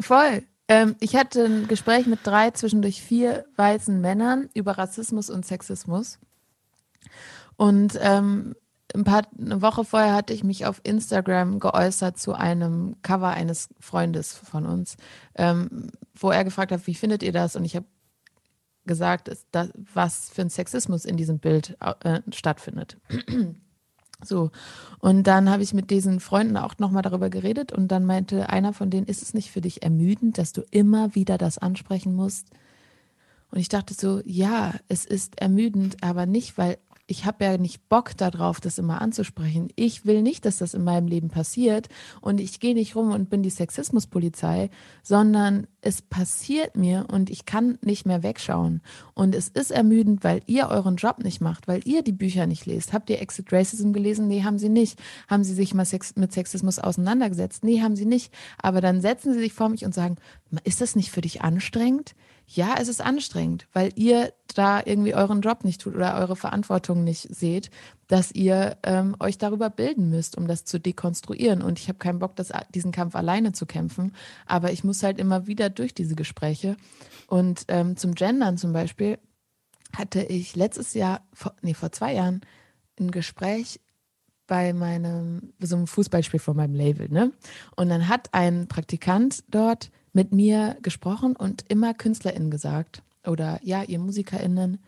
Voll. 0.00 0.42
Ähm, 0.72 0.96
ich 1.00 1.16
hatte 1.16 1.44
ein 1.44 1.68
Gespräch 1.68 2.06
mit 2.06 2.20
drei, 2.24 2.50
zwischendurch 2.50 3.02
vier 3.02 3.44
weißen 3.56 4.00
Männern 4.00 4.48
über 4.54 4.78
Rassismus 4.78 5.28
und 5.28 5.44
Sexismus. 5.44 6.18
Und 7.56 7.98
ähm, 8.00 8.54
ein 8.94 9.04
paar, 9.04 9.22
eine 9.38 9.60
Woche 9.60 9.84
vorher 9.84 10.14
hatte 10.14 10.32
ich 10.32 10.44
mich 10.44 10.64
auf 10.64 10.80
Instagram 10.82 11.60
geäußert 11.60 12.18
zu 12.18 12.32
einem 12.32 12.96
Cover 13.02 13.28
eines 13.28 13.68
Freundes 13.80 14.32
von 14.32 14.64
uns, 14.64 14.96
ähm, 15.34 15.90
wo 16.14 16.30
er 16.30 16.42
gefragt 16.42 16.72
hat, 16.72 16.86
wie 16.86 16.94
findet 16.94 17.22
ihr 17.22 17.32
das? 17.32 17.54
Und 17.54 17.66
ich 17.66 17.76
habe 17.76 17.86
gesagt, 18.86 19.30
das, 19.50 19.70
was 19.92 20.30
für 20.30 20.40
ein 20.40 20.50
Sexismus 20.50 21.04
in 21.04 21.18
diesem 21.18 21.38
Bild 21.38 21.76
äh, 22.02 22.20
stattfindet. 22.32 22.96
So, 24.24 24.50
und 24.98 25.26
dann 25.26 25.50
habe 25.50 25.62
ich 25.62 25.74
mit 25.74 25.90
diesen 25.90 26.20
Freunden 26.20 26.56
auch 26.56 26.78
nochmal 26.78 27.02
darüber 27.02 27.28
geredet 27.28 27.72
und 27.72 27.88
dann 27.88 28.04
meinte 28.04 28.48
einer 28.48 28.72
von 28.72 28.90
denen, 28.90 29.06
ist 29.06 29.22
es 29.22 29.34
nicht 29.34 29.50
für 29.50 29.60
dich 29.60 29.82
ermüdend, 29.82 30.38
dass 30.38 30.52
du 30.52 30.62
immer 30.70 31.14
wieder 31.14 31.38
das 31.38 31.58
ansprechen 31.58 32.14
musst? 32.14 32.48
Und 33.50 33.58
ich 33.58 33.68
dachte 33.68 33.94
so, 33.94 34.22
ja, 34.24 34.74
es 34.88 35.04
ist 35.04 35.40
ermüdend, 35.40 36.02
aber 36.02 36.24
nicht, 36.26 36.56
weil 36.56 36.78
ich 37.06 37.26
habe 37.26 37.44
ja 37.44 37.58
nicht 37.58 37.88
Bock 37.88 38.16
darauf, 38.16 38.60
das 38.60 38.78
immer 38.78 39.02
anzusprechen. 39.02 39.68
Ich 39.74 40.06
will 40.06 40.22
nicht, 40.22 40.44
dass 40.44 40.58
das 40.58 40.72
in 40.72 40.84
meinem 40.84 41.08
Leben 41.08 41.28
passiert 41.28 41.88
und 42.20 42.40
ich 42.40 42.60
gehe 42.60 42.74
nicht 42.74 42.94
rum 42.94 43.12
und 43.12 43.28
bin 43.28 43.42
die 43.42 43.50
Sexismuspolizei, 43.50 44.70
sondern 45.02 45.66
es 45.80 46.00
passiert 46.00 46.76
mir 46.76 47.06
und 47.10 47.28
ich 47.28 47.44
kann 47.44 47.78
nicht 47.82 48.06
mehr 48.06 48.22
wegschauen. 48.22 48.82
Und 49.14 49.34
es 49.34 49.48
ist 49.48 49.72
ermüdend, 49.72 50.22
weil 50.22 50.42
ihr 50.46 50.68
euren 50.68 50.96
Job 50.96 51.18
nicht 51.24 51.40
macht, 51.40 51.66
weil 51.66 51.80
ihr 51.84 52.02
die 52.02 52.12
Bücher 52.12 52.46
nicht 52.46 52.66
lest. 52.66 52.92
Habt 52.92 53.10
ihr 53.10 53.20
Exit 53.20 53.52
Racism 53.52 53.92
gelesen? 53.92 54.28
Nee, 54.28 54.44
haben 54.44 54.58
sie 54.58 54.68
nicht. 54.68 54.98
Haben 55.28 55.42
sie 55.42 55.54
sich 55.54 55.74
mal 55.74 55.84
Sex 55.84 56.14
mit 56.16 56.32
Sexismus 56.32 56.78
auseinandergesetzt? 56.78 57.64
Nee, 57.64 57.82
haben 57.82 57.96
sie 57.96 58.06
nicht. 58.06 58.32
Aber 58.58 58.80
dann 58.80 59.00
setzen 59.00 59.34
sie 59.34 59.40
sich 59.40 59.52
vor 59.52 59.68
mich 59.68 59.84
und 59.84 59.92
sagen, 59.92 60.16
ist 60.62 60.80
das 60.80 60.94
nicht 60.94 61.10
für 61.10 61.20
dich 61.20 61.42
anstrengend? 61.42 62.14
Ja, 62.46 62.74
es 62.78 62.88
ist 62.88 63.00
anstrengend, 63.00 63.66
weil 63.72 63.92
ihr 63.94 64.32
da 64.54 64.82
irgendwie 64.84 65.14
euren 65.14 65.40
Job 65.40 65.64
nicht 65.64 65.80
tut 65.80 65.94
oder 65.94 66.16
eure 66.16 66.36
Verantwortung 66.36 67.04
nicht 67.04 67.34
seht, 67.34 67.70
dass 68.08 68.32
ihr 68.32 68.76
ähm, 68.82 69.16
euch 69.20 69.38
darüber 69.38 69.70
bilden 69.70 70.10
müsst, 70.10 70.36
um 70.36 70.46
das 70.46 70.64
zu 70.64 70.78
dekonstruieren. 70.78 71.62
Und 71.62 71.78
ich 71.78 71.88
habe 71.88 71.98
keinen 71.98 72.18
Bock, 72.18 72.36
das, 72.36 72.52
diesen 72.74 72.92
Kampf 72.92 73.16
alleine 73.16 73.52
zu 73.52 73.64
kämpfen, 73.64 74.14
aber 74.46 74.72
ich 74.72 74.84
muss 74.84 75.02
halt 75.02 75.18
immer 75.18 75.46
wieder 75.46 75.70
durch 75.70 75.94
diese 75.94 76.14
Gespräche. 76.14 76.76
Und 77.26 77.64
ähm, 77.68 77.96
zum 77.96 78.14
Gendern 78.14 78.58
zum 78.58 78.72
Beispiel 78.72 79.18
hatte 79.96 80.22
ich 80.22 80.54
letztes 80.56 80.94
Jahr, 80.94 81.22
vor, 81.32 81.54
nee, 81.62 81.74
vor 81.74 81.92
zwei 81.92 82.14
Jahren, 82.14 82.42
ein 83.00 83.10
Gespräch 83.10 83.80
bei 84.46 84.72
meinem, 84.74 85.54
so 85.60 85.76
einem 85.76 85.86
Fußballspiel 85.86 86.40
von 86.40 86.56
meinem 86.56 86.74
Label, 86.74 87.08
ne? 87.08 87.32
Und 87.76 87.88
dann 87.88 88.08
hat 88.08 88.28
ein 88.32 88.68
Praktikant 88.68 89.44
dort 89.48 89.90
mit 90.12 90.32
mir 90.32 90.76
gesprochen 90.82 91.36
und 91.36 91.64
immer 91.68 91.94
KünstlerInnen 91.94 92.50
gesagt 92.50 93.02
oder 93.26 93.60
ja, 93.62 93.82
ihr 93.82 93.98
MusikerInnen. 93.98 94.82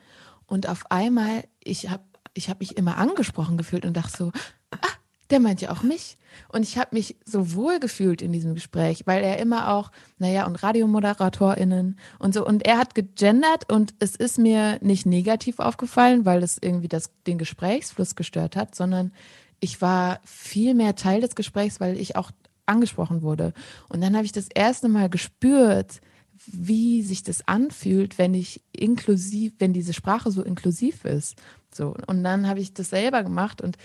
Und 0.46 0.68
auf 0.68 0.90
einmal, 0.90 1.44
ich 1.62 1.90
habe 1.90 2.02
ich 2.34 2.50
hab 2.50 2.60
mich 2.60 2.76
immer 2.76 2.98
angesprochen 2.98 3.56
gefühlt 3.56 3.84
und 3.84 3.96
dachte 3.96 4.16
so, 4.16 4.32
ah, 4.72 4.88
der 5.30 5.40
meint 5.40 5.60
ja 5.60 5.70
auch 5.70 5.82
mich. 5.82 6.18
Und 6.52 6.62
ich 6.62 6.78
habe 6.78 6.90
mich 6.92 7.16
so 7.24 7.54
wohl 7.54 7.78
gefühlt 7.78 8.22
in 8.22 8.32
diesem 8.32 8.54
Gespräch, 8.54 9.06
weil 9.06 9.22
er 9.22 9.38
immer 9.38 9.72
auch, 9.72 9.90
naja, 10.18 10.46
und 10.46 10.56
RadiomoderatorInnen 10.56 11.98
und 12.18 12.34
so. 12.34 12.44
Und 12.44 12.66
er 12.66 12.78
hat 12.78 12.94
gegendert 12.94 13.72
und 13.72 13.94
es 14.00 14.16
ist 14.16 14.38
mir 14.38 14.78
nicht 14.80 15.06
negativ 15.06 15.60
aufgefallen, 15.60 16.24
weil 16.24 16.42
es 16.42 16.58
irgendwie 16.60 16.88
das, 16.88 17.10
den 17.26 17.38
Gesprächsfluss 17.38 18.16
gestört 18.16 18.56
hat, 18.56 18.74
sondern 18.74 19.12
ich 19.60 19.80
war 19.80 20.20
viel 20.24 20.74
mehr 20.74 20.96
Teil 20.96 21.20
des 21.20 21.36
Gesprächs, 21.36 21.80
weil 21.80 21.98
ich 21.98 22.16
auch 22.16 22.30
angesprochen 22.66 23.22
wurde. 23.22 23.52
Und 23.88 24.00
dann 24.02 24.14
habe 24.14 24.24
ich 24.24 24.32
das 24.32 24.48
erste 24.48 24.88
Mal 24.88 25.08
gespürt, 25.08 26.00
wie 26.46 27.02
sich 27.02 27.22
das 27.22 27.46
anfühlt, 27.46 28.18
wenn 28.18 28.34
ich 28.34 28.62
inklusiv, 28.72 29.52
wenn 29.58 29.72
diese 29.72 29.92
Sprache 29.92 30.30
so 30.30 30.42
inklusiv 30.42 31.04
ist. 31.04 31.36
So. 31.72 31.94
Und 32.06 32.24
dann 32.24 32.48
habe 32.48 32.60
ich 32.60 32.74
das 32.74 32.90
selber 32.90 33.22
gemacht 33.22 33.60
und 33.60 33.76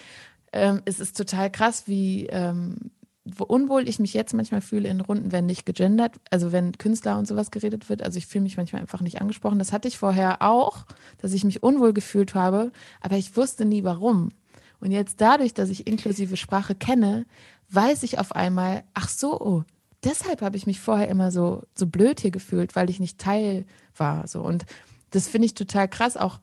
ähm, 0.51 0.81
es 0.85 0.99
ist 0.99 1.15
total 1.15 1.51
krass, 1.51 1.83
wie 1.87 2.25
ähm, 2.27 2.91
wo 3.37 3.43
unwohl 3.43 3.87
ich 3.87 3.99
mich 3.99 4.13
jetzt 4.13 4.33
manchmal 4.33 4.61
fühle 4.61 4.89
in 4.89 5.01
Runden, 5.01 5.31
wenn 5.31 5.45
nicht 5.45 5.65
gegendert, 5.65 6.15
also 6.29 6.51
wenn 6.51 6.77
Künstler 6.77 7.17
und 7.17 7.27
sowas 7.27 7.51
geredet 7.51 7.89
wird. 7.89 8.01
Also 8.01 8.17
ich 8.17 8.27
fühle 8.27 8.43
mich 8.43 8.57
manchmal 8.57 8.81
einfach 8.81 9.01
nicht 9.01 9.21
angesprochen. 9.21 9.59
Das 9.59 9.71
hatte 9.71 9.87
ich 9.87 9.97
vorher 9.97 10.41
auch, 10.41 10.85
dass 11.19 11.33
ich 11.33 11.43
mich 11.43 11.63
unwohl 11.63 11.93
gefühlt 11.93 12.33
habe, 12.33 12.71
aber 13.01 13.17
ich 13.17 13.35
wusste 13.35 13.65
nie 13.65 13.83
warum. 13.83 14.31
Und 14.79 14.91
jetzt 14.91 15.21
dadurch, 15.21 15.53
dass 15.53 15.69
ich 15.69 15.87
inklusive 15.87 16.37
Sprache 16.37 16.75
kenne, 16.75 17.25
weiß 17.69 18.03
ich 18.03 18.19
auf 18.19 18.31
einmal, 18.33 18.83
ach 18.93 19.09
so, 19.09 19.39
oh, 19.39 19.63
deshalb 20.03 20.41
habe 20.41 20.57
ich 20.57 20.65
mich 20.65 20.79
vorher 20.79 21.07
immer 21.07 21.31
so, 21.31 21.63
so 21.75 21.85
blöd 21.87 22.19
hier 22.19 22.31
gefühlt, 22.31 22.75
weil 22.75 22.89
ich 22.89 22.99
nicht 22.99 23.19
Teil 23.19 23.65
war. 23.95 24.27
So. 24.27 24.41
Und 24.41 24.65
das 25.11 25.27
finde 25.27 25.47
ich 25.47 25.53
total 25.53 25.87
krass. 25.87 26.17
Auch 26.17 26.39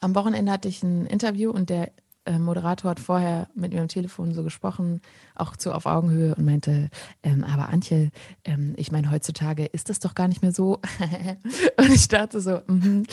am 0.00 0.14
Wochenende 0.14 0.50
hatte 0.52 0.68
ich 0.68 0.82
ein 0.82 1.06
Interview 1.06 1.50
und 1.50 1.70
der 1.70 1.92
Moderator 2.38 2.90
hat 2.90 3.00
vorher 3.00 3.48
mit 3.54 3.72
mir 3.72 3.80
am 3.80 3.88
Telefon 3.88 4.34
so 4.34 4.42
gesprochen, 4.42 5.00
auch 5.34 5.54
so 5.58 5.72
auf 5.72 5.86
Augenhöhe 5.86 6.34
und 6.34 6.44
meinte, 6.44 6.90
ähm, 7.22 7.44
aber 7.44 7.68
Antje, 7.70 8.10
ähm, 8.44 8.74
ich 8.76 8.92
meine, 8.92 9.10
heutzutage 9.10 9.64
ist 9.64 9.88
das 9.88 9.98
doch 9.98 10.14
gar 10.14 10.28
nicht 10.28 10.42
mehr 10.42 10.52
so. 10.52 10.80
und 11.78 11.90
ich 11.92 12.08
dachte 12.08 12.40
so, 12.40 12.60
mhm, 12.66 13.04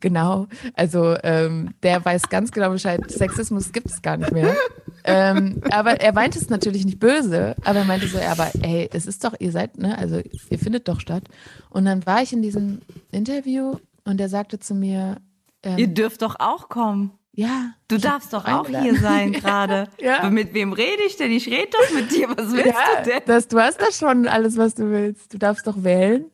genau, 0.00 0.48
also 0.74 1.16
ähm, 1.22 1.74
der 1.82 2.04
weiß 2.04 2.28
ganz 2.28 2.50
genau 2.50 2.70
Bescheid, 2.70 3.08
Sexismus 3.10 3.72
gibt 3.72 3.90
es 3.90 4.02
gar 4.02 4.16
nicht 4.16 4.32
mehr. 4.32 4.56
ähm, 5.04 5.60
aber 5.70 6.00
er 6.00 6.12
meinte 6.12 6.38
es 6.38 6.50
natürlich 6.50 6.84
nicht 6.84 6.98
böse, 6.98 7.54
aber 7.64 7.80
er 7.80 7.84
meinte 7.84 8.08
so, 8.08 8.18
ja, 8.18 8.32
aber 8.32 8.50
ey, 8.62 8.88
es 8.92 9.06
ist 9.06 9.24
doch, 9.24 9.34
ihr 9.38 9.52
seid, 9.52 9.78
ne, 9.78 9.96
also 9.96 10.20
ihr 10.50 10.58
findet 10.58 10.88
doch 10.88 11.00
statt. 11.00 11.24
Und 11.70 11.84
dann 11.84 12.04
war 12.06 12.22
ich 12.22 12.32
in 12.32 12.42
diesem 12.42 12.80
Interview 13.12 13.76
und 14.04 14.20
er 14.20 14.28
sagte 14.28 14.58
zu 14.58 14.74
mir, 14.74 15.18
ähm, 15.62 15.78
Ihr 15.78 15.88
dürft 15.88 16.22
doch 16.22 16.36
auch 16.38 16.68
kommen. 16.68 17.12
Ja. 17.34 17.72
Du 17.88 17.98
darfst 17.98 18.32
doch 18.32 18.46
auch 18.46 18.66
hier 18.66 18.98
sein 18.98 19.32
gerade. 19.40 19.88
Ja. 20.00 20.20
Aber 20.20 20.30
Mit 20.30 20.54
wem 20.54 20.72
rede 20.72 21.02
ich 21.06 21.16
denn? 21.16 21.32
Ich 21.32 21.46
rede 21.46 21.70
doch 21.70 21.94
mit 21.94 22.10
dir. 22.12 22.28
Was 22.30 22.52
willst 22.52 22.66
ja, 22.66 23.02
du 23.02 23.10
denn? 23.10 23.22
Das, 23.26 23.48
du 23.48 23.60
hast 23.60 23.80
das 23.80 23.98
schon 23.98 24.28
alles, 24.28 24.56
was 24.56 24.74
du 24.74 24.90
willst. 24.90 25.32
Du 25.34 25.38
darfst 25.38 25.66
doch 25.66 25.82
wählen. 25.82 26.26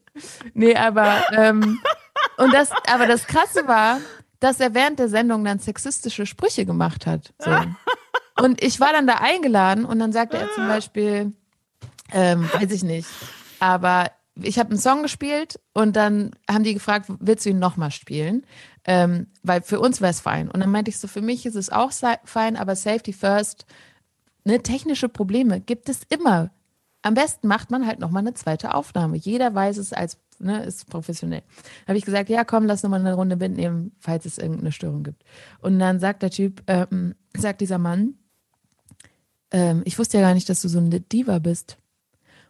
Nee, 0.54 0.76
aber 0.76 1.22
ähm, 1.32 1.80
und 2.36 2.52
das, 2.52 2.70
aber 2.92 3.06
das 3.06 3.26
Krasse 3.26 3.66
war, 3.66 4.00
dass 4.40 4.60
er 4.60 4.74
während 4.74 4.98
der 4.98 5.08
Sendung 5.08 5.44
dann 5.44 5.58
sexistische 5.58 6.26
Sprüche 6.26 6.66
gemacht 6.66 7.06
hat. 7.06 7.32
So. 7.38 7.50
Und 8.42 8.62
ich 8.62 8.80
war 8.80 8.92
dann 8.92 9.06
da 9.06 9.16
eingeladen 9.16 9.84
und 9.84 9.98
dann 9.98 10.12
sagte 10.12 10.38
er 10.38 10.50
zum 10.52 10.66
Beispiel, 10.66 11.32
ähm, 12.12 12.48
weiß 12.52 12.72
ich 12.72 12.82
nicht, 12.82 13.08
aber 13.60 14.10
ich 14.34 14.58
habe 14.58 14.70
einen 14.70 14.78
Song 14.78 15.02
gespielt 15.02 15.60
und 15.72 15.96
dann 15.96 16.30
haben 16.48 16.64
die 16.64 16.74
gefragt, 16.74 17.06
willst 17.18 17.44
du 17.44 17.50
ihn 17.50 17.58
nochmal 17.58 17.90
spielen? 17.90 18.44
Ähm, 18.84 19.26
weil 19.42 19.62
für 19.62 19.80
uns 19.80 20.00
wäre 20.00 20.10
es 20.10 20.20
fein. 20.20 20.50
Und 20.50 20.60
dann 20.60 20.70
meinte 20.70 20.90
ich 20.90 20.98
so, 20.98 21.08
für 21.08 21.20
mich 21.20 21.46
ist 21.46 21.56
es 21.56 21.70
auch 21.70 21.92
fein, 22.24 22.56
aber 22.56 22.76
Safety 22.76 23.12
First, 23.12 23.66
ne, 24.44 24.62
technische 24.62 25.08
Probleme 25.08 25.60
gibt 25.60 25.88
es 25.88 26.00
immer. 26.08 26.50
Am 27.02 27.14
besten 27.14 27.48
macht 27.48 27.70
man 27.70 27.86
halt 27.86 27.98
nochmal 27.98 28.22
eine 28.22 28.34
zweite 28.34 28.74
Aufnahme. 28.74 29.16
Jeder 29.16 29.54
weiß 29.54 29.78
es 29.78 29.92
als, 29.92 30.18
ne, 30.38 30.64
ist 30.64 30.88
professionell. 30.88 31.42
Habe 31.86 31.98
ich 31.98 32.04
gesagt, 32.04 32.28
ja, 32.28 32.44
komm, 32.44 32.66
lass 32.66 32.82
nochmal 32.82 33.00
eine 33.00 33.14
Runde 33.14 33.36
mitnehmen, 33.36 33.92
falls 33.98 34.26
es 34.26 34.38
irgendeine 34.38 34.72
Störung 34.72 35.02
gibt. 35.02 35.22
Und 35.60 35.78
dann 35.78 36.00
sagt 36.00 36.22
der 36.22 36.30
Typ, 36.30 36.62
ähm, 36.66 37.14
sagt 37.36 37.60
dieser 37.60 37.78
Mann, 37.78 38.14
ähm, 39.50 39.82
ich 39.84 39.98
wusste 39.98 40.18
ja 40.18 40.24
gar 40.24 40.34
nicht, 40.34 40.48
dass 40.48 40.62
du 40.62 40.68
so 40.68 40.78
eine 40.78 41.00
Diva 41.00 41.38
bist. 41.38 41.78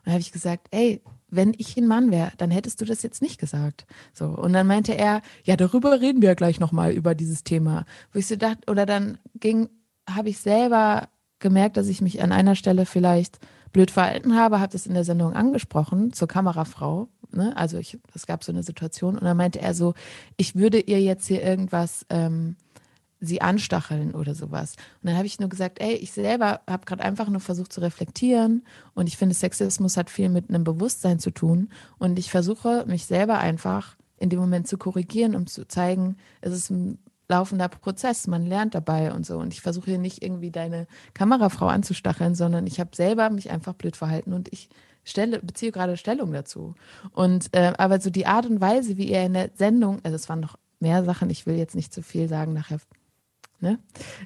Und 0.05 0.13
habe 0.13 0.21
ich 0.21 0.33
gesagt, 0.33 0.69
ey, 0.71 1.03
wenn 1.31 1.55
ich 1.57 1.77
ein 1.77 1.87
Mann 1.87 2.11
wäre, 2.11 2.33
dann 2.39 2.51
hättest 2.51 2.81
du 2.81 2.85
das 2.85 3.03
jetzt 3.03 3.23
nicht 3.23 3.39
gesagt. 3.39 3.87
So. 4.13 4.27
Und 4.27 4.53
dann 4.53 4.67
meinte 4.67 4.95
er, 4.95 5.23
ja, 5.45 5.57
darüber 5.57 6.01
reden 6.01 6.23
wir 6.23 6.31
ja 6.31 6.35
gleich 6.35 6.61
nochmal 6.61 6.93
über 6.93 7.15
dieses 7.15 7.45
Thema. 7.45 7.85
Wo 8.13 8.19
ich 8.19 8.27
so 8.27 8.37
dachte, 8.37 8.71
oder 8.71 8.87
dann 8.87 9.19
ging, 9.35 9.69
habe 10.09 10.29
ich 10.29 10.39
selber 10.39 11.09
gemerkt, 11.39 11.77
dass 11.77 11.89
ich 11.89 12.01
mich 12.01 12.23
an 12.23 12.33
einer 12.33 12.55
Stelle 12.55 12.87
vielleicht 12.87 13.39
blöd 13.73 13.91
verhalten 13.91 14.37
habe, 14.37 14.61
habe 14.61 14.73
das 14.73 14.87
in 14.87 14.95
der 14.95 15.05
Sendung 15.05 15.33
angesprochen 15.35 16.13
zur 16.13 16.29
Kamerafrau. 16.29 17.09
Ne? 17.33 17.57
Also 17.57 17.79
ich, 17.79 17.99
es 18.15 18.27
gab 18.27 18.43
so 18.45 18.53
eine 18.53 18.63
Situation 18.63 19.17
und 19.17 19.25
dann 19.25 19.37
meinte 19.37 19.61
er 19.61 19.75
so, 19.75 19.95
ich 20.37 20.57
würde 20.57 20.81
ihr 20.81 21.01
jetzt 21.01 21.27
hier 21.27 21.43
irgendwas 21.43 22.05
ähm, 22.11 22.57
sie 23.21 23.43
anstacheln 23.43 24.15
oder 24.15 24.35
sowas. 24.35 24.77
Und 25.03 25.09
dann 25.09 25.17
habe 25.17 25.27
ich 25.27 25.39
nur 25.39 25.49
gesagt, 25.49 25.81
ey, 25.81 25.95
ich 25.95 26.13
selber 26.13 26.61
habe 26.67 26.87
gerade 26.87 27.03
einfach 27.03 27.29
nur 27.29 27.41
versucht 27.41 27.73
zu 27.73 27.81
reflektieren 27.81 28.65
und 28.95 29.07
ich 29.07 29.17
finde, 29.17 29.35
Sexismus 29.35 29.97
hat 29.97 30.11
viel 30.11 30.29
mit 30.29 30.49
einem 30.49 30.65
Bewusstsein 30.65 31.19
zu 31.19 31.31
tun 31.31 31.69
und 31.99 32.19
ich 32.19 32.31
versuche 32.31 32.85
mich 32.87 33.07
selber 33.07 33.39
einfach 33.39 33.97
in 34.19 34.31
dem 34.31 34.39
Moment 34.39 34.69
zu 34.69 34.79
korrigieren, 34.79 35.35
um 35.35 35.47
zu 35.47 35.67
zeigen, 35.67 36.17
es 36.41 36.53
ist 36.53 36.71
ein 36.71 36.99
laufender 37.29 37.69
Prozess, 37.69 38.27
man 38.27 38.45
lernt 38.45 38.75
dabei 38.75 39.13
und 39.13 39.25
so. 39.25 39.39
Und 39.39 39.55
ich 39.55 39.61
versuche 39.63 39.91
hier 39.91 39.99
nicht 39.99 40.23
irgendwie 40.23 40.51
deine 40.51 40.87
Kamerafrau 41.15 41.69
anzustacheln, 41.69 42.35
sondern 42.35 42.67
ich 42.67 42.81
habe 42.81 42.91
selber 42.95 43.31
mich 43.31 43.51
einfach 43.51 43.75
blöd 43.75 43.97
verhalten 43.97 44.33
und 44.33 44.53
ich 44.53 44.69
stelle, 45.05 45.41
beziehe 45.41 45.73
gerade 45.73 45.97
Stellung 45.97 46.33
dazu. 46.33 46.75
Und 47.13 47.55
äh, 47.55 47.73
aber 47.79 48.01
so 48.01 48.11
die 48.11 48.27
Art 48.27 48.47
und 48.47 48.61
Weise, 48.61 48.97
wie 48.97 49.11
er 49.11 49.25
in 49.25 49.35
der 49.35 49.51
Sendung, 49.55 50.01
also 50.03 50.17
es 50.17 50.29
waren 50.29 50.41
noch 50.41 50.59
mehr 50.81 51.05
Sachen, 51.05 51.31
ich 51.31 51.47
will 51.47 51.57
jetzt 51.57 51.75
nicht 51.75 51.95
zu 51.95 52.03
viel 52.03 52.29
sagen, 52.29 52.53
nachher 52.53 52.81
ne? 53.61 53.79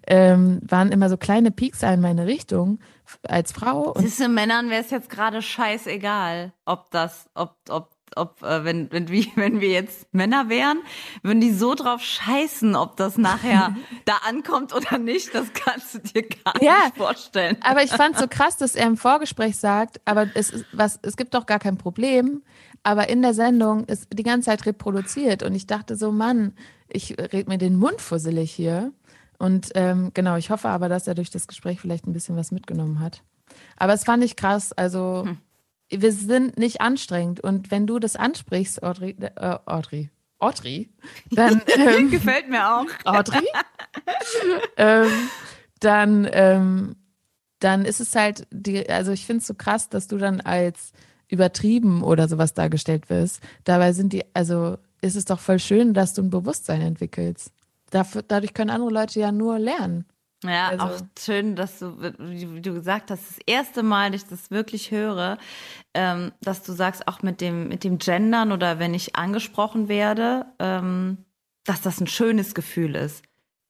Ähm, 0.07 0.61
waren 0.63 0.93
immer 0.93 1.09
so 1.09 1.17
kleine 1.17 1.51
Peaks 1.51 1.83
in 1.83 2.01
meine 2.01 2.27
Richtung 2.27 2.79
als 3.23 3.53
Frau. 3.53 3.93
Und 3.93 4.03
Siehste, 4.03 4.29
Männern 4.29 4.71
wäre 4.71 4.83
es 4.83 4.91
jetzt 4.91 5.11
gerade 5.11 5.43
scheißegal, 5.43 6.53
ob 6.65 6.91
das, 6.91 7.29
ob, 7.35 7.57
ob, 7.69 7.91
ob, 8.17 8.43
äh, 8.43 8.65
wenn, 8.65 8.91
wenn, 8.93 9.09
wie, 9.09 9.31
wenn 9.37 9.61
wir 9.61 9.71
jetzt 9.71 10.13
Männer 10.13 10.49
wären, 10.49 10.79
würden 11.23 11.41
die 11.41 11.53
so 11.53 11.75
drauf 11.75 12.03
scheißen, 12.03 12.77
ob 12.77 12.97
das 12.97 13.19
nachher 13.19 13.77
da 14.05 14.19
ankommt 14.29 14.75
oder 14.75 14.99
nicht, 14.99 15.35
das 15.35 15.53
kannst 15.53 15.95
du 15.95 15.99
dir 15.99 16.23
gar 16.23 16.63
ja, 16.63 16.85
nicht 16.85 16.97
vorstellen. 16.97 17.57
Aber 17.61 17.83
ich 17.83 17.91
fand 17.91 18.19
so 18.19 18.27
krass, 18.31 18.57
dass 18.57 18.75
er 18.75 18.87
im 18.87 18.97
Vorgespräch 18.97 19.57
sagt, 19.57 20.01
aber 20.05 20.29
es, 20.35 20.51
ist, 20.51 20.65
was, 20.73 20.99
es 21.03 21.17
gibt 21.17 21.35
doch 21.35 21.47
gar 21.47 21.59
kein 21.59 21.79
Problem. 21.79 22.43
Aber 22.87 23.09
in 23.09 23.23
der 23.23 23.33
Sendung 23.33 23.87
ist 23.87 24.09
die 24.13 24.23
ganze 24.23 24.51
Zeit 24.51 24.67
reproduziert 24.67 25.43
und 25.43 25.55
ich 25.55 25.67
dachte 25.67 25.97
so, 25.97 26.13
Mann, 26.13 26.53
ich 26.87 27.17
red 27.19 27.49
mir 27.49 27.57
den 27.57 27.77
Mund 27.77 28.01
fusselig 28.03 28.53
hier. 28.53 28.93
Und 29.45 29.73
ähm, 29.75 30.11
genau, 30.15 30.37
ich 30.37 30.49
hoffe 30.49 30.71
aber, 30.71 30.89
dass 30.89 31.07
er 31.07 31.15
durch 31.15 31.29
das 31.29 31.47
Gespräch 31.47 31.79
vielleicht 31.79 32.07
ein 32.07 32.15
bisschen 32.15 32.35
was 32.35 32.51
mitgenommen 32.51 32.99
hat. 33.01 33.23
Aber 33.77 33.93
es 33.93 34.03
fand 34.03 34.25
ich 34.25 34.37
krass. 34.37 34.73
Also, 34.73 35.25
hm. 35.27 35.37
wir 35.91 36.13
sind 36.13 36.59
nicht 36.59 36.81
anstrengend. 36.81 37.41
Und 37.41 37.71
wenn 37.71 37.87
du 37.87 37.99
das 37.99 38.17
ansprichst, 38.17 38.83
Audrey, 38.83 39.15
äh, 39.19 39.59
Audrey, 39.67 40.09
Audrey, 40.39 40.89
dann. 41.31 41.61
Ähm, 41.77 42.11
Gefällt 42.11 42.49
mir 42.49 42.75
auch. 42.75 42.87
Audrey? 43.05 43.47
ähm, 44.79 45.11
dann, 45.79 46.27
ähm, 46.33 46.97
dann 47.59 47.85
ist 47.85 48.01
es 48.01 48.17
halt, 48.17 48.47
die, 48.51 48.89
also 48.89 49.13
ich 49.13 49.27
finde 49.27 49.43
es 49.43 49.47
so 49.47 49.53
krass, 49.53 49.91
dass 49.91 50.09
du 50.09 50.17
dann 50.17 50.41
als 50.41 50.95
übertrieben 51.29 52.03
oder 52.03 52.29
sowas 52.29 52.55
dargestellt 52.55 53.11
wirst. 53.11 53.43
Dabei 53.65 53.93
sind 53.93 54.15
die, 54.15 54.25
also 54.33 54.79
ist 55.03 55.17
es 55.17 55.27
doch 55.27 55.39
voll 55.39 55.59
schön, 55.59 55.93
dass 55.93 56.15
du 56.15 56.23
ein 56.23 56.31
Bewusstsein 56.31 56.81
entwickelst. 56.81 57.54
Dafür, 57.95 58.23
dadurch 58.23 58.55
können 58.55 58.71
andere 58.71 58.91
Leute 58.91 59.21
ja 59.21 59.31
nur 59.31 59.57
lernen. 59.61 60.05
Ja, 60.45 60.71
also. 60.71 60.85
auch 60.85 61.01
schön, 61.17 61.55
dass 61.55 61.79
du, 61.79 61.97
wie 62.19 62.61
du 62.61 62.75
gesagt 62.75 63.13
hast, 63.13 63.23
das 63.31 63.39
erste 63.47 63.85
Mal, 63.85 64.11
dass 64.11 64.23
ich 64.23 64.29
das 64.29 64.51
wirklich 64.51 64.91
höre, 64.91 65.39
ähm, 65.95 66.33
dass 66.41 66.65
du 66.65 66.73
sagst, 66.73 67.07
auch 67.07 67.23
mit 67.23 67.41
dem, 67.41 67.69
mit 67.69 67.85
dem 67.85 67.99
Gendern 67.99 68.51
oder 68.51 68.81
wenn 68.81 68.95
ich 68.95 69.15
angesprochen 69.15 69.87
werde, 69.87 70.45
ähm, 70.59 71.19
dass 71.65 71.83
das 71.83 72.01
ein 72.01 72.09
schönes 72.09 72.57
Gefühl 72.57 72.97
ist. 72.97 73.23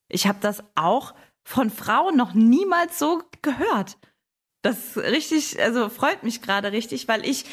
Ich 0.08 0.26
habe 0.26 0.38
das 0.40 0.64
auch 0.74 1.14
von 1.44 1.68
Frauen 1.68 2.16
noch 2.16 2.32
niemals 2.32 2.98
so 2.98 3.22
gehört. 3.42 3.98
Das 4.62 4.96
richtig, 4.96 5.60
also 5.60 5.90
freut 5.90 6.22
mich 6.22 6.40
gerade 6.40 6.72
richtig, 6.72 7.08
weil 7.08 7.26
ich 7.26 7.44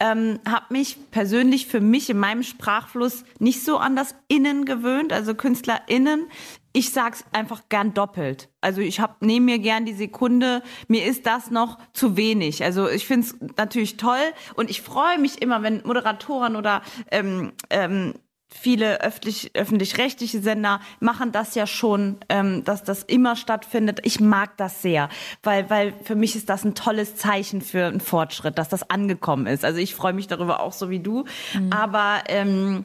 ähm, 0.00 0.40
habe 0.48 0.66
mich 0.70 0.98
persönlich 1.10 1.66
für 1.66 1.80
mich 1.80 2.10
in 2.10 2.18
meinem 2.18 2.42
Sprachfluss 2.42 3.24
nicht 3.38 3.64
so 3.64 3.78
an 3.78 3.94
das 3.96 4.14
Innen 4.28 4.64
gewöhnt, 4.64 5.12
also 5.12 5.34
KünstlerInnen. 5.34 6.26
Ich 6.72 6.90
sag's 6.90 7.24
einfach 7.30 7.68
gern 7.68 7.94
doppelt. 7.94 8.48
Also 8.60 8.80
ich 8.80 8.98
habe 8.98 9.24
nehme 9.24 9.46
mir 9.46 9.58
gern 9.60 9.86
die 9.86 9.92
Sekunde. 9.92 10.62
Mir 10.88 11.06
ist 11.06 11.24
das 11.26 11.52
noch 11.52 11.78
zu 11.92 12.16
wenig. 12.16 12.64
Also 12.64 12.88
ich 12.88 13.06
find's 13.06 13.36
natürlich 13.56 13.96
toll 13.96 14.32
und 14.56 14.68
ich 14.68 14.82
freue 14.82 15.20
mich 15.20 15.40
immer, 15.40 15.62
wenn 15.62 15.82
Moderatoren 15.84 16.56
oder 16.56 16.82
ähm, 17.12 17.52
ähm, 17.70 18.14
viele 18.48 19.00
öffentlich, 19.00 19.50
öffentlich-rechtliche 19.54 20.40
Sender 20.40 20.80
machen 21.00 21.32
das 21.32 21.54
ja 21.54 21.66
schon, 21.66 22.18
ähm, 22.28 22.64
dass 22.64 22.84
das 22.84 23.02
immer 23.02 23.36
stattfindet. 23.36 24.00
Ich 24.04 24.20
mag 24.20 24.56
das 24.56 24.82
sehr, 24.82 25.08
weil, 25.42 25.68
weil 25.70 25.92
für 26.04 26.14
mich 26.14 26.36
ist 26.36 26.48
das 26.48 26.64
ein 26.64 26.74
tolles 26.74 27.16
Zeichen 27.16 27.60
für 27.60 27.86
einen 27.86 28.00
Fortschritt, 28.00 28.58
dass 28.58 28.68
das 28.68 28.88
angekommen 28.90 29.46
ist. 29.46 29.64
Also 29.64 29.78
ich 29.78 29.94
freue 29.94 30.12
mich 30.12 30.26
darüber 30.26 30.60
auch 30.60 30.72
so 30.72 30.90
wie 30.90 31.00
du. 31.00 31.24
Mhm. 31.54 31.72
Aber 31.72 32.22
ähm, 32.28 32.84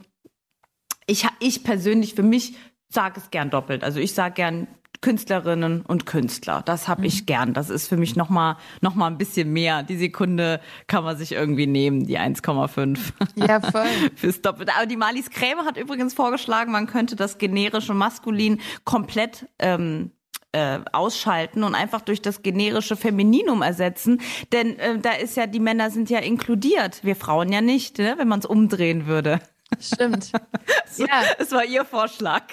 ich, 1.06 1.28
ich 1.40 1.64
persönlich, 1.64 2.16
für 2.16 2.24
mich, 2.24 2.56
sage 2.92 3.20
es 3.20 3.30
gern 3.30 3.50
doppelt. 3.50 3.84
Also 3.84 4.00
ich 4.00 4.14
sage 4.14 4.34
gern 4.36 4.68
Künstlerinnen 5.02 5.82
und 5.82 6.06
Künstler. 6.06 6.62
Das 6.66 6.88
habe 6.88 7.06
ich 7.06 7.22
mhm. 7.22 7.26
gern. 7.26 7.54
Das 7.54 7.70
ist 7.70 7.88
für 7.88 7.98
mich 7.98 8.16
noch 8.16 8.30
mal, 8.30 8.58
noch 8.82 8.96
mal 8.96 9.08
ein 9.08 9.18
bisschen 9.18 9.54
mehr. 9.54 9.84
Die 9.84 9.98
Sekunde 9.98 10.60
kann 10.88 11.04
man 11.04 11.18
sich 11.18 11.32
irgendwie 11.32 11.68
nehmen, 11.68 12.06
die 12.06 12.20
1,5. 12.20 13.00
Ja, 13.36 13.62
voll. 13.62 13.88
Fürs 14.16 14.42
Doppelte. 14.42 14.76
Aber 14.76 14.86
die 14.86 14.98
Malis 14.98 15.30
Kräme 15.30 15.66
hat 15.66 15.78
übrigens 15.78 16.14
vorgeschlagen, 16.14 16.72
man 16.72 16.88
könnte 16.88 17.16
das 17.16 17.38
generische 17.38 17.94
Maskulin 17.94 18.60
komplett 18.84 19.48
ähm, 19.60 20.12
äh, 20.52 20.80
ausschalten 20.92 21.64
und 21.64 21.76
einfach 21.76 22.02
durch 22.02 22.22
das 22.22 22.42
generische 22.42 22.96
Femininum 22.96 23.62
ersetzen. 23.62 24.22
Denn 24.52 24.80
äh, 24.80 25.00
da 25.00 25.12
ist 25.12 25.38
ja, 25.38 25.48
die 25.48 25.60
Männer 25.60 25.92
sind 25.92 26.10
ja 26.10 26.20
inkludiert. 26.20 27.04
Wir 27.04 27.16
Frauen 27.16 27.52
ja 27.52 27.62
nicht, 27.62 28.00
ne? 28.00 28.16
wenn 28.18 28.28
man 28.28 28.40
es 28.40 28.46
umdrehen 28.46 29.06
würde. 29.06 29.40
Stimmt. 29.80 30.32
so, 30.92 31.06
ja. 31.06 31.22
Es 31.38 31.52
war 31.52 31.64
ihr 31.64 31.86
Vorschlag 31.86 32.44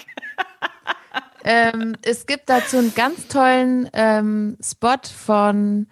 ähm, 1.46 1.96
es 2.02 2.26
gibt 2.26 2.48
dazu 2.48 2.76
einen 2.78 2.94
ganz 2.94 3.28
tollen 3.28 3.88
ähm, 3.92 4.56
Spot 4.61 4.98
von 5.16 5.87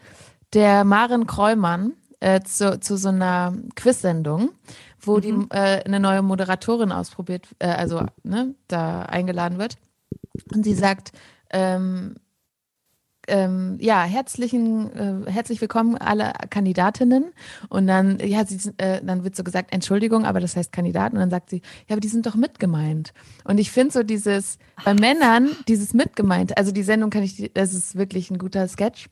der 0.52 0.84
Maren 0.84 1.26
Kreumann 1.26 1.92
äh, 2.20 2.40
zu, 2.40 2.80
zu 2.80 2.96
so 2.96 3.08
einer 3.08 3.54
Quiz-Sendung, 3.76 4.50
wo 5.00 5.16
mhm. 5.16 5.20
die 5.20 5.30
äh, 5.50 5.84
eine 5.84 6.00
neue 6.00 6.22
Moderatorin 6.22 6.90
ausprobiert, 6.90 7.48
äh, 7.60 7.68
also 7.68 8.04
ne, 8.24 8.54
da 8.66 9.02
eingeladen 9.02 9.58
wird. 9.58 9.76
Und 10.52 10.64
sie 10.64 10.74
sagt, 10.74 11.12
ähm, 11.50 12.16
ähm, 13.28 13.78
ja, 13.80 14.02
herzlichen, 14.04 15.26
äh, 15.26 15.30
herzlich 15.30 15.60
willkommen 15.60 15.96
alle 15.96 16.32
Kandidatinnen. 16.50 17.32
Und 17.68 17.86
dann, 17.86 18.18
ja, 18.20 18.44
sie, 18.44 18.70
äh, 18.78 19.00
dann 19.04 19.24
wird 19.24 19.36
so 19.36 19.44
gesagt, 19.44 19.72
Entschuldigung, 19.72 20.24
aber 20.24 20.40
das 20.40 20.56
heißt 20.56 20.72
Kandidaten. 20.72 21.16
Und 21.16 21.20
dann 21.20 21.30
sagt 21.30 21.50
sie, 21.50 21.62
ja, 21.88 21.94
aber 21.94 22.00
die 22.00 22.08
sind 22.08 22.26
doch 22.26 22.34
mitgemeint. 22.34 23.12
Und 23.44 23.58
ich 23.58 23.70
finde 23.70 23.92
so 23.92 24.02
dieses, 24.02 24.58
bei 24.84 24.94
Männern, 24.94 25.50
dieses 25.68 25.94
mitgemeint, 25.94 26.56
also 26.56 26.72
die 26.72 26.82
Sendung 26.82 27.10
kann 27.10 27.22
ich, 27.22 27.50
das 27.54 27.74
ist 27.74 27.96
wirklich 27.96 28.30
ein 28.30 28.38
guter 28.38 28.66
Sketch, 28.68 29.08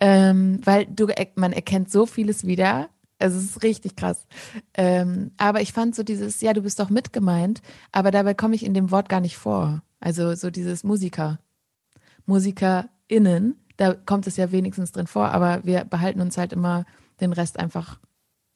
ähm, 0.00 0.60
weil 0.64 0.86
du, 0.86 1.08
man 1.36 1.52
erkennt 1.52 1.90
so 1.90 2.06
vieles 2.06 2.46
wieder. 2.46 2.88
Also 3.18 3.38
es 3.38 3.44
ist 3.44 3.62
richtig 3.62 3.96
krass. 3.96 4.26
Ähm, 4.74 5.30
aber 5.36 5.60
ich 5.60 5.72
fand 5.72 5.94
so 5.94 6.02
dieses, 6.02 6.40
ja, 6.40 6.52
du 6.52 6.62
bist 6.62 6.80
doch 6.80 6.90
mitgemeint, 6.90 7.62
aber 7.92 8.10
dabei 8.10 8.34
komme 8.34 8.54
ich 8.54 8.64
in 8.64 8.74
dem 8.74 8.90
Wort 8.90 9.08
gar 9.08 9.20
nicht 9.20 9.36
vor. 9.36 9.82
Also 10.00 10.34
so 10.34 10.50
dieses 10.50 10.84
Musiker. 10.84 11.38
Musiker 12.26 12.88
innen, 13.08 13.56
da 13.76 13.94
kommt 13.94 14.26
es 14.26 14.36
ja 14.36 14.52
wenigstens 14.52 14.92
drin 14.92 15.06
vor, 15.06 15.28
aber 15.30 15.64
wir 15.64 15.84
behalten 15.84 16.20
uns 16.20 16.38
halt 16.38 16.52
immer 16.52 16.84
den 17.20 17.32
Rest 17.32 17.58
einfach, 17.58 17.98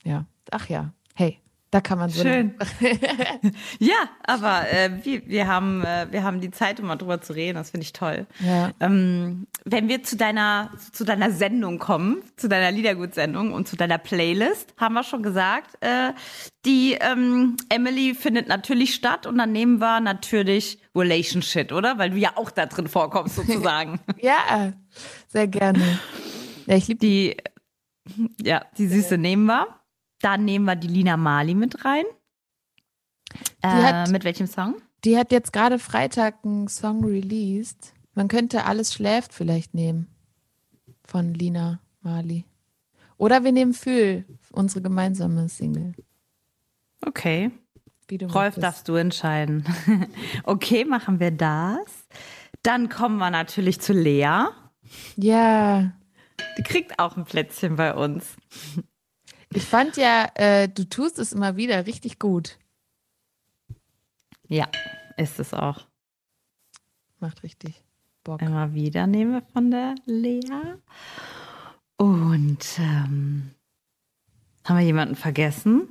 ja, 0.05 0.27
ach 0.51 0.69
ja, 0.69 0.93
hey, 1.15 1.41
da 1.71 1.83
kann 1.83 1.99
man 1.99 2.09
so. 2.09 2.23
Schön. 2.23 2.55
ja, 3.79 3.97
aber 4.27 4.71
äh, 4.73 4.91
wir, 5.03 5.27
wir, 5.27 5.47
haben, 5.47 5.85
äh, 5.85 6.07
wir 6.11 6.23
haben 6.23 6.41
die 6.41 6.51
Zeit, 6.51 6.81
um 6.81 6.87
mal 6.87 6.97
drüber 6.97 7.21
zu 7.21 7.35
reden. 7.35 7.57
Das 7.57 7.71
finde 7.71 7.85
ich 7.85 7.93
toll. 7.93 8.27
Ja. 8.41 8.71
Ähm, 8.81 9.47
wenn 9.65 9.89
wir 9.89 10.03
zu 10.03 10.17
deiner, 10.17 10.71
zu 10.93 11.05
deiner 11.05 11.31
Sendung 11.31 11.79
kommen, 11.79 12.23
zu 12.37 12.49
deiner 12.49 12.71
Liedergut-Sendung 12.71 13.53
und 13.53 13.69
zu 13.69 13.77
deiner 13.77 13.99
Playlist, 13.99 14.75
haben 14.79 14.95
wir 14.95 15.05
schon 15.05 15.23
gesagt, 15.23 15.77
äh, 15.81 16.15
die 16.65 16.95
ähm, 16.95 17.59
Emily 17.69 18.15
findet 18.15 18.49
natürlich 18.49 18.95
statt 18.95 19.27
und 19.27 19.37
dann 19.37 19.53
nehmen 19.53 19.79
wir 19.79 20.01
natürlich 20.01 20.79
Relationship, 20.99 21.73
oder? 21.73 21.99
Weil 21.99 22.11
du 22.11 22.17
ja 22.17 22.33
auch 22.37 22.51
da 22.51 22.67
drin 22.67 22.89
vorkommst, 22.89 23.37
sozusagen. 23.37 24.01
ja, 24.21 24.73
sehr 25.29 25.47
gerne. 25.47 25.99
Ja, 26.67 26.77
ich 26.77 26.89
liebe 26.89 27.01
die. 27.01 27.37
Ja, 28.43 28.65
die 28.77 28.89
Süße 28.89 29.19
nehmen 29.19 29.47
wir. 29.47 29.67
Dann 30.21 30.45
nehmen 30.45 30.65
wir 30.65 30.77
die 30.77 30.89
Lina 30.89 31.17
Mali 31.17 31.55
mit 31.55 31.85
rein. 31.85 32.05
Äh, 33.63 33.69
hat, 33.69 34.11
mit 34.11 34.25
welchem 34.25 34.47
Song? 34.47 34.77
Die 35.05 35.17
hat 35.17 35.31
jetzt 35.31 35.53
gerade 35.53 35.79
Freitag 35.79 36.45
einen 36.45 36.69
Song 36.69 37.05
released. 37.05 37.93
Man 38.15 38.29
könnte 38.29 38.65
Alles 38.65 38.95
schläft 38.95 39.33
vielleicht 39.33 39.75
nehmen. 39.75 40.09
Von 41.05 41.35
Lina 41.35 41.81
Mali. 42.01 42.45
Oder 43.17 43.45
wir 43.45 43.53
nehmen 43.53 43.75
Fühl, 43.75 44.25
unsere 44.53 44.81
gemeinsame 44.81 45.49
Single. 45.49 45.95
Okay. 47.05 47.51
Wie 48.09 48.19
du 48.19 48.27
Rolf, 48.27 48.35
möchtest. 48.57 48.63
darfst 48.65 48.89
du 48.89 48.95
entscheiden. 48.95 49.65
okay, 50.45 50.85
machen 50.85 51.21
wir 51.21 51.31
das. 51.31 52.07
Dann 52.63 52.89
kommen 52.89 53.19
wir 53.19 53.31
natürlich 53.31 53.81
zu 53.81 53.93
Lea. 53.93 54.47
Ja, 55.17 55.93
Die 56.57 56.63
kriegt 56.63 56.99
auch 56.99 57.17
ein 57.17 57.25
Plätzchen 57.25 57.77
bei 57.77 57.95
uns. 57.95 58.37
ich 59.53 59.65
fand 59.65 59.97
ja, 59.97 60.27
äh, 60.35 60.69
du 60.69 60.85
tust 60.89 61.19
es 61.19 61.33
immer 61.33 61.57
wieder 61.57 61.87
richtig 61.87 62.19
gut. 62.19 62.59
Ja, 64.49 64.67
ist 65.19 65.39
es 65.39 65.53
auch. 65.53 65.87
Macht 67.21 67.43
richtig 67.43 67.83
Bock. 68.25 68.41
Immer 68.41 68.73
wieder 68.73 69.07
nehmen 69.07 69.33
wir 69.33 69.43
von 69.53 69.71
der 69.71 69.95
Lea. 70.07 70.41
Und 71.97 72.65
ähm, 72.79 73.51
haben 74.65 74.79
wir 74.79 74.85
jemanden 74.85 75.17
vergessen? 75.17 75.89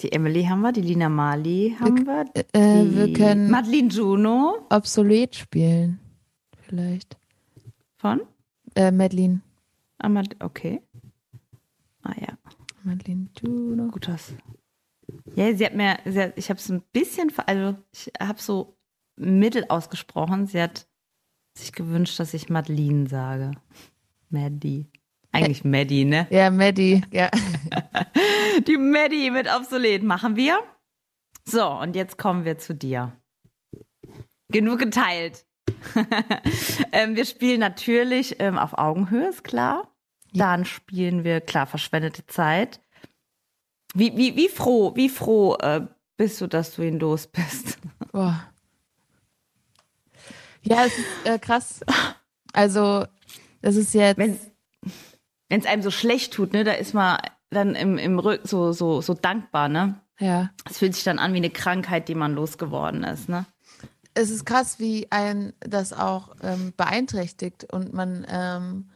Die 0.00 0.12
Emily 0.12 0.44
haben 0.44 0.60
wir, 0.60 0.72
die 0.72 0.82
Lina 0.82 1.08
Mali 1.08 1.74
haben 1.80 2.04
wir. 2.06 2.24
Äh, 2.52 2.84
die 2.84 2.96
wir 2.96 3.12
können 3.14 3.50
Madeline 3.50 3.88
Juno 3.88 4.66
obsolet 4.70 5.34
spielen. 5.36 6.00
Vielleicht. 6.62 7.16
von? 7.96 8.20
Äh, 8.74 8.90
Madeline. 8.90 9.40
Ah, 9.98 10.08
Mad- 10.10 10.36
okay. 10.40 10.82
Ah 12.02 12.14
ja, 12.20 12.36
Madeline 12.84 13.28
Juno. 13.40 13.88
gut 13.88 14.06
das. 14.08 14.34
Ja, 15.34 15.54
sie 15.56 15.64
hat 15.64 15.74
mir, 15.74 15.96
sie 16.04 16.20
hat, 16.20 16.32
ich 16.36 16.50
habe 16.50 16.58
es 16.60 16.68
ein 16.68 16.82
bisschen, 16.92 17.30
ver- 17.30 17.48
also 17.48 17.76
ich 17.92 18.12
habe 18.20 18.40
so 18.40 18.76
mittel 19.16 19.64
ausgesprochen. 19.68 20.46
Sie 20.46 20.60
hat 20.60 20.86
sich 21.56 21.72
gewünscht, 21.72 22.18
dass 22.20 22.34
ich 22.34 22.50
Madeline 22.50 23.08
sage. 23.08 23.52
Maddie. 24.28 24.86
Eigentlich 25.36 25.64
Maddie, 25.64 26.04
ne? 26.04 26.26
Ja, 26.30 26.50
Maddie. 26.50 27.02
Ja. 27.10 27.30
Die 28.66 28.76
Maddie 28.76 29.30
mit 29.30 29.48
obsolet 29.54 30.02
machen 30.02 30.36
wir. 30.36 30.58
So, 31.44 31.68
und 31.68 31.94
jetzt 31.94 32.18
kommen 32.18 32.44
wir 32.44 32.58
zu 32.58 32.74
dir. 32.74 33.12
Genug 34.48 34.78
geteilt. 34.78 35.44
ähm, 36.92 37.16
wir 37.16 37.24
spielen 37.24 37.60
natürlich 37.60 38.36
ähm, 38.38 38.58
auf 38.58 38.78
Augenhöhe, 38.78 39.28
ist 39.28 39.44
klar. 39.44 39.92
Dann 40.32 40.64
spielen 40.64 41.24
wir, 41.24 41.40
klar, 41.40 41.66
verschwendete 41.66 42.26
Zeit. 42.26 42.80
Wie, 43.94 44.16
wie, 44.16 44.36
wie 44.36 44.48
froh, 44.48 44.94
wie 44.96 45.08
froh 45.08 45.56
äh, 45.56 45.86
bist 46.16 46.40
du, 46.40 46.46
dass 46.46 46.74
du 46.74 46.82
ihn 46.82 46.98
los 46.98 47.26
bist? 47.26 47.78
Boah. 48.12 48.50
Ja, 50.62 50.84
es 50.84 50.98
ist 50.98 51.06
äh, 51.24 51.38
krass. 51.38 51.80
Also, 52.52 53.06
das 53.62 53.76
ist 53.76 53.94
jetzt. 53.94 54.18
Wenn 55.48 55.60
es 55.60 55.66
einem 55.66 55.82
so 55.82 55.90
schlecht 55.90 56.32
tut, 56.32 56.52
ne, 56.52 56.64
da 56.64 56.72
ist 56.72 56.94
man 56.94 57.18
dann 57.50 57.74
im, 57.74 57.98
im 57.98 58.18
Rücken 58.18 58.46
so, 58.46 58.72
so, 58.72 59.00
so 59.00 59.14
dankbar, 59.14 59.68
ne? 59.68 60.00
ja. 60.18 60.50
Es 60.68 60.78
fühlt 60.78 60.94
sich 60.94 61.04
dann 61.04 61.18
an 61.18 61.32
wie 61.32 61.38
eine 61.38 61.50
Krankheit, 61.50 62.08
die 62.08 62.14
man 62.14 62.34
losgeworden 62.34 63.04
ist, 63.04 63.28
ne? 63.28 63.46
es 64.16 64.30
ist 64.30 64.46
krass, 64.46 64.80
wie 64.80 65.06
ein 65.10 65.52
das 65.60 65.92
auch 65.92 66.34
ähm, 66.42 66.72
beeinträchtigt 66.76 67.70
und 67.70 67.92
man, 67.92 68.26
ähm, 68.30 68.86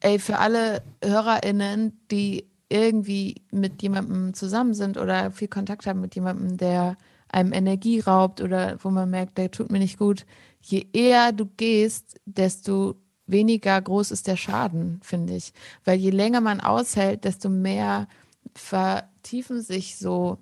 ey, 0.00 0.18
für 0.18 0.38
alle 0.38 0.82
HörerInnen, 1.02 1.98
die 2.10 2.46
irgendwie 2.68 3.42
mit 3.50 3.82
jemandem 3.82 4.34
zusammen 4.34 4.74
sind 4.74 4.98
oder 4.98 5.30
viel 5.30 5.48
Kontakt 5.48 5.86
haben 5.86 6.00
mit 6.00 6.14
jemandem, 6.14 6.58
der 6.58 6.96
einem 7.28 7.52
Energie 7.54 8.00
raubt 8.00 8.42
oder 8.42 8.76
wo 8.82 8.90
man 8.90 9.08
merkt, 9.08 9.38
der 9.38 9.50
tut 9.50 9.72
mir 9.72 9.78
nicht 9.78 9.98
gut, 9.98 10.26
je 10.60 10.86
eher 10.92 11.32
du 11.32 11.46
gehst, 11.46 12.20
desto 12.26 12.96
weniger 13.32 13.80
groß 13.80 14.10
ist 14.10 14.26
der 14.26 14.36
Schaden, 14.36 15.00
finde 15.02 15.34
ich. 15.34 15.52
Weil 15.84 15.98
je 15.98 16.10
länger 16.10 16.40
man 16.40 16.60
aushält, 16.60 17.24
desto 17.24 17.48
mehr 17.48 18.06
vertiefen 18.54 19.62
sich 19.62 19.96
so 19.96 20.38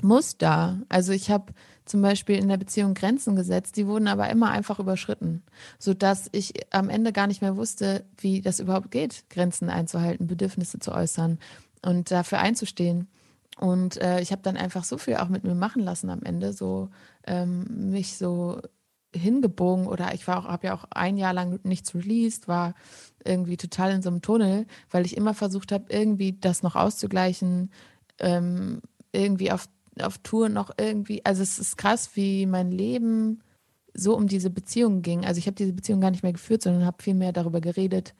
Muster. 0.00 0.80
Also 0.88 1.12
ich 1.12 1.30
habe 1.30 1.52
zum 1.84 2.02
Beispiel 2.02 2.36
in 2.36 2.48
der 2.48 2.56
Beziehung 2.56 2.94
Grenzen 2.94 3.36
gesetzt, 3.36 3.76
die 3.76 3.86
wurden 3.86 4.08
aber 4.08 4.30
immer 4.30 4.50
einfach 4.50 4.78
überschritten, 4.78 5.42
sodass 5.78 6.28
ich 6.32 6.52
am 6.72 6.88
Ende 6.88 7.12
gar 7.12 7.26
nicht 7.26 7.42
mehr 7.42 7.56
wusste, 7.56 8.04
wie 8.18 8.40
das 8.40 8.60
überhaupt 8.60 8.90
geht, 8.90 9.24
Grenzen 9.30 9.68
einzuhalten, 9.68 10.26
Bedürfnisse 10.26 10.78
zu 10.78 10.92
äußern 10.92 11.38
und 11.82 12.10
dafür 12.10 12.38
einzustehen. 12.38 13.08
Und 13.58 14.00
äh, 14.00 14.20
ich 14.20 14.32
habe 14.32 14.42
dann 14.42 14.56
einfach 14.56 14.84
so 14.84 14.96
viel 14.98 15.16
auch 15.16 15.28
mit 15.28 15.44
mir 15.44 15.54
machen 15.54 15.82
lassen 15.82 16.10
am 16.10 16.22
Ende, 16.22 16.52
so 16.52 16.88
ähm, 17.26 17.90
mich 17.90 18.16
so 18.16 18.60
hingebogen 19.14 19.86
oder 19.86 20.14
ich 20.14 20.26
war 20.26 20.38
auch, 20.38 20.48
habe 20.48 20.68
ja 20.68 20.74
auch 20.74 20.84
ein 20.90 21.16
Jahr 21.16 21.32
lang 21.32 21.60
nichts 21.64 21.94
released, 21.94 22.48
war 22.48 22.74
irgendwie 23.24 23.56
total 23.56 23.92
in 23.92 24.02
so 24.02 24.10
einem 24.10 24.22
Tunnel, 24.22 24.66
weil 24.90 25.06
ich 25.06 25.16
immer 25.16 25.34
versucht 25.34 25.72
habe, 25.72 25.84
irgendwie 25.88 26.38
das 26.40 26.62
noch 26.62 26.76
auszugleichen, 26.76 27.70
ähm, 28.18 28.80
irgendwie 29.12 29.52
auf, 29.52 29.68
auf 30.00 30.18
Tour 30.18 30.48
noch 30.48 30.70
irgendwie, 30.78 31.24
also 31.24 31.42
es 31.42 31.58
ist 31.58 31.76
krass, 31.76 32.10
wie 32.14 32.46
mein 32.46 32.70
Leben 32.70 33.42
so 33.94 34.16
um 34.16 34.26
diese 34.26 34.50
Beziehung 34.50 35.02
ging. 35.02 35.24
Also 35.24 35.38
ich 35.38 35.46
habe 35.46 35.54
diese 35.54 35.72
Beziehung 35.72 36.00
gar 36.00 36.10
nicht 36.10 36.22
mehr 36.22 36.32
geführt, 36.32 36.62
sondern 36.62 36.86
habe 36.86 37.02
viel 37.02 37.14
mehr 37.14 37.32
darüber 37.32 37.60
geredet, 37.60 38.14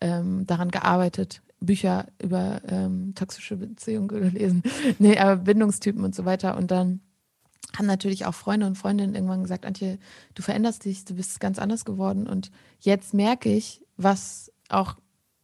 ähm, 0.00 0.46
daran 0.46 0.70
gearbeitet, 0.70 1.42
Bücher 1.60 2.06
über 2.22 2.60
ähm, 2.68 3.14
toxische 3.14 3.56
Beziehungen 3.56 4.08
gelesen, 4.08 4.62
nee, 4.98 5.18
aber 5.18 5.36
Bindungstypen 5.36 6.04
und 6.04 6.14
so 6.14 6.24
weiter. 6.24 6.56
Und 6.56 6.70
dann 6.70 7.00
haben 7.76 7.86
natürlich 7.86 8.26
auch 8.26 8.34
Freunde 8.34 8.66
und 8.66 8.76
Freundinnen 8.76 9.14
irgendwann 9.14 9.42
gesagt, 9.42 9.66
Antje, 9.66 9.98
du 10.34 10.42
veränderst 10.42 10.84
dich, 10.84 11.04
du 11.04 11.14
bist 11.14 11.40
ganz 11.40 11.58
anders 11.58 11.84
geworden. 11.84 12.26
Und 12.26 12.50
jetzt 12.80 13.14
merke 13.14 13.52
ich, 13.52 13.82
was 13.96 14.52
auch, 14.68 14.96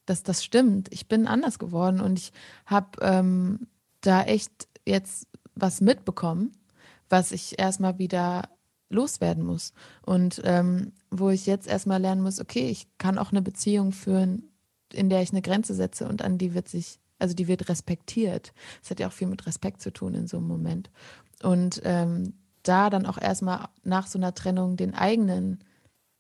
dass 0.06 0.22
das 0.22 0.44
stimmt. 0.44 0.88
Ich 0.92 1.08
bin 1.08 1.26
anders 1.26 1.58
geworden 1.58 2.00
und 2.00 2.18
ich 2.18 2.32
habe 2.66 2.98
ähm, 3.00 3.66
da 4.00 4.22
echt 4.22 4.68
jetzt 4.86 5.28
was 5.54 5.80
mitbekommen, 5.80 6.56
was 7.08 7.32
ich 7.32 7.58
erstmal 7.58 7.98
wieder 7.98 8.48
loswerden 8.88 9.44
muss. 9.44 9.72
Und 10.04 10.40
ähm, 10.44 10.92
wo 11.10 11.30
ich 11.30 11.46
jetzt 11.46 11.66
erstmal 11.66 12.00
lernen 12.00 12.22
muss, 12.22 12.40
okay, 12.40 12.68
ich 12.68 12.86
kann 12.98 13.18
auch 13.18 13.30
eine 13.30 13.42
Beziehung 13.42 13.92
führen, 13.92 14.50
in 14.92 15.08
der 15.08 15.22
ich 15.22 15.30
eine 15.30 15.42
Grenze 15.42 15.74
setze 15.74 16.06
und 16.06 16.22
an 16.22 16.38
die 16.38 16.54
wird 16.54 16.68
sich, 16.68 16.98
also 17.18 17.34
die 17.34 17.48
wird 17.48 17.68
respektiert. 17.68 18.52
Das 18.80 18.90
hat 18.90 19.00
ja 19.00 19.08
auch 19.08 19.12
viel 19.12 19.28
mit 19.28 19.46
Respekt 19.46 19.80
zu 19.80 19.92
tun 19.92 20.14
in 20.14 20.26
so 20.26 20.38
einem 20.38 20.48
Moment. 20.48 20.90
Und 21.42 21.80
ähm, 21.84 22.34
da 22.62 22.90
dann 22.90 23.06
auch 23.06 23.18
erstmal 23.18 23.68
nach 23.82 24.06
so 24.06 24.18
einer 24.18 24.34
Trennung 24.34 24.76
den 24.76 24.94
eigenen 24.94 25.64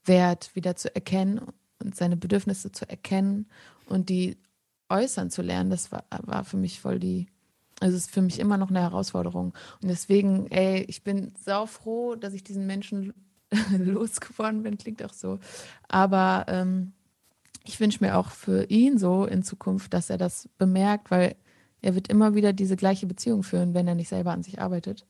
Wert 0.04 0.54
wieder 0.54 0.76
zu 0.76 0.94
erkennen 0.94 1.40
und 1.82 1.94
seine 1.94 2.16
Bedürfnisse 2.16 2.72
zu 2.72 2.88
erkennen 2.88 3.48
und 3.86 4.08
die 4.08 4.38
äußern 4.88 5.30
zu 5.30 5.42
lernen, 5.42 5.70
das 5.70 5.92
war, 5.92 6.04
war 6.10 6.44
für 6.44 6.56
mich 6.56 6.80
voll 6.80 6.98
die, 6.98 7.26
also 7.80 7.96
ist 7.96 8.10
für 8.10 8.22
mich 8.22 8.38
immer 8.38 8.58
noch 8.58 8.70
eine 8.70 8.80
Herausforderung. 8.80 9.54
Und 9.80 9.88
deswegen, 9.88 10.48
ey, 10.50 10.84
ich 10.88 11.02
bin 11.02 11.32
sau 11.42 11.66
froh, 11.66 12.14
dass 12.14 12.34
ich 12.34 12.44
diesen 12.44 12.66
Menschen 12.66 13.14
losgeworden 13.78 14.62
bin, 14.62 14.78
klingt 14.78 15.02
auch 15.02 15.12
so. 15.12 15.38
Aber 15.88 16.44
ähm, 16.48 16.92
ich 17.64 17.78
wünsche 17.80 18.04
mir 18.04 18.16
auch 18.16 18.30
für 18.30 18.64
ihn 18.64 18.98
so 18.98 19.24
in 19.24 19.42
Zukunft, 19.42 19.94
dass 19.94 20.10
er 20.10 20.18
das 20.18 20.48
bemerkt, 20.58 21.10
weil 21.10 21.36
er 21.82 21.94
wird 21.94 22.08
immer 22.08 22.34
wieder 22.34 22.52
diese 22.52 22.76
gleiche 22.76 23.06
Beziehung 23.06 23.42
führen, 23.42 23.74
wenn 23.74 23.88
er 23.88 23.94
nicht 23.94 24.08
selber 24.08 24.30
an 24.32 24.42
sich 24.42 24.60
arbeitet. 24.60 25.04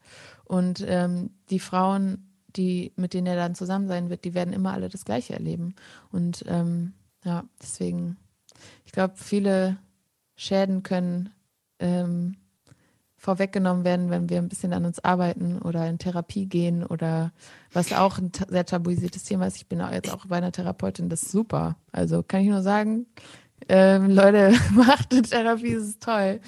Und 0.45 0.85
ähm, 0.89 1.31
die 1.51 1.61
Frauen, 1.61 2.33
die, 2.57 2.93
mit 2.97 3.15
denen 3.15 3.27
er 3.27 3.37
dann 3.37 3.55
zusammen 3.55 3.89
sein 3.89 4.11
wird, 4.11 4.25
die 4.25 4.35
werden 4.35 4.55
immer 4.55 4.73
alle 4.73 4.89
das 4.89 5.05
Gleiche 5.05 5.35
erleben. 5.35 5.75
Und 6.11 6.45
ähm, 6.49 6.95
ja, 7.25 7.45
deswegen, 7.61 8.17
ich 8.85 8.93
glaube, 8.93 9.15
viele 9.17 9.77
Schäden 10.35 10.83
können 10.83 11.31
ähm, 11.79 12.37
vorweggenommen 13.23 13.85
werden, 13.85 14.11
wenn 14.11 14.29
wir 14.29 14.39
ein 14.39 14.49
bisschen 14.49 14.73
an 14.73 14.85
uns 14.85 14.99
arbeiten 14.99 15.63
oder 15.63 15.89
in 15.89 15.99
Therapie 15.99 16.47
gehen 16.47 16.85
oder 16.85 17.33
was 17.73 17.93
auch 17.93 18.19
ein 18.19 18.33
sehr 18.49 18.67
tabuisiertes 18.67 19.23
Thema 19.23 19.47
ist. 19.47 19.57
Ich 19.57 19.69
bin 19.69 19.81
auch 19.81 19.93
jetzt 19.93 20.13
auch 20.13 20.27
bei 20.27 20.39
einer 20.39 20.51
Therapeutin, 20.51 21.09
das 21.09 21.23
ist 21.23 21.31
super. 21.31 21.77
Also 21.93 22.25
kann 22.25 22.41
ich 22.41 22.49
nur 22.49 22.63
sagen, 22.63 23.07
ähm, 23.69 24.11
Leute, 24.11 24.55
macht 24.75 25.11
Therapie, 25.11 25.73
ist 25.73 26.03
toll. 26.03 26.41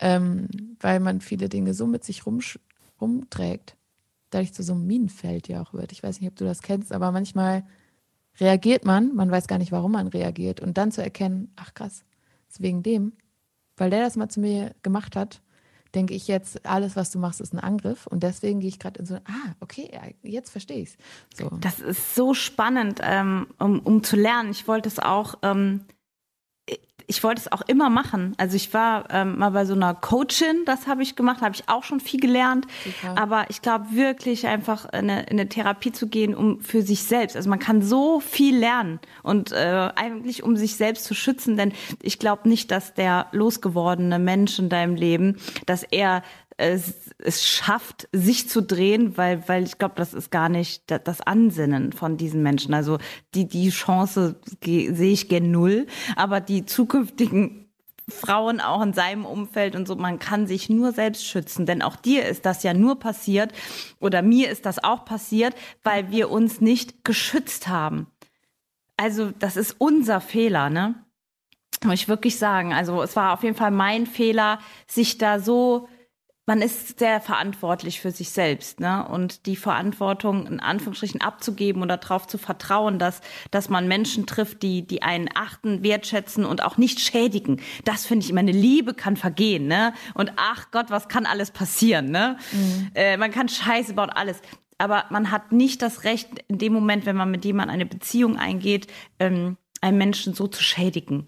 Ähm, 0.00 0.48
weil 0.80 1.00
man 1.00 1.20
viele 1.20 1.48
Dinge 1.48 1.74
so 1.74 1.86
mit 1.86 2.04
sich 2.04 2.24
rumträgt, 3.00 3.76
dadurch 4.30 4.52
zu 4.52 4.62
so 4.62 4.74
einem 4.74 4.86
Minenfeld 4.86 5.48
ja 5.48 5.62
auch 5.62 5.72
wird. 5.72 5.92
Ich 5.92 6.02
weiß 6.02 6.20
nicht, 6.20 6.28
ob 6.28 6.36
du 6.36 6.44
das 6.44 6.62
kennst, 6.62 6.92
aber 6.92 7.12
manchmal 7.12 7.64
reagiert 8.40 8.84
man, 8.84 9.14
man 9.14 9.30
weiß 9.30 9.46
gar 9.46 9.58
nicht, 9.58 9.72
warum 9.72 9.92
man 9.92 10.08
reagiert. 10.08 10.60
Und 10.60 10.76
dann 10.76 10.90
zu 10.90 11.02
erkennen, 11.02 11.52
ach 11.56 11.74
krass, 11.74 12.04
ist 12.48 12.60
wegen 12.60 12.82
dem, 12.82 13.12
weil 13.76 13.90
der 13.90 14.02
das 14.02 14.16
mal 14.16 14.28
zu 14.28 14.40
mir 14.40 14.74
gemacht 14.82 15.16
hat, 15.16 15.40
denke 15.94 16.14
ich 16.14 16.28
jetzt, 16.28 16.66
alles, 16.66 16.96
was 16.96 17.10
du 17.10 17.18
machst, 17.18 17.40
ist 17.40 17.54
ein 17.54 17.60
Angriff. 17.60 18.06
Und 18.06 18.22
deswegen 18.22 18.60
gehe 18.60 18.68
ich 18.68 18.78
gerade 18.78 19.00
in 19.00 19.06
so, 19.06 19.14
ah, 19.14 19.54
okay, 19.60 19.90
jetzt 20.22 20.50
verstehe 20.50 20.82
ich 20.82 20.90
es. 20.90 20.96
So. 21.36 21.50
Das 21.60 21.80
ist 21.80 22.14
so 22.14 22.34
spannend, 22.34 23.00
ähm, 23.02 23.46
um, 23.58 23.80
um 23.80 24.02
zu 24.02 24.16
lernen. 24.16 24.50
Ich 24.50 24.66
wollte 24.66 24.88
es 24.88 24.98
auch, 24.98 25.36
ähm, 25.42 25.82
ich 27.06 27.22
wollte 27.22 27.42
es 27.42 27.52
auch 27.52 27.62
immer 27.62 27.90
machen. 27.90 28.34
Also 28.38 28.56
ich 28.56 28.72
war 28.72 29.04
ähm, 29.10 29.38
mal 29.38 29.50
bei 29.50 29.64
so 29.64 29.74
einer 29.74 29.94
Coachin, 29.94 30.64
das 30.66 30.86
habe 30.86 31.02
ich 31.02 31.16
gemacht, 31.16 31.42
habe 31.42 31.54
ich 31.54 31.68
auch 31.68 31.84
schon 31.84 32.00
viel 32.00 32.20
gelernt. 32.20 32.66
Super. 32.84 33.20
Aber 33.20 33.46
ich 33.48 33.62
glaube 33.62 33.86
wirklich 33.90 34.46
einfach 34.46 34.86
in 34.86 35.10
eine, 35.10 35.22
in 35.24 35.38
eine 35.38 35.48
Therapie 35.48 35.92
zu 35.92 36.08
gehen, 36.08 36.34
um 36.34 36.60
für 36.60 36.82
sich 36.82 37.04
selbst. 37.04 37.36
Also 37.36 37.50
man 37.50 37.58
kann 37.58 37.82
so 37.82 38.20
viel 38.20 38.56
lernen 38.56 39.00
und 39.22 39.52
äh, 39.52 39.90
eigentlich 39.94 40.42
um 40.42 40.56
sich 40.56 40.76
selbst 40.76 41.04
zu 41.04 41.14
schützen, 41.14 41.56
denn 41.56 41.72
ich 42.02 42.18
glaube 42.18 42.48
nicht, 42.48 42.70
dass 42.70 42.94
der 42.94 43.26
losgewordene 43.32 44.18
Mensch 44.18 44.58
in 44.58 44.68
deinem 44.68 44.94
Leben, 44.94 45.38
dass 45.66 45.82
er 45.82 46.22
es, 46.56 47.10
es 47.18 47.44
schafft, 47.44 48.08
sich 48.12 48.48
zu 48.48 48.62
drehen, 48.62 49.16
weil, 49.16 49.48
weil 49.48 49.64
ich 49.64 49.78
glaube, 49.78 49.94
das 49.96 50.14
ist 50.14 50.30
gar 50.30 50.48
nicht 50.48 50.84
das 50.88 51.20
Ansinnen 51.20 51.92
von 51.92 52.16
diesen 52.16 52.42
Menschen. 52.42 52.74
Also 52.74 52.98
die, 53.34 53.46
die 53.46 53.70
Chance 53.70 54.36
sehe 54.62 55.12
ich 55.12 55.28
gen 55.28 55.50
null, 55.50 55.86
aber 56.16 56.40
die 56.40 56.64
zukünftigen 56.64 57.64
Frauen 58.08 58.60
auch 58.60 58.82
in 58.82 58.92
seinem 58.92 59.24
Umfeld 59.24 59.74
und 59.74 59.88
so, 59.88 59.96
man 59.96 60.18
kann 60.18 60.46
sich 60.46 60.68
nur 60.68 60.92
selbst 60.92 61.26
schützen, 61.26 61.64
denn 61.64 61.80
auch 61.80 61.96
dir 61.96 62.26
ist 62.26 62.44
das 62.44 62.62
ja 62.62 62.74
nur 62.74 62.98
passiert 62.98 63.52
oder 63.98 64.20
mir 64.20 64.50
ist 64.50 64.66
das 64.66 64.82
auch 64.82 65.04
passiert, 65.04 65.54
weil 65.82 66.10
wir 66.10 66.30
uns 66.30 66.60
nicht 66.60 67.04
geschützt 67.04 67.66
haben. 67.68 68.08
Also 68.96 69.32
das 69.38 69.56
ist 69.56 69.76
unser 69.78 70.20
Fehler, 70.20 70.70
ne? 70.70 70.94
Muss 71.82 71.94
ich 71.94 72.08
wirklich 72.08 72.38
sagen. 72.38 72.72
Also 72.72 73.02
es 73.02 73.16
war 73.16 73.32
auf 73.32 73.42
jeden 73.42 73.56
Fall 73.56 73.70
mein 73.70 74.06
Fehler, 74.06 74.58
sich 74.86 75.18
da 75.18 75.40
so 75.40 75.88
man 76.46 76.60
ist 76.60 76.98
sehr 76.98 77.20
verantwortlich 77.20 78.00
für 78.00 78.10
sich 78.10 78.30
selbst, 78.30 78.78
ne? 78.78 79.06
Und 79.08 79.46
die 79.46 79.56
Verantwortung 79.56 80.46
in 80.46 80.60
Anführungsstrichen 80.60 81.22
abzugeben 81.22 81.82
oder 81.82 81.96
darauf 81.96 82.26
zu 82.26 82.36
vertrauen, 82.36 82.98
dass, 82.98 83.22
dass 83.50 83.70
man 83.70 83.88
Menschen 83.88 84.26
trifft, 84.26 84.62
die, 84.62 84.86
die 84.86 85.02
einen 85.02 85.28
achten, 85.34 85.82
wertschätzen 85.82 86.44
und 86.44 86.62
auch 86.62 86.76
nicht 86.76 87.00
schädigen. 87.00 87.60
Das 87.84 88.04
finde 88.04 88.24
ich 88.24 88.30
immer, 88.30 88.40
eine 88.40 88.52
Liebe 88.52 88.92
kann 88.92 89.16
vergehen, 89.16 89.66
ne? 89.66 89.94
Und 90.12 90.32
ach 90.36 90.70
Gott, 90.70 90.90
was 90.90 91.08
kann 91.08 91.24
alles 91.24 91.50
passieren, 91.50 92.10
ne? 92.10 92.36
Mhm. 92.52 92.90
Äh, 92.94 93.16
man 93.16 93.30
kann 93.30 93.48
Scheiße 93.48 93.94
bauen, 93.94 94.10
alles. 94.10 94.40
Aber 94.76 95.04
man 95.10 95.30
hat 95.30 95.52
nicht 95.52 95.80
das 95.80 96.04
Recht, 96.04 96.28
in 96.48 96.58
dem 96.58 96.72
Moment, 96.72 97.06
wenn 97.06 97.16
man 97.16 97.30
mit 97.30 97.44
jemandem 97.44 97.74
eine 97.74 97.86
Beziehung 97.86 98.36
eingeht, 98.36 98.88
ähm, 99.18 99.56
einen 99.80 99.98
Menschen 99.98 100.34
so 100.34 100.46
zu 100.46 100.62
schädigen. 100.62 101.26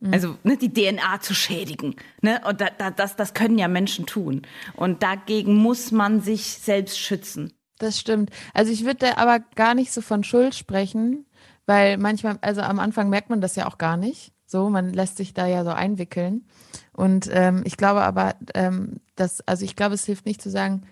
Mhm. 0.00 0.12
Also 0.12 0.36
ne, 0.44 0.56
die 0.56 0.72
DNA 0.72 1.20
zu 1.20 1.34
schädigen. 1.34 1.96
Ne? 2.22 2.40
Und 2.46 2.60
da, 2.60 2.68
da, 2.76 2.90
das, 2.90 3.16
das 3.16 3.34
können 3.34 3.58
ja 3.58 3.68
Menschen 3.68 4.06
tun. 4.06 4.42
Und 4.76 5.02
dagegen 5.02 5.56
muss 5.56 5.90
man 5.90 6.20
sich 6.20 6.58
selbst 6.58 6.98
schützen. 6.98 7.52
Das 7.78 7.98
stimmt. 7.98 8.30
Also 8.54 8.72
ich 8.72 8.84
würde 8.84 9.06
da 9.06 9.16
aber 9.16 9.40
gar 9.54 9.74
nicht 9.74 9.92
so 9.92 10.00
von 10.00 10.24
Schuld 10.24 10.54
sprechen, 10.54 11.26
weil 11.66 11.96
manchmal, 11.96 12.38
also 12.40 12.60
am 12.60 12.80
Anfang 12.80 13.08
merkt 13.08 13.30
man 13.30 13.40
das 13.40 13.56
ja 13.56 13.66
auch 13.66 13.78
gar 13.78 13.96
nicht. 13.96 14.32
So, 14.46 14.70
man 14.70 14.92
lässt 14.92 15.18
sich 15.18 15.34
da 15.34 15.46
ja 15.46 15.62
so 15.62 15.70
einwickeln. 15.70 16.46
Und 16.92 17.28
ähm, 17.30 17.62
ich 17.64 17.76
glaube 17.76 18.02
aber, 18.02 18.34
ähm, 18.54 19.00
dass, 19.14 19.46
also 19.46 19.64
ich 19.64 19.76
glaube, 19.76 19.94
es 19.94 20.06
hilft 20.06 20.26
nicht 20.26 20.40
zu 20.40 20.50
sagen, 20.50 20.82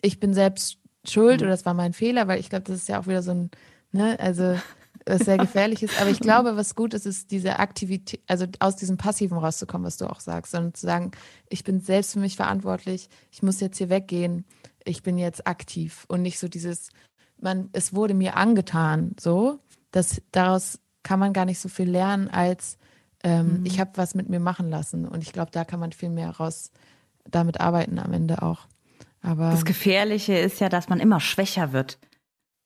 ich 0.00 0.20
bin 0.20 0.32
selbst 0.32 0.78
schuld 1.04 1.40
mhm. 1.40 1.46
oder 1.46 1.50
das 1.50 1.66
war 1.66 1.74
mein 1.74 1.92
Fehler, 1.92 2.28
weil 2.28 2.40
ich 2.40 2.50
glaube, 2.50 2.64
das 2.64 2.76
ist 2.76 2.88
ja 2.88 3.00
auch 3.00 3.06
wieder 3.06 3.22
so 3.22 3.32
ein, 3.32 3.50
ne, 3.92 4.18
also 4.20 4.56
was 5.06 5.20
sehr 5.20 5.38
gefährlich 5.38 5.82
ist. 5.82 6.00
Aber 6.00 6.10
ich 6.10 6.20
glaube, 6.20 6.56
was 6.56 6.74
gut 6.74 6.94
ist, 6.94 7.06
ist 7.06 7.30
diese 7.30 7.58
Aktivität, 7.58 8.20
also 8.26 8.46
aus 8.58 8.76
diesem 8.76 8.96
Passiven 8.96 9.38
rauszukommen, 9.38 9.86
was 9.86 9.96
du 9.96 10.06
auch 10.06 10.20
sagst, 10.20 10.52
sondern 10.52 10.74
zu 10.74 10.86
sagen, 10.86 11.12
ich 11.48 11.64
bin 11.64 11.80
selbst 11.80 12.14
für 12.14 12.20
mich 12.20 12.36
verantwortlich, 12.36 13.08
ich 13.30 13.42
muss 13.42 13.60
jetzt 13.60 13.78
hier 13.78 13.90
weggehen, 13.90 14.44
ich 14.84 15.02
bin 15.02 15.18
jetzt 15.18 15.46
aktiv 15.46 16.04
und 16.08 16.22
nicht 16.22 16.38
so 16.38 16.48
dieses, 16.48 16.90
man, 17.40 17.68
es 17.72 17.94
wurde 17.94 18.14
mir 18.14 18.36
angetan, 18.36 19.14
so, 19.18 19.58
dass 19.90 20.22
daraus 20.32 20.78
kann 21.02 21.20
man 21.20 21.32
gar 21.32 21.44
nicht 21.44 21.58
so 21.58 21.68
viel 21.68 21.90
lernen, 21.90 22.28
als 22.28 22.78
ähm, 23.22 23.60
mhm. 23.60 23.66
ich 23.66 23.80
habe 23.80 23.90
was 23.94 24.14
mit 24.14 24.28
mir 24.28 24.40
machen 24.40 24.70
lassen. 24.70 25.06
Und 25.06 25.22
ich 25.22 25.32
glaube, 25.32 25.50
da 25.50 25.64
kann 25.64 25.80
man 25.80 25.92
viel 25.92 26.10
mehr 26.10 26.30
raus 26.30 26.70
damit 27.30 27.60
arbeiten 27.60 27.98
am 27.98 28.12
Ende 28.12 28.42
auch. 28.42 28.66
Aber 29.22 29.50
das 29.50 29.64
Gefährliche 29.64 30.34
ist 30.38 30.60
ja, 30.60 30.68
dass 30.68 30.88
man 30.88 31.00
immer 31.00 31.20
schwächer 31.20 31.72
wird. 31.72 31.98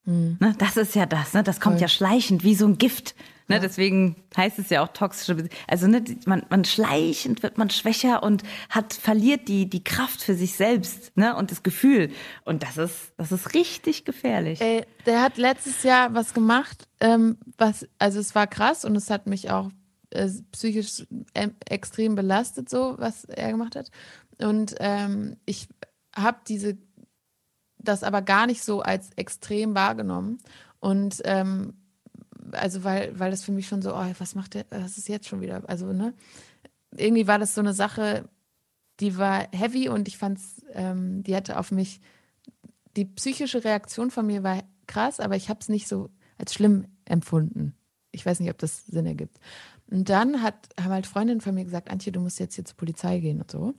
Mhm. 0.05 0.37
Ne, 0.41 0.55
das 0.59 0.77
ist 0.77 0.95
ja 0.95 1.07
das, 1.07 1.33
ne? 1.33 1.43
das 1.43 1.61
kommt 1.61 1.77
Voll. 1.77 1.83
ja 1.83 1.89
schleichend 1.89 2.45
wie 2.45 2.55
so 2.55 2.67
ein 2.67 2.79
Gift. 2.79 3.15
Ne? 3.49 3.57
Ja. 3.57 3.61
Deswegen 3.61 4.17
heißt 4.37 4.59
es 4.59 4.71
ja 4.71 4.83
auch 4.83 4.89
toxische 4.89 5.35
Beziehung. 5.35 5.55
Also 5.67 5.87
ne, 5.87 6.03
man, 6.27 6.45
man 6.49 6.65
schleichend 6.65 7.43
wird 7.43 7.59
man 7.59 7.71
schwächer 7.71 8.23
und 8.23 8.43
hat 8.71 8.93
verliert 8.93 9.49
die 9.49 9.69
die 9.69 9.85
Kraft 9.85 10.23
für 10.23 10.35
sich 10.35 10.55
selbst 10.55 11.17
ne? 11.17 11.37
und 11.37 11.51
das 11.51 11.63
Gefühl. 11.63 12.11
Und 12.45 12.63
das 12.63 12.77
ist 12.77 13.13
das 13.17 13.33
ist 13.33 13.55
richtig 13.55 14.05
gefährlich. 14.05 14.61
Ey, 14.61 14.85
der 15.07 15.23
hat 15.23 15.37
letztes 15.37 15.83
Jahr 15.83 16.15
was 16.15 16.35
gemacht, 16.35 16.89
ähm, 17.01 17.39
was 17.59 17.87
also 17.99 18.21
es 18.21 18.35
war 18.35 18.47
krass 18.47 18.85
und 18.85 18.97
es 18.97 19.11
hat 19.11 19.27
mich 19.27 19.51
auch 19.51 19.71
äh, 20.11 20.29
psychisch 20.53 21.07
äh, 21.35 21.49
extrem 21.69 22.15
belastet, 22.15 22.69
so 22.69 22.95
was 22.99 23.25
er 23.25 23.51
gemacht 23.51 23.77
hat. 23.77 23.91
Und 24.39 24.75
ähm, 24.81 25.37
ich 25.45 25.69
habe 26.15 26.39
diese 26.47 26.77
das 27.85 28.03
aber 28.03 28.23
gar 28.23 28.47
nicht 28.47 28.63
so 28.65 28.83
als 28.83 29.11
extrem 29.17 29.75
wahrgenommen. 29.75 30.39
Und 30.81 31.23
ähm, 31.25 31.75
also 32.53 32.85
weil, 32.85 33.19
weil 33.19 33.31
das 33.31 33.45
für 33.45 33.53
mich 33.53 33.67
schon 33.67 33.83
so, 33.83 33.95
oh, 33.95 34.07
was 34.19 34.35
macht 34.35 34.55
der, 34.55 34.67
was 34.71 34.99
ist 34.99 35.09
jetzt 35.09 35.29
schon 35.29 35.41
wieder? 35.41 35.63
Also, 35.69 35.93
ne? 35.93 36.15
Irgendwie 36.97 37.27
war 37.27 37.39
das 37.39 37.55
so 37.55 37.61
eine 37.61 37.75
Sache, 37.75 38.29
die 39.01 39.17
war 39.17 39.49
heavy 39.53 39.89
und 39.89 40.09
ich 40.09 40.19
fand's, 40.19 40.63
ähm, 40.73 41.23
die 41.23 41.35
hatte 41.35 41.59
auf 41.59 41.71
mich, 41.73 42.01
die 42.97 43.05
psychische 43.05 43.65
Reaktion 43.65 44.11
von 44.11 44.27
mir 44.27 44.43
war 44.43 44.63
krass, 44.87 45.21
aber 45.21 45.37
ich 45.37 45.49
habe 45.49 45.61
es 45.61 45.69
nicht 45.69 45.89
so 45.89 46.11
als 46.39 46.55
schlimm 46.55 46.87
empfunden. 47.05 47.75
Ich 48.13 48.25
weiß 48.25 48.39
nicht, 48.41 48.51
ob 48.51 48.59
das 48.59 48.87
Sinn 48.87 49.07
ergibt. 49.07 49.39
Und 49.91 50.09
dann 50.09 50.43
hat, 50.43 50.69
haben 50.81 50.93
halt 50.93 51.07
Freundinnen 51.07 51.41
von 51.41 51.55
mir 51.55 51.65
gesagt, 51.65 51.91
Antje, 51.91 52.13
du 52.13 52.21
musst 52.21 52.39
jetzt 52.39 52.55
hier 52.55 52.65
zur 52.65 52.77
Polizei 52.77 53.19
gehen 53.19 53.41
und 53.41 53.51
so. 53.51 53.75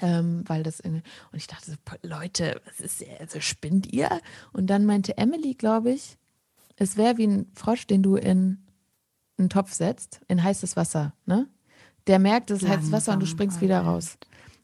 Ähm, 0.00 0.44
weil 0.46 0.62
das 0.62 0.80
irgendwie, 0.80 1.02
und 1.32 1.38
ich 1.38 1.48
dachte 1.48 1.72
so, 1.72 1.76
Leute, 2.02 2.60
was 2.64 2.80
ist, 2.80 3.04
also 3.18 3.40
spinnt 3.40 3.92
ihr? 3.92 4.20
Und 4.52 4.68
dann 4.68 4.86
meinte 4.86 5.18
Emily, 5.18 5.54
glaube 5.54 5.90
ich, 5.90 6.16
es 6.76 6.96
wäre 6.96 7.18
wie 7.18 7.26
ein 7.26 7.50
Frosch, 7.54 7.86
den 7.86 8.02
du 8.02 8.16
in 8.16 8.64
einen 9.38 9.50
Topf 9.50 9.72
setzt, 9.72 10.20
in 10.28 10.42
heißes 10.42 10.76
Wasser, 10.76 11.14
ne? 11.26 11.48
Der 12.06 12.18
merkt, 12.18 12.50
es 12.50 12.62
ist 12.62 12.68
heißes 12.68 12.92
Wasser 12.92 13.12
und 13.12 13.20
du 13.20 13.26
springst 13.26 13.60
wieder 13.60 13.80
raus. 13.80 14.16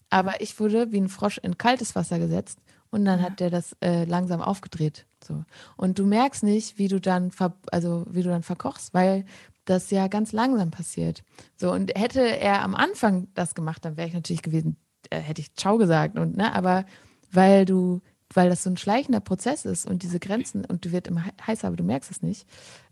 Aber 0.08 0.40
ich 0.40 0.58
wurde 0.58 0.92
wie 0.92 1.00
ein 1.00 1.08
Frosch 1.08 1.38
in 1.38 1.58
kaltes 1.58 1.94
Wasser 1.94 2.18
gesetzt 2.18 2.58
und 2.90 3.04
dann 3.04 3.18
ja. 3.18 3.26
hat 3.26 3.40
der 3.40 3.50
das 3.50 3.76
äh, 3.80 4.04
langsam 4.04 4.40
aufgedreht. 4.40 5.06
So. 5.22 5.44
Und 5.76 5.98
du 5.98 6.06
merkst 6.06 6.42
nicht, 6.42 6.78
wie 6.78 6.88
du 6.88 7.00
dann 7.00 7.32
also 7.70 8.06
wie 8.08 8.22
du 8.22 8.30
dann 8.30 8.42
verkochst, 8.42 8.94
weil 8.94 9.26
das 9.64 9.90
ja 9.90 10.08
ganz 10.08 10.32
langsam 10.32 10.70
passiert. 10.70 11.22
So, 11.56 11.72
und 11.72 11.92
hätte 11.94 12.20
er 12.20 12.62
am 12.62 12.74
Anfang 12.74 13.28
das 13.34 13.54
gemacht, 13.54 13.84
dann 13.84 13.96
wäre 13.96 14.08
ich 14.08 14.14
natürlich 14.14 14.42
gewesen, 14.42 14.76
äh, 15.10 15.20
hätte 15.20 15.40
ich 15.40 15.54
Ciao 15.54 15.78
gesagt 15.78 16.18
und 16.18 16.36
ne, 16.36 16.54
aber 16.54 16.84
weil 17.30 17.64
du, 17.64 18.00
weil 18.32 18.48
das 18.48 18.62
so 18.62 18.70
ein 18.70 18.76
schleichender 18.76 19.20
Prozess 19.20 19.64
ist 19.64 19.86
und 19.86 20.02
diese 20.02 20.20
Grenzen 20.20 20.64
und 20.64 20.84
du 20.84 20.92
wird 20.92 21.08
immer 21.08 21.24
heißer, 21.46 21.66
aber 21.66 21.76
du 21.76 21.84
merkst 21.84 22.10
es 22.10 22.22
nicht, 22.22 22.46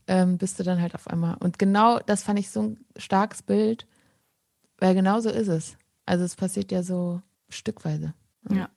ähm, 0.07 0.39
bist 0.39 0.59
du 0.59 0.63
dann 0.63 0.81
halt 0.81 0.95
auf 0.95 1.09
einmal. 1.09 1.37
Und 1.39 1.59
genau 1.59 1.99
das 2.01 2.23
fand 2.23 2.39
ich 2.39 2.51
so 2.51 2.63
ein 2.63 2.85
starkes 2.97 3.43
Bild, 3.43 3.87
weil 4.79 4.95
genau 4.95 5.21
so 5.21 5.31
ist 5.31 5.49
es. 5.49 5.77
Also 6.07 6.25
es 6.25 6.35
passiert 6.35 6.73
ja 6.73 6.83
so 6.83 7.23
stückweise. 7.49 8.15
Ja. 8.51 8.69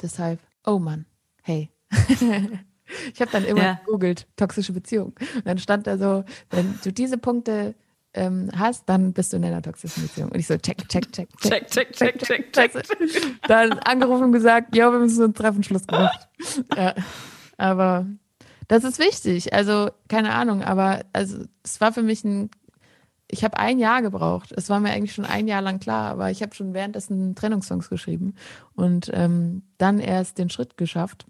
Deshalb, 0.00 0.40
oh 0.66 0.78
Mann, 0.78 1.06
hey. 1.42 1.70
ich 1.90 3.20
habe 3.20 3.30
dann 3.30 3.44
immer 3.44 3.62
ja. 3.62 3.80
gegoogelt, 3.84 4.26
toxische 4.36 4.72
Beziehung. 4.72 5.14
Und 5.36 5.46
dann 5.46 5.58
stand 5.58 5.86
da 5.86 5.96
so, 5.96 6.24
wenn 6.50 6.78
du 6.82 6.92
diese 6.92 7.16
Punkte 7.16 7.74
ähm, 8.14 8.50
hast, 8.56 8.88
dann 8.88 9.12
bist 9.12 9.32
du 9.32 9.36
in 9.36 9.44
einer 9.44 9.60
toxischen 9.62 10.04
Beziehung. 10.04 10.30
Und 10.30 10.38
ich 10.38 10.46
so, 10.46 10.56
check, 10.56 10.88
check, 10.88 11.12
check, 11.12 11.28
check, 11.40 11.68
check, 11.68 11.92
check, 11.92 12.18
check, 12.18 12.52
check. 12.52 12.72
check. 12.72 12.86
Dann 13.48 13.72
angerufen 13.80 14.24
und 14.24 14.32
gesagt, 14.32 14.74
ja, 14.76 14.90
wir 14.90 14.98
müssen 14.98 15.22
uns 15.24 15.36
treffen, 15.36 15.62
Schluss 15.62 15.86
gemacht. 15.86 16.28
Ja, 16.76 16.94
aber 17.56 18.06
das 18.68 18.84
ist 18.84 18.98
wichtig. 18.98 19.52
Also, 19.52 19.90
keine 20.08 20.32
Ahnung, 20.32 20.62
aber 20.62 21.00
also 21.12 21.44
es 21.62 21.80
war 21.80 21.92
für 21.92 22.02
mich 22.02 22.24
ein, 22.24 22.50
ich 23.30 23.44
habe 23.44 23.58
ein 23.58 23.78
Jahr 23.78 24.02
gebraucht. 24.02 24.52
Es 24.56 24.70
war 24.70 24.80
mir 24.80 24.90
eigentlich 24.90 25.14
schon 25.14 25.24
ein 25.24 25.48
Jahr 25.48 25.62
lang 25.62 25.80
klar, 25.80 26.10
aber 26.10 26.30
ich 26.30 26.42
habe 26.42 26.54
schon 26.54 26.74
währenddessen 26.74 27.34
Trennungssongs 27.34 27.90
geschrieben 27.90 28.34
und 28.74 29.10
ähm, 29.12 29.62
dann 29.78 29.98
erst 29.98 30.38
den 30.38 30.50
Schritt 30.50 30.76
geschafft. 30.76 31.26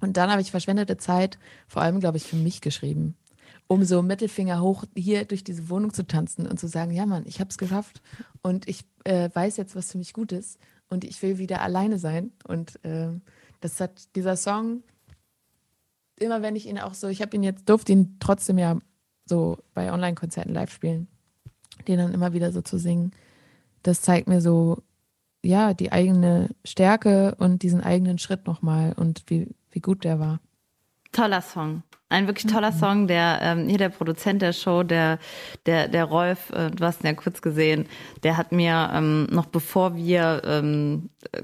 Und 0.00 0.16
dann 0.16 0.30
habe 0.30 0.42
ich 0.42 0.50
verschwendete 0.50 0.96
Zeit, 0.96 1.38
vor 1.66 1.82
allem, 1.82 2.00
glaube 2.00 2.18
ich, 2.18 2.24
für 2.24 2.36
mich 2.36 2.60
geschrieben 2.60 3.16
um 3.66 3.84
so 3.84 4.02
Mittelfinger 4.02 4.60
hoch 4.60 4.84
hier 4.94 5.24
durch 5.24 5.44
diese 5.44 5.68
Wohnung 5.68 5.92
zu 5.92 6.06
tanzen 6.06 6.46
und 6.46 6.60
zu 6.60 6.68
sagen, 6.68 6.92
ja 6.92 7.06
Mann, 7.06 7.24
ich 7.26 7.40
habe 7.40 7.50
es 7.50 7.58
geschafft 7.58 8.02
und 8.42 8.68
ich 8.68 8.84
äh, 9.04 9.30
weiß 9.32 9.56
jetzt, 9.56 9.74
was 9.74 9.92
für 9.92 9.98
mich 9.98 10.12
gut 10.12 10.32
ist 10.32 10.58
und 10.88 11.04
ich 11.04 11.20
will 11.22 11.38
wieder 11.38 11.60
alleine 11.62 11.98
sein. 11.98 12.32
Und 12.46 12.82
äh, 12.84 13.08
das 13.60 13.80
hat 13.80 14.14
dieser 14.16 14.36
Song, 14.36 14.82
immer 16.16 16.42
wenn 16.42 16.56
ich 16.56 16.66
ihn 16.66 16.78
auch 16.78 16.94
so, 16.94 17.08
ich 17.08 17.22
habe 17.22 17.36
ihn 17.36 17.42
jetzt, 17.42 17.68
durfte 17.68 17.92
ihn 17.92 18.16
trotzdem 18.20 18.58
ja 18.58 18.78
so 19.26 19.58
bei 19.72 19.92
Online-Konzerten 19.92 20.52
live 20.52 20.72
spielen, 20.72 21.08
den 21.88 21.98
dann 21.98 22.14
immer 22.14 22.32
wieder 22.32 22.52
so 22.52 22.60
zu 22.62 22.78
singen. 22.78 23.12
Das 23.82 24.02
zeigt 24.02 24.28
mir 24.28 24.40
so, 24.40 24.82
ja, 25.42 25.74
die 25.74 25.92
eigene 25.92 26.50
Stärke 26.64 27.34
und 27.38 27.62
diesen 27.62 27.82
eigenen 27.82 28.18
Schritt 28.18 28.46
nochmal 28.46 28.94
und 28.94 29.24
wie, 29.26 29.54
wie 29.70 29.80
gut 29.80 30.04
der 30.04 30.18
war. 30.18 30.40
Toller 31.12 31.42
Song. 31.42 31.82
Ein 32.10 32.26
wirklich 32.26 32.52
toller 32.52 32.70
Mhm. 32.70 32.78
Song, 32.78 33.06
der 33.08 33.38
ähm, 33.42 33.68
hier 33.68 33.78
der 33.78 33.88
Produzent 33.88 34.42
der 34.42 34.52
Show, 34.52 34.82
der 34.82 35.18
der 35.66 35.88
der 35.88 36.04
Rolf, 36.04 36.50
äh, 36.50 36.70
du 36.70 36.84
hast 36.84 37.02
ihn 37.02 37.06
ja 37.08 37.12
kurz 37.14 37.40
gesehen, 37.42 37.86
der 38.22 38.36
hat 38.36 38.52
mir 38.52 38.90
ähm, 38.94 39.26
noch 39.30 39.46
bevor 39.46 39.96
wir 39.96 40.42
ähm, 40.44 41.10
äh, 41.32 41.42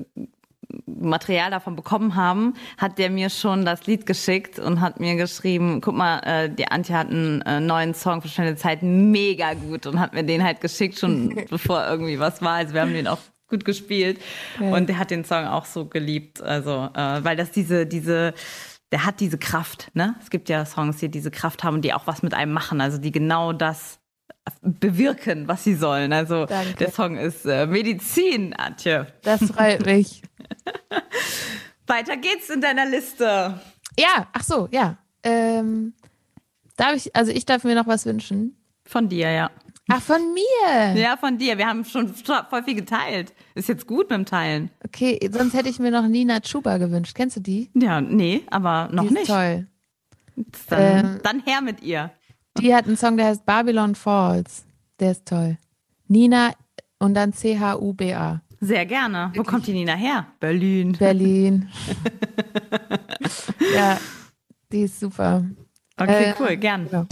Material 0.87 1.51
davon 1.51 1.75
bekommen 1.75 2.15
haben, 2.15 2.55
hat 2.79 2.99
der 2.99 3.11
mir 3.11 3.29
schon 3.31 3.65
das 3.65 3.87
Lied 3.89 4.07
geschickt 4.07 4.59
und 4.61 4.81
hat 4.81 5.01
mir 5.01 5.17
geschrieben, 5.17 5.81
guck 5.81 5.97
mal, 5.97 6.21
äh, 6.21 6.49
die 6.49 6.69
Antje 6.69 6.97
hat 6.97 7.09
einen 7.11 7.43
äh, 7.43 7.59
neuen 7.59 7.93
Song 7.95 8.21
Verschwendete 8.21 8.57
Zeit, 8.59 8.83
mega 8.83 9.55
gut 9.55 9.87
und 9.87 9.99
hat 9.99 10.15
mir 10.15 10.23
den 10.23 10.45
halt 10.45 10.61
geschickt, 10.61 10.99
schon 10.99 11.35
bevor 11.51 11.85
irgendwie 11.89 12.21
was 12.21 12.41
war. 12.43 12.53
Also 12.55 12.75
wir 12.75 12.83
haben 12.83 12.93
den 12.93 13.09
auch 13.09 13.19
gut 13.49 13.65
gespielt 13.65 14.21
und 14.61 14.89
der 14.89 14.99
hat 14.99 15.11
den 15.11 15.25
Song 15.25 15.45
auch 15.47 15.65
so 15.65 15.87
geliebt, 15.87 16.41
also 16.41 16.89
äh, 16.95 17.25
weil 17.25 17.35
das 17.37 17.51
diese 17.51 17.85
diese 17.85 18.33
der 18.93 19.07
hat 19.07 19.21
diese 19.21 19.39
Kraft, 19.39 19.91
ne? 19.95 20.17
Es 20.21 20.31
gibt 20.31 20.49
ja 20.49 20.65
Songs, 20.67 20.99
die 20.99 21.09
diese 21.09 21.31
Kraft 21.31 21.63
haben 21.63 21.81
die 21.81 21.93
auch 21.93 22.07
was 22.07 22.23
mit 22.23 22.35
einem 22.35 22.53
machen, 22.53 22.81
also 22.81 22.99
die 22.99 23.13
genau 23.13 23.53
das 23.53 24.01
bewirken, 24.63 25.49
was 25.49 25.65
sie 25.65 25.75
sollen. 25.75 26.13
Also 26.13 26.47
Danke. 26.47 26.75
der 26.75 26.91
Song 26.91 27.17
ist 27.17 27.45
äh, 27.47 27.67
Medizin, 27.67 28.53
Antje. 28.55 29.07
Das 29.23 29.43
freut 29.45 29.85
mich. 29.85 30.23
Weiter 31.87 32.17
geht's 32.17 32.51
in 32.51 32.61
deiner 32.61 32.87
Liste. 32.87 33.61
Ja, 33.99 34.29
ach 34.33 34.43
so, 34.43 34.69
ja. 34.71 34.97
Ähm, 35.23 35.95
darf 36.77 36.95
ich, 36.95 37.15
also 37.15 37.33
ich 37.33 37.45
darf 37.47 37.65
mir 37.65 37.75
noch 37.75 37.87
was 37.87 38.07
wünschen. 38.07 38.57
Von 38.85 39.09
dir, 39.09 39.31
ja. 39.31 39.51
Ach, 39.93 40.01
von 40.03 40.21
mir. 40.35 40.95
Ja, 41.01 41.17
von 41.17 41.37
dir. 41.39 41.59
Wir 41.59 41.67
haben 41.67 41.85
schon 41.85 42.09
voll 42.15 42.63
viel 42.65 42.75
geteilt. 42.75 43.33
Ist 43.55 43.69
jetzt 43.69 43.87
gut 43.87 44.11
mit 44.11 44.19
dem 44.19 44.25
Teilen. 44.27 44.71
Okay, 44.85 45.19
sonst 45.33 45.55
hätte 45.55 45.69
ich 45.69 45.79
mir 45.79 45.91
noch 45.91 46.07
Nina 46.07 46.41
Chuba 46.41 46.79
gewünscht. 46.79 47.15
Kennst 47.15 47.37
du 47.37 47.41
die? 47.41 47.71
Ja, 47.75 48.01
nee, 48.01 48.43
aber 48.51 48.89
noch 48.93 49.03
die 49.03 49.09
ist 49.09 49.15
nicht. 49.15 49.27
toll. 49.27 49.67
Dann, 50.69 51.05
Ähm, 51.05 51.21
dann 51.23 51.41
her 51.45 51.61
mit 51.61 51.83
ihr. 51.83 52.11
Die 52.59 52.75
hat 52.75 52.87
einen 52.87 52.97
Song, 52.97 53.17
der 53.17 53.27
heißt 53.27 53.45
Babylon 53.47 53.95
Falls. 53.95 54.65
Der 54.99 55.13
ist 55.13 55.27
toll. 55.27 55.59
Nina 56.09 56.53
und 56.99 57.15
dann 57.15 57.33
C-H-U-B-A. 57.33 58.41
Sehr 58.61 58.85
gerne. 58.87 59.33
Wo 59.35 59.43
kommt 59.43 59.67
die 59.67 59.73
Nina 59.73 59.95
her? 59.95 60.27
Berlin. 60.39 60.93
Berlin. 60.93 61.69
ja, 63.75 63.99
die 64.73 64.83
ist 64.83 65.01
super. 65.01 65.45
Okay, 65.97 66.31
Äh, 66.31 66.35
cool, 66.41 66.57
gern. 66.57 66.89
ja. 66.91 67.07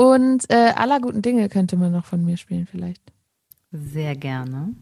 Und 0.00 0.48
äh, 0.48 0.72
aller 0.76 1.00
guten 1.00 1.22
Dinge 1.22 1.48
könnte 1.48 1.76
man 1.76 1.90
noch 1.90 2.04
von 2.04 2.24
mir 2.24 2.36
spielen, 2.36 2.66
vielleicht. 2.66 3.02
Sehr 3.72 4.14
gerne. 4.14 4.74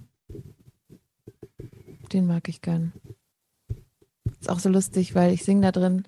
Den 2.12 2.26
mag 2.26 2.48
ich 2.48 2.60
gern. 2.60 2.92
Ist 4.38 4.50
auch 4.50 4.58
so 4.58 4.68
lustig, 4.68 5.14
weil 5.14 5.32
ich 5.32 5.42
singe 5.42 5.62
da 5.62 5.72
drin. 5.72 6.04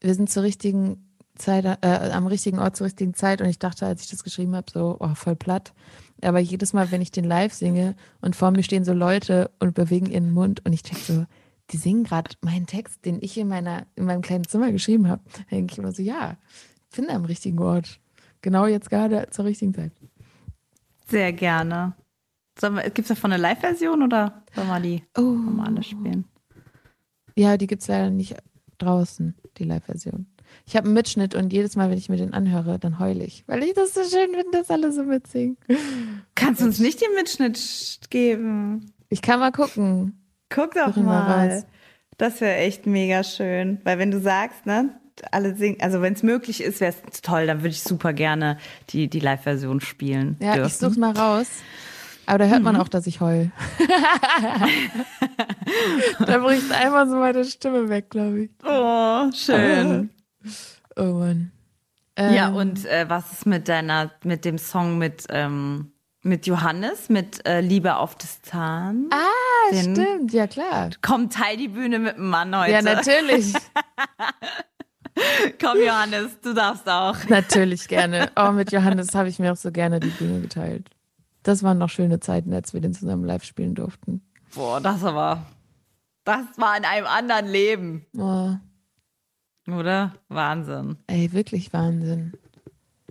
Wir 0.00 0.14
sind 0.14 0.30
zur 0.30 0.42
richtigen 0.42 1.06
Zeit, 1.36 1.66
äh, 1.66 2.10
am 2.12 2.26
richtigen 2.26 2.58
Ort 2.58 2.76
zur 2.76 2.86
richtigen 2.86 3.12
Zeit 3.12 3.42
und 3.42 3.48
ich 3.48 3.58
dachte, 3.58 3.84
als 3.84 4.02
ich 4.02 4.10
das 4.10 4.24
geschrieben 4.24 4.56
habe, 4.56 4.70
so, 4.72 4.96
oh, 5.00 5.14
voll 5.14 5.36
platt. 5.36 5.74
Aber 6.22 6.38
jedes 6.38 6.72
Mal, 6.72 6.90
wenn 6.90 7.02
ich 7.02 7.10
den 7.10 7.24
live 7.24 7.52
singe 7.52 7.94
und 8.22 8.36
vor 8.36 8.52
mir 8.52 8.62
stehen 8.62 8.84
so 8.84 8.94
Leute 8.94 9.50
und 9.58 9.74
bewegen 9.74 10.06
ihren 10.06 10.32
Mund 10.32 10.64
und 10.64 10.72
ich 10.72 10.82
check 10.82 10.96
so, 10.96 11.26
die 11.72 11.76
singen 11.76 12.04
gerade 12.04 12.30
meinen 12.40 12.66
Text, 12.66 13.04
den 13.04 13.18
ich 13.20 13.36
in 13.36 13.48
meiner, 13.48 13.86
in 13.96 14.06
meinem 14.06 14.22
kleinen 14.22 14.48
Zimmer 14.48 14.72
geschrieben 14.72 15.08
habe, 15.08 15.22
denke 15.50 15.72
ich 15.72 15.78
immer 15.78 15.92
so, 15.92 16.02
ja, 16.02 16.38
ich 16.90 16.96
bin 16.96 17.10
am 17.10 17.26
richtigen 17.26 17.58
Ort. 17.58 18.00
Genau 18.42 18.66
jetzt 18.66 18.90
gerade 18.90 19.26
zur 19.30 19.44
richtigen 19.44 19.74
Zeit. 19.74 19.92
Sehr 21.08 21.32
gerne. 21.32 21.94
Gibt 22.84 23.00
es 23.00 23.08
davon 23.08 23.32
eine 23.32 23.42
Live-Version 23.42 24.02
oder 24.02 24.42
sollen 24.54 24.68
wir 24.68 24.80
die 24.80 25.02
Oh. 25.16 25.20
normale 25.22 25.82
spielen? 25.82 26.24
Ja, 27.34 27.56
die 27.56 27.66
gibt's 27.66 27.86
leider 27.88 28.08
nicht 28.10 28.34
draußen, 28.78 29.34
die 29.58 29.64
Live-Version. 29.64 30.26
Ich 30.64 30.74
habe 30.76 30.86
einen 30.86 30.94
Mitschnitt 30.94 31.34
und 31.34 31.52
jedes 31.52 31.76
Mal, 31.76 31.90
wenn 31.90 31.98
ich 31.98 32.08
mir 32.08 32.16
den 32.16 32.32
anhöre, 32.32 32.78
dann 32.78 32.98
heule 32.98 33.24
ich, 33.24 33.44
weil 33.46 33.62
ich 33.62 33.74
das 33.74 33.92
so 33.94 34.02
schön 34.04 34.30
finde, 34.30 34.52
dass 34.52 34.70
alle 34.70 34.90
so 34.92 35.02
mitsingen. 35.02 35.58
Kannst 36.34 36.60
du 36.62 36.66
uns 36.66 36.78
nicht 36.78 37.00
den 37.02 37.14
Mitschnitt 37.14 38.00
geben? 38.10 38.92
Ich 39.08 39.20
kann 39.22 39.38
mal 39.40 39.52
gucken. 39.52 40.24
Guck 40.48 40.74
doch 40.74 40.88
Suchen 40.88 41.04
mal. 41.04 41.48
raus. 41.50 41.66
Das 42.16 42.40
wäre 42.40 42.56
echt 42.56 42.86
mega 42.86 43.22
schön. 43.24 43.80
Weil 43.84 43.98
wenn 43.98 44.10
du 44.10 44.20
sagst, 44.20 44.64
ne, 44.64 44.98
alle 45.32 45.54
singen, 45.56 45.80
also 45.80 46.02
wenn 46.02 46.12
es 46.14 46.22
möglich 46.22 46.62
ist, 46.62 46.80
wäre 46.80 46.94
es 47.10 47.20
toll, 47.22 47.46
dann 47.46 47.58
würde 47.60 47.70
ich 47.70 47.82
super 47.82 48.12
gerne 48.12 48.58
die, 48.90 49.08
die 49.08 49.20
Live-Version 49.20 49.80
spielen. 49.80 50.36
Ja, 50.40 50.54
dürfen. 50.54 50.66
ich 50.68 50.76
such's 50.76 50.96
mal 50.96 51.12
raus. 51.12 51.46
Aber 52.28 52.38
da 52.38 52.46
hört 52.46 52.62
man 52.62 52.76
auch, 52.76 52.88
dass 52.88 53.06
ich 53.06 53.20
heul. 53.20 53.50
da 56.26 56.38
bricht 56.38 56.70
einmal 56.72 57.08
so 57.08 57.16
meine 57.16 57.44
Stimme 57.44 57.88
weg, 57.88 58.10
glaube 58.10 58.44
ich. 58.44 58.50
Oh, 58.64 59.30
schön. 59.32 60.10
Oh 60.98 61.12
Mann. 61.12 61.52
ja, 62.18 62.48
Ähm, 62.48 62.54
und 62.54 62.86
äh, 62.86 63.04
was 63.08 63.30
ist 63.32 63.44
mit 63.46 63.68
deiner, 63.68 64.12
mit 64.24 64.44
dem 64.46 64.56
Song 64.58 64.96
mit, 64.96 65.24
ähm, 65.28 65.92
mit 66.22 66.46
Johannes, 66.46 67.10
mit 67.10 67.46
äh, 67.46 67.60
Liebe 67.60 67.96
auf 67.96 68.14
Distanz? 68.14 69.12
Ah, 69.12 69.72
den- 69.72 69.94
stimmt, 69.94 70.32
ja 70.32 70.46
klar. 70.46 70.88
Komm, 71.02 71.28
teil 71.28 71.58
die 71.58 71.68
Bühne 71.68 71.98
mit 71.98 72.16
dem 72.16 72.30
Mann 72.30 72.56
heute. 72.56 72.72
Ja, 72.72 72.80
natürlich. 72.80 73.52
Komm, 75.60 75.78
Johannes, 75.78 76.38
du 76.42 76.52
darfst 76.54 76.88
auch. 76.88 77.16
Natürlich 77.28 77.88
gerne. 77.88 78.30
Oh, 78.36 78.52
mit 78.52 78.72
Johannes 78.72 79.14
habe 79.14 79.28
ich 79.28 79.38
mir 79.38 79.52
auch 79.52 79.56
so 79.56 79.70
gerne 79.72 80.00
die 80.00 80.08
Bühne 80.10 80.40
geteilt. 80.40 80.90
Das 81.42 81.62
waren 81.62 81.78
noch 81.78 81.90
schöne 81.90 82.20
Zeiten, 82.20 82.52
als 82.52 82.74
wir 82.74 82.80
den 82.80 82.92
zusammen 82.92 83.24
live 83.24 83.44
spielen 83.44 83.74
durften. 83.74 84.20
Boah, 84.54 84.80
das 84.80 85.04
aber, 85.04 85.46
das 86.24 86.44
war 86.56 86.76
in 86.76 86.84
einem 86.84 87.06
anderen 87.06 87.46
Leben, 87.46 88.06
Oh, 88.16 88.54
oder? 89.70 90.14
Wahnsinn. 90.28 90.96
ey, 91.06 91.32
wirklich 91.32 91.72
Wahnsinn. 91.72 92.32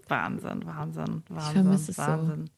Wahnsinn, 0.08 0.66
Wahnsinn, 0.66 1.24
Wahnsinn, 1.30 1.54
vermisse 1.54 1.92
es 1.92 1.98
so. 1.98 2.04
Wahnsinn. 2.04 2.50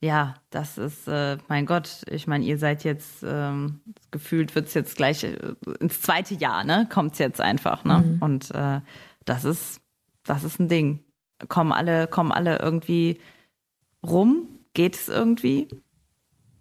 Ja, 0.00 0.34
das 0.50 0.78
ist, 0.78 1.08
äh, 1.08 1.38
mein 1.48 1.66
Gott, 1.66 2.02
ich 2.10 2.26
meine, 2.26 2.44
ihr 2.44 2.58
seid 2.58 2.84
jetzt, 2.84 3.24
ähm, 3.26 3.80
gefühlt 4.10 4.54
wird's 4.54 4.74
jetzt 4.74 4.96
gleich 4.96 5.24
äh, 5.24 5.54
ins 5.80 6.00
zweite 6.00 6.34
Jahr, 6.34 6.64
ne? 6.64 6.88
Kommt's 6.92 7.18
jetzt 7.18 7.40
einfach, 7.40 7.84
ne? 7.84 7.98
Mhm. 7.98 8.22
Und 8.22 8.50
äh, 8.52 8.80
das 9.24 9.44
ist, 9.44 9.80
das 10.24 10.44
ist 10.44 10.60
ein 10.60 10.68
Ding. 10.68 11.00
Kommen 11.48 11.72
alle, 11.72 12.06
kommen 12.06 12.32
alle 12.32 12.58
irgendwie 12.58 13.18
rum? 14.04 14.48
Geht 14.74 14.94
es 14.94 15.08
irgendwie 15.08 15.68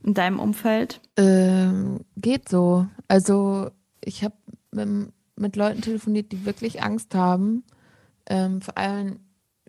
in 0.04 0.14
deinem 0.14 0.40
Umfeld? 0.40 1.02
Ähm, 1.18 2.02
geht 2.18 2.50
so. 2.50 2.88
Also 3.08 3.72
ich 4.02 4.24
habe 4.24 4.36
mit, 4.72 5.14
mit 5.36 5.56
Leuten 5.56 5.82
telefoniert, 5.82 6.32
die 6.32 6.46
wirklich 6.46 6.84
Angst 6.84 7.16
haben. 7.16 7.64
Ähm, 8.26 8.62
vor 8.62 8.78
allem 8.78 9.20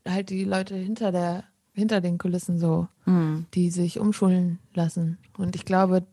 halt 0.06 0.30
die 0.30 0.44
Leute 0.44 0.76
hinter 0.76 1.12
der, 1.12 1.44
hinter 1.74 2.00
den 2.00 2.18
Kulissen 2.18 2.58
so, 2.58 2.88
Hm. 3.04 3.46
die 3.54 3.70
sich 3.70 3.98
umschulen 3.98 4.58
lassen. 4.74 5.18
Und 5.36 5.56
ich 5.56 5.64
glaube, 5.64 6.04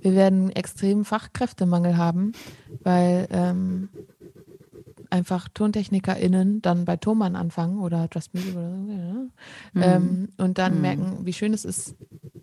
wir 0.00 0.14
werden 0.14 0.50
extremen 0.50 1.04
Fachkräftemangel 1.04 1.96
haben, 1.96 2.32
weil 2.82 3.26
ähm, 3.30 3.88
einfach 5.10 5.48
TontechnikerInnen 5.48 6.62
dann 6.62 6.84
bei 6.84 6.96
Thomann 6.96 7.34
anfangen 7.34 7.80
oder 7.80 8.08
Just 8.12 8.32
Music 8.34 8.54
oder 8.54 8.70
so. 8.70 8.92
Ja. 8.92 9.96
Ähm, 9.96 10.28
und 10.36 10.58
dann 10.58 10.80
merken, 10.80 11.18
wie 11.24 11.32
schön 11.32 11.52
es 11.52 11.64
ist, 11.64 11.96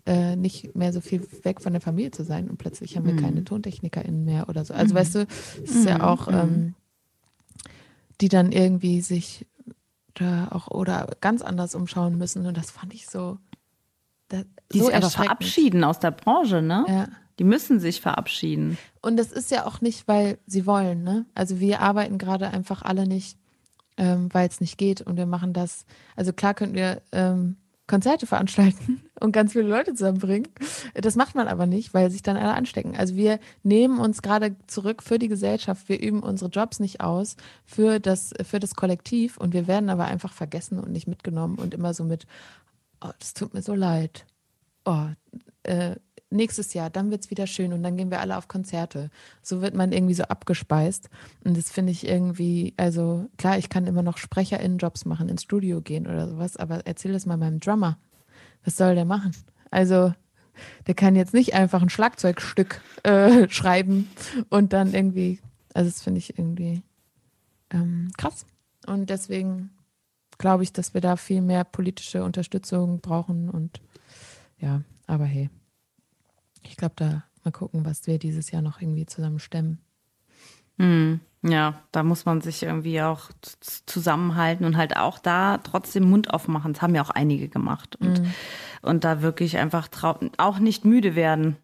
äh, 0.04 0.36
nicht 0.36 0.76
mehr 0.76 0.92
so 0.92 1.00
viel 1.00 1.26
weg 1.42 1.60
von 1.60 1.72
der 1.72 1.80
Familie 1.80 2.10
zu 2.10 2.24
sein 2.24 2.48
und 2.48 2.58
plötzlich 2.58 2.96
haben 2.96 3.06
wir 3.06 3.16
keine 3.16 3.42
TontechnikerInnen 3.44 4.24
mehr 4.24 4.48
oder 4.48 4.64
so. 4.64 4.74
Also 4.74 4.94
weißt 4.94 5.14
du, 5.14 5.26
es 5.64 5.76
ist 5.76 5.88
ja 5.88 6.02
auch, 6.02 6.28
ähm, 6.28 6.74
die 8.20 8.28
dann 8.28 8.52
irgendwie 8.52 9.00
sich 9.00 9.46
da 10.20 10.48
auch 10.50 10.68
oder 10.68 11.08
ganz 11.20 11.42
anders 11.42 11.74
umschauen 11.74 12.18
müssen 12.18 12.46
und 12.46 12.56
das 12.56 12.70
fand 12.70 12.94
ich 12.94 13.06
so, 13.06 13.38
da, 14.28 14.42
Die 14.72 14.78
so 14.78 14.86
sich 14.86 14.94
einfach 14.94 15.08
erschreckend. 15.08 15.26
verabschieden 15.26 15.84
aus 15.84 15.98
der 15.98 16.10
Branche, 16.10 16.62
ne? 16.62 16.84
Ja. 16.88 17.08
Die 17.38 17.44
müssen 17.44 17.80
sich 17.80 18.00
verabschieden. 18.00 18.78
Und 19.02 19.18
das 19.18 19.30
ist 19.30 19.50
ja 19.50 19.66
auch 19.66 19.80
nicht, 19.82 20.08
weil 20.08 20.38
sie 20.46 20.66
wollen, 20.66 21.02
ne? 21.04 21.26
Also 21.34 21.60
wir 21.60 21.80
arbeiten 21.80 22.18
gerade 22.18 22.48
einfach 22.48 22.82
alle 22.82 23.06
nicht, 23.06 23.38
ähm, 23.98 24.28
weil 24.32 24.48
es 24.48 24.60
nicht 24.60 24.78
geht 24.78 25.02
und 25.02 25.16
wir 25.16 25.26
machen 25.26 25.52
das. 25.52 25.84
Also 26.16 26.32
klar 26.32 26.54
könnten 26.54 26.74
wir 26.74 27.02
ähm, 27.12 27.56
Konzerte 27.86 28.26
veranstalten 28.26 29.02
und 29.20 29.32
ganz 29.32 29.52
viele 29.52 29.68
Leute 29.68 29.94
zusammenbringen. 29.94 30.48
Das 30.94 31.16
macht 31.16 31.34
man 31.34 31.48
aber 31.48 31.66
nicht, 31.66 31.94
weil 31.94 32.10
sich 32.10 32.22
dann 32.22 32.36
alle 32.36 32.54
anstecken. 32.54 32.96
Also 32.96 33.16
wir 33.16 33.38
nehmen 33.62 33.98
uns 33.98 34.22
gerade 34.22 34.56
zurück 34.66 35.02
für 35.02 35.18
die 35.18 35.28
Gesellschaft. 35.28 35.88
Wir 35.88 36.00
üben 36.00 36.22
unsere 36.22 36.50
Jobs 36.50 36.80
nicht 36.80 37.00
aus 37.00 37.36
für 37.64 37.98
das, 38.00 38.34
für 38.42 38.60
das 38.60 38.74
Kollektiv 38.74 39.36
und 39.36 39.54
wir 39.54 39.66
werden 39.66 39.90
aber 39.90 40.04
einfach 40.04 40.32
vergessen 40.32 40.78
und 40.78 40.90
nicht 40.92 41.06
mitgenommen 41.06 41.56
und 41.56 41.74
immer 41.74 41.94
so 41.94 42.04
mit, 42.04 42.26
oh, 43.02 43.10
das 43.18 43.34
tut 43.34 43.54
mir 43.54 43.62
so 43.62 43.74
leid. 43.74 44.26
Oh, 44.84 45.06
äh, 45.62 45.96
nächstes 46.30 46.74
Jahr, 46.74 46.90
dann 46.90 47.10
wird's 47.10 47.30
wieder 47.30 47.46
schön 47.46 47.72
und 47.72 47.82
dann 47.82 47.96
gehen 47.96 48.10
wir 48.10 48.20
alle 48.20 48.36
auf 48.36 48.48
Konzerte. 48.48 49.10
So 49.42 49.62
wird 49.62 49.74
man 49.74 49.92
irgendwie 49.92 50.14
so 50.14 50.24
abgespeist. 50.24 51.08
Und 51.44 51.56
das 51.56 51.70
finde 51.70 51.92
ich 51.92 52.06
irgendwie, 52.06 52.74
also 52.76 53.28
klar, 53.38 53.58
ich 53.58 53.68
kann 53.68 53.86
immer 53.86 54.02
noch 54.02 54.18
SprecherInnen-Jobs 54.18 55.04
machen, 55.04 55.28
ins 55.28 55.42
Studio 55.42 55.80
gehen 55.80 56.06
oder 56.06 56.28
sowas, 56.28 56.56
aber 56.56 56.82
erzähl 56.84 57.12
das 57.12 57.26
mal 57.26 57.36
meinem 57.36 57.60
Drummer. 57.60 57.98
Was 58.66 58.76
soll 58.76 58.94
der 58.94 59.06
machen? 59.06 59.34
Also, 59.70 60.12
der 60.86 60.94
kann 60.94 61.16
jetzt 61.16 61.32
nicht 61.32 61.54
einfach 61.54 61.80
ein 61.80 61.88
Schlagzeugstück 61.88 62.82
äh, 63.04 63.48
schreiben 63.50 64.10
und 64.50 64.74
dann 64.74 64.92
irgendwie, 64.92 65.38
also 65.72 65.88
das 65.88 66.02
finde 66.02 66.18
ich 66.18 66.38
irgendwie 66.38 66.82
ähm, 67.70 68.10
krass. 68.18 68.44
Und 68.86 69.08
deswegen 69.08 69.70
glaube 70.38 70.62
ich, 70.62 70.72
dass 70.72 70.94
wir 70.94 71.00
da 71.00 71.16
viel 71.16 71.40
mehr 71.40 71.64
politische 71.64 72.24
Unterstützung 72.24 73.00
brauchen. 73.00 73.48
Und 73.48 73.80
ja, 74.58 74.82
aber 75.06 75.24
hey, 75.24 75.48
ich 76.62 76.76
glaube, 76.76 76.94
da 76.96 77.24
mal 77.44 77.52
gucken, 77.52 77.84
was 77.84 78.06
wir 78.06 78.18
dieses 78.18 78.50
Jahr 78.50 78.62
noch 78.62 78.80
irgendwie 78.80 79.06
zusammen 79.06 79.38
stemmen. 79.38 79.78
Hm, 80.78 81.20
ja, 81.50 81.74
da 81.92 82.02
muss 82.02 82.24
man 82.24 82.40
sich 82.40 82.62
irgendwie 82.62 83.00
auch 83.02 83.30
zusammenhalten 83.86 84.64
und 84.64 84.76
halt 84.76 84.96
auch 84.96 85.18
da 85.18 85.58
trotzdem 85.58 86.08
Mund 86.08 86.32
aufmachen. 86.32 86.72
Das 86.72 86.82
haben 86.82 86.94
ja 86.94 87.02
auch 87.02 87.10
einige 87.10 87.48
gemacht. 87.48 87.96
Und, 87.96 88.22
mm. 88.22 88.26
und 88.82 89.04
da 89.04 89.22
wirklich 89.22 89.58
einfach 89.58 89.88
auch 90.38 90.58
nicht 90.58 90.84
müde 90.84 91.14
werden. 91.14 91.56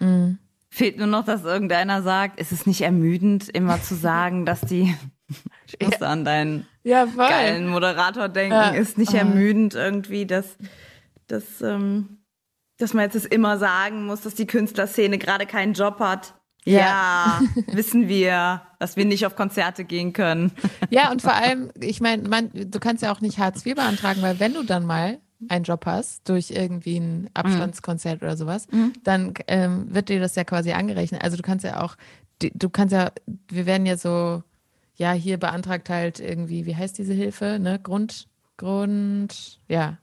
Mm. 0.00 0.32
Fehlt 0.68 0.96
nur 0.96 1.06
noch, 1.06 1.24
dass 1.24 1.44
irgendeiner 1.44 2.02
sagt, 2.02 2.40
ist 2.40 2.52
es 2.52 2.66
nicht 2.66 2.80
ermüdend, 2.80 3.48
immer 3.48 3.82
zu 3.82 3.94
sagen, 3.94 4.46
dass 4.46 4.62
die, 4.62 4.94
ich 5.66 5.84
muss 5.84 6.00
ja. 6.00 6.06
an 6.06 6.24
deinen 6.24 6.66
ja, 6.82 7.04
geilen 7.04 7.68
Moderator 7.68 8.28
denken, 8.28 8.54
ja. 8.54 8.70
ist 8.70 8.98
nicht 8.98 9.14
ermüdend 9.14 9.74
irgendwie, 9.74 10.26
dass, 10.26 10.56
dass, 11.26 11.60
ähm, 11.60 12.22
dass 12.78 12.94
man 12.94 13.04
jetzt 13.04 13.16
es 13.16 13.26
immer 13.26 13.58
sagen 13.58 14.06
muss, 14.06 14.22
dass 14.22 14.34
die 14.34 14.46
Künstlerszene 14.46 15.18
gerade 15.18 15.46
keinen 15.46 15.74
Job 15.74 16.00
hat. 16.00 16.34
Ja, 16.64 17.40
wissen 17.66 18.08
wir, 18.08 18.62
dass 18.82 18.96
wir 18.96 19.04
nicht 19.04 19.24
auf 19.26 19.36
Konzerte 19.36 19.84
gehen 19.84 20.12
können. 20.12 20.52
Ja, 20.90 21.10
und 21.10 21.22
vor 21.22 21.32
allem, 21.32 21.70
ich 21.80 22.00
meine, 22.00 22.24
du 22.52 22.78
kannst 22.78 23.02
ja 23.02 23.12
auch 23.12 23.20
nicht 23.20 23.38
Hartz 23.38 23.64
IV 23.64 23.76
beantragen, 23.76 24.20
weil 24.20 24.40
wenn 24.40 24.52
du 24.52 24.62
dann 24.62 24.84
mal 24.84 25.18
einen 25.48 25.64
Job 25.64 25.86
hast 25.86 26.28
durch 26.28 26.50
irgendwie 26.50 26.98
ein 26.98 27.30
Abstandskonzert 27.32 28.20
mhm. 28.20 28.26
oder 28.26 28.36
sowas, 28.36 28.66
mhm. 28.70 28.92
dann 29.04 29.32
ähm, 29.46 29.94
wird 29.94 30.10
dir 30.10 30.20
das 30.20 30.34
ja 30.34 30.44
quasi 30.44 30.72
angerechnet. 30.72 31.22
Also 31.22 31.36
du 31.36 31.42
kannst 31.42 31.64
ja 31.64 31.82
auch, 31.82 31.96
du 32.40 32.68
kannst 32.68 32.92
ja, 32.92 33.10
wir 33.48 33.64
werden 33.64 33.86
ja 33.86 33.96
so, 33.96 34.42
ja, 34.96 35.12
hier 35.12 35.38
beantragt 35.38 35.88
halt 35.88 36.20
irgendwie, 36.20 36.66
wie 36.66 36.76
heißt 36.76 36.98
diese 36.98 37.14
Hilfe, 37.14 37.58
ne? 37.58 37.78
Grund, 37.82 38.28
Grund, 38.58 39.60
ja. 39.68 39.98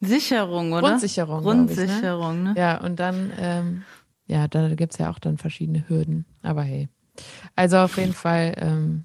Sicherung, 0.00 0.72
oder? 0.72 0.88
Grundsicherung. 0.88 1.42
Grundsicherung, 1.42 2.36
ich, 2.38 2.44
ne? 2.44 2.54
ne? 2.54 2.60
Ja, 2.60 2.80
und 2.80 3.00
dann, 3.00 3.32
ähm, 3.38 3.82
ja, 4.26 4.46
da 4.46 4.68
gibt 4.74 4.92
es 4.92 4.98
ja 4.98 5.10
auch 5.10 5.18
dann 5.18 5.38
verschiedene 5.38 5.88
Hürden. 5.88 6.24
Aber 6.42 6.62
hey. 6.62 6.88
Also 7.56 7.78
auf 7.78 7.96
jeden 7.96 8.12
Fall 8.12 8.54
ähm, 8.56 9.04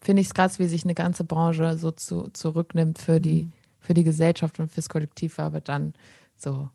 finde 0.00 0.20
ich 0.20 0.28
es 0.28 0.34
krass, 0.34 0.58
wie 0.58 0.66
sich 0.66 0.84
eine 0.84 0.94
ganze 0.94 1.24
Branche 1.24 1.78
so 1.78 1.90
zu, 1.90 2.28
zurücknimmt 2.32 2.98
für 2.98 3.20
die, 3.20 3.44
mhm. 3.44 3.52
für 3.80 3.94
die 3.94 4.04
Gesellschaft 4.04 4.60
und 4.60 4.70
fürs 4.70 4.88
Kollektiv, 4.88 5.38
aber 5.38 5.60
dann 5.60 5.94
so 6.36 6.68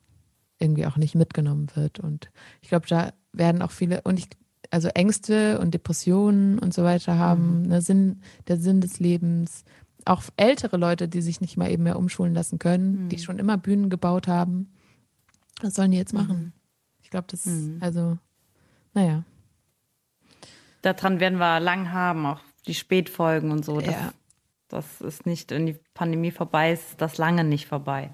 irgendwie 0.59 0.85
auch 0.85 0.97
nicht 0.97 1.15
mitgenommen 1.15 1.67
wird. 1.75 1.99
Und 1.99 2.29
ich 2.61 2.69
glaube, 2.69 2.87
da 2.87 3.13
werden 3.31 3.61
auch 3.61 3.71
viele, 3.71 4.01
und 4.01 4.19
ich, 4.19 4.27
also 4.71 4.89
Ängste 4.89 5.59
und 5.59 5.73
Depressionen 5.73 6.59
und 6.59 6.73
so 6.73 6.83
weiter 6.83 7.17
haben, 7.17 7.61
mhm. 7.61 7.67
ne, 7.67 7.81
Sinn, 7.81 8.21
der 8.47 8.57
Sinn 8.57 8.81
des 8.81 8.99
Lebens. 8.99 9.63
Auch 10.05 10.23
ältere 10.37 10.77
Leute, 10.77 11.07
die 11.07 11.21
sich 11.21 11.41
nicht 11.41 11.57
mal 11.57 11.71
eben 11.71 11.83
mehr 11.83 11.97
umschulen 11.97 12.33
lassen 12.33 12.59
können, 12.59 13.05
mhm. 13.05 13.09
die 13.09 13.19
schon 13.19 13.39
immer 13.39 13.57
Bühnen 13.57 13.89
gebaut 13.89 14.27
haben. 14.27 14.71
Was 15.61 15.75
sollen 15.75 15.91
die 15.91 15.97
jetzt 15.97 16.13
machen? 16.13 16.37
Mhm. 16.37 16.53
Ich 17.01 17.09
glaube, 17.09 17.27
das 17.29 17.45
mhm. 17.45 17.75
ist, 17.75 17.83
also, 17.83 18.17
naja. 18.93 19.23
Daran 20.81 21.19
werden 21.19 21.39
wir 21.39 21.59
lang 21.59 21.91
haben, 21.91 22.25
auch 22.25 22.39
die 22.67 22.73
Spätfolgen 22.73 23.51
und 23.51 23.65
so. 23.65 23.79
Das, 23.79 23.93
ja. 23.93 24.11
das 24.67 25.01
ist 25.01 25.25
nicht, 25.25 25.51
wenn 25.51 25.65
die 25.65 25.77
Pandemie 25.93 26.31
vorbei 26.31 26.71
ist, 26.71 27.01
das 27.01 27.17
lange 27.17 27.43
nicht 27.43 27.67
vorbei. 27.67 28.11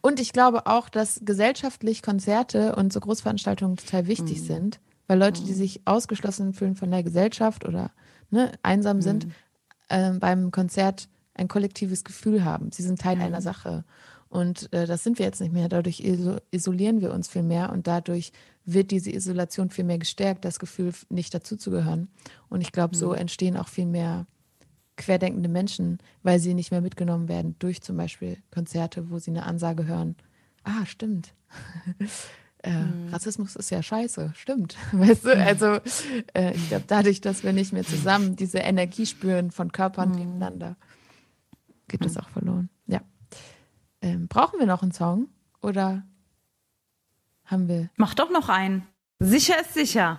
Und 0.00 0.20
ich 0.20 0.32
glaube 0.32 0.66
auch, 0.66 0.88
dass 0.88 1.20
gesellschaftlich 1.24 2.02
Konzerte 2.02 2.76
und 2.76 2.92
so 2.92 3.00
Großveranstaltungen 3.00 3.76
total 3.76 4.06
wichtig 4.06 4.40
mhm. 4.40 4.44
sind, 4.44 4.80
weil 5.06 5.18
Leute, 5.18 5.42
die 5.42 5.52
mhm. 5.52 5.56
sich 5.56 5.80
ausgeschlossen 5.86 6.52
fühlen 6.52 6.76
von 6.76 6.90
der 6.90 7.02
Gesellschaft 7.02 7.66
oder 7.66 7.90
ne, 8.30 8.52
einsam 8.62 9.00
sind, 9.00 9.26
mhm. 9.26 9.32
äh, 9.88 10.12
beim 10.18 10.50
Konzert 10.50 11.08
ein 11.34 11.48
kollektives 11.48 12.04
Gefühl 12.04 12.44
haben. 12.44 12.70
Sie 12.70 12.82
sind 12.82 13.00
Teil 13.00 13.20
einer 13.20 13.38
mhm. 13.38 13.44
Sache. 13.44 13.84
Und 14.28 14.72
äh, 14.72 14.86
das 14.86 15.04
sind 15.04 15.18
wir 15.18 15.26
jetzt 15.26 15.40
nicht 15.40 15.52
mehr. 15.52 15.68
Dadurch 15.68 16.02
isolieren 16.50 17.00
wir 17.00 17.12
uns 17.14 17.28
viel 17.28 17.42
mehr 17.42 17.72
und 17.72 17.86
dadurch 17.86 18.32
wird 18.64 18.90
diese 18.90 19.10
Isolation 19.10 19.70
viel 19.70 19.84
mehr 19.84 19.98
gestärkt, 19.98 20.44
das 20.44 20.58
Gefühl, 20.58 20.92
nicht 21.08 21.34
dazuzugehören. 21.34 22.08
Und 22.48 22.60
ich 22.60 22.72
glaube, 22.72 22.96
so 22.96 23.10
mhm. 23.10 23.16
entstehen 23.16 23.56
auch 23.56 23.68
viel 23.68 23.86
mehr 23.86 24.26
querdenkende 24.96 25.48
Menschen, 25.48 25.98
weil 26.22 26.38
sie 26.38 26.54
nicht 26.54 26.70
mehr 26.70 26.80
mitgenommen 26.80 27.28
werden 27.28 27.56
durch 27.58 27.82
zum 27.82 27.96
Beispiel 27.96 28.38
Konzerte, 28.52 29.10
wo 29.10 29.18
sie 29.18 29.30
eine 29.30 29.44
Ansage 29.44 29.86
hören. 29.86 30.16
Ah, 30.62 30.86
stimmt. 30.86 31.34
äh, 32.62 32.70
mhm. 32.70 33.08
Rassismus 33.12 33.56
ist 33.56 33.70
ja 33.70 33.82
scheiße, 33.82 34.32
stimmt. 34.36 34.76
Weißt 34.92 35.24
du, 35.24 35.36
also 35.36 35.78
äh, 36.32 36.54
ich 36.54 36.68
glaube, 36.68 36.84
dadurch, 36.86 37.20
dass 37.20 37.42
wir 37.42 37.52
nicht 37.52 37.72
mehr 37.72 37.84
zusammen 37.84 38.36
diese 38.36 38.58
Energie 38.58 39.06
spüren 39.06 39.50
von 39.50 39.72
Körpern 39.72 40.10
mhm. 40.10 40.18
nebeneinander, 40.18 40.76
geht 41.88 42.04
das 42.04 42.16
auch 42.16 42.28
verloren. 42.28 42.70
Ja. 42.86 43.00
Ähm, 44.00 44.28
brauchen 44.28 44.58
wir 44.58 44.66
noch 44.66 44.82
einen 44.82 44.92
Song? 44.92 45.28
Oder 45.60 46.04
haben 47.46 47.68
wir. 47.68 47.90
Mach 47.96 48.14
doch 48.14 48.30
noch 48.30 48.48
einen. 48.48 48.86
Sicher 49.18 49.60
ist 49.60 49.74
sicher. 49.74 50.18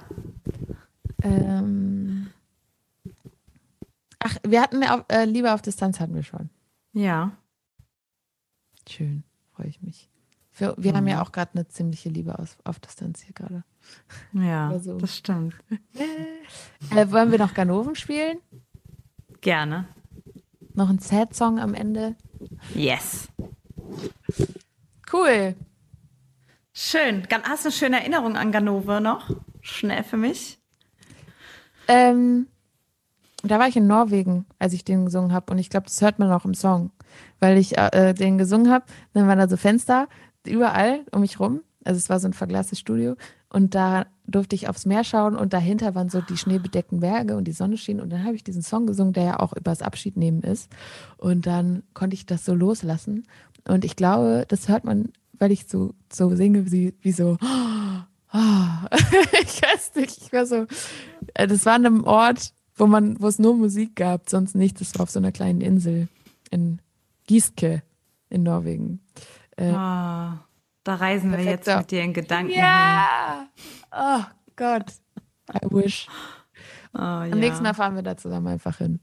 Ähm, 1.21 2.32
ach, 4.19 4.38
wir 4.43 4.61
hatten 4.61 4.84
auf, 4.84 5.05
äh, 5.09 5.26
Liebe 5.26 5.53
auf 5.53 5.61
Distanz 5.61 5.99
hatten 5.99 6.15
wir 6.15 6.23
schon. 6.23 6.49
Ja. 6.93 7.32
Schön, 8.88 9.23
freue 9.53 9.67
ich 9.67 9.82
mich. 9.82 10.09
Für, 10.51 10.76
wir 10.78 10.93
mhm. 10.93 10.97
haben 10.97 11.07
ja 11.07 11.21
auch 11.21 11.32
gerade 11.32 11.51
eine 11.53 11.67
ziemliche 11.67 12.09
Liebe 12.09 12.39
auf, 12.39 12.57
auf 12.63 12.80
Distanz 12.80 13.21
hier 13.21 13.34
gerade. 13.34 13.63
Ja, 14.34 14.69
also. 14.71 14.97
das 14.97 15.17
stimmt. 15.17 15.55
äh, 16.91 17.11
wollen 17.11 17.32
wir 17.32 17.39
noch 17.39 17.53
Ganoven 17.53 17.95
spielen? 17.95 18.39
Gerne. 19.41 19.88
Noch 20.73 20.89
ein 20.89 20.99
Sad-Song 20.99 21.59
am 21.59 21.73
Ende? 21.73 22.15
Yes. 22.73 23.28
Cool. 25.11 25.55
Schön. 26.78 27.23
Hast 27.43 27.63
du 27.63 27.69
eine 27.69 27.73
schöne 27.73 27.99
Erinnerung 28.01 28.36
an 28.36 28.51
Ganove 28.51 28.99
noch? 28.99 29.30
Schnell 29.61 30.03
für 30.03 30.17
mich. 30.17 30.59
Ähm, 31.88 32.47
da 33.43 33.59
war 33.59 33.69
ich 33.69 33.78
in 33.78 33.88
Norwegen, 33.88 34.45
als 34.59 34.73
ich 34.73 34.84
den 34.84 35.05
gesungen 35.05 35.32
habe. 35.32 35.53
Und 35.53 35.57
ich 35.57 35.69
glaube, 35.69 35.86
das 35.86 36.01
hört 36.01 36.19
man 36.19 36.30
auch 36.34 36.43
im 36.43 36.53
Song. 36.53 36.91
Weil 37.39 37.57
ich 37.57 37.78
äh, 37.78 38.13
den 38.13 38.38
gesungen 38.38 38.69
habe, 38.69 38.84
dann 39.13 39.26
waren 39.26 39.39
da 39.39 39.47
so 39.47 39.55
Fenster 39.55 40.09
überall 40.45 41.05
um 41.13 41.21
mich 41.21 41.39
rum. 41.39 41.61
Also 41.86 41.97
es 41.97 42.09
war 42.09 42.19
so 42.19 42.28
ein 42.28 42.34
verglastes 42.34 42.78
Studio. 42.78 43.15
Und 43.47 43.73
da 43.73 44.05
durfte 44.28 44.57
ich 44.57 44.67
aufs 44.67 44.86
Meer 44.86 45.05
schauen 45.05 45.38
und 45.38 45.53
dahinter 45.53 45.95
waren 45.95 46.09
so 46.09 46.19
die 46.19 46.36
schneebedeckten 46.36 46.99
Berge 46.99 47.38
und 47.38 47.45
die 47.45 47.53
Sonne 47.53 47.78
schien. 47.78 48.01
Und 48.01 48.09
dann 48.09 48.26
habe 48.26 48.36
ich 48.36 48.43
diesen 48.43 48.63
Song 48.63 48.86
gesungen, 48.86 49.13
der 49.13 49.23
ja 49.23 49.39
auch 49.39 49.53
übers 49.53 49.82
Abschiednehmen 49.82 50.43
ist. 50.43 50.69
Und 51.15 51.47
dann 51.47 51.84
konnte 51.93 52.15
ich 52.15 52.26
das 52.26 52.43
so 52.43 52.53
loslassen. 52.53 53.26
Und 53.65 53.86
ich 53.86 53.95
glaube, 53.95 54.43
das 54.49 54.67
hört 54.67 54.84
man, 54.84 55.13
weil 55.39 55.51
ich 55.51 55.67
so, 55.67 55.93
so 56.11 56.36
singe, 56.36 56.71
wie, 56.71 56.93
wie 57.01 57.11
so, 57.11 57.38
oh, 57.41 58.38
ich 59.41 59.61
weiß 59.61 59.95
nicht, 59.95 60.17
ich 60.21 60.33
war 60.33 60.45
so, 60.45 60.65
äh, 61.33 61.47
das 61.47 61.65
war 61.65 61.73
an 61.73 61.86
einem 61.86 62.03
Ort, 62.03 62.53
wo 62.75 62.88
man, 62.88 63.19
wo 63.21 63.27
es 63.27 63.39
nur 63.39 63.55
Musik 63.55 63.95
gab, 63.95 64.29
sonst 64.29 64.55
nichts. 64.55 64.79
Das 64.79 64.95
war 64.95 65.03
auf 65.03 65.09
so 65.09 65.19
einer 65.19 65.31
kleinen 65.31 65.61
Insel 65.61 66.07
in 66.51 66.79
Gieske 67.27 67.83
in 68.29 68.43
Norwegen. 68.43 68.99
Äh, 69.55 69.69
oh, 69.69 70.38
da 70.83 70.95
reisen 70.95 71.31
wir 71.31 71.41
jetzt 71.41 71.67
mit 71.67 71.91
dir 71.91 72.03
in 72.03 72.13
Gedanken 72.13 72.51
ja! 72.51 73.39
hin. 73.39 73.47
Oh 73.91 74.23
Gott. 74.55 74.91
I 75.53 75.59
wish. 75.69 76.07
Oh, 76.93 76.99
Am 76.99 77.29
ja. 77.29 77.36
nächsten 77.36 77.63
Mal 77.63 77.73
fahren 77.73 77.95
wir 77.95 78.03
da 78.03 78.17
zusammen 78.17 78.47
einfach 78.47 78.77
hin. 78.77 78.99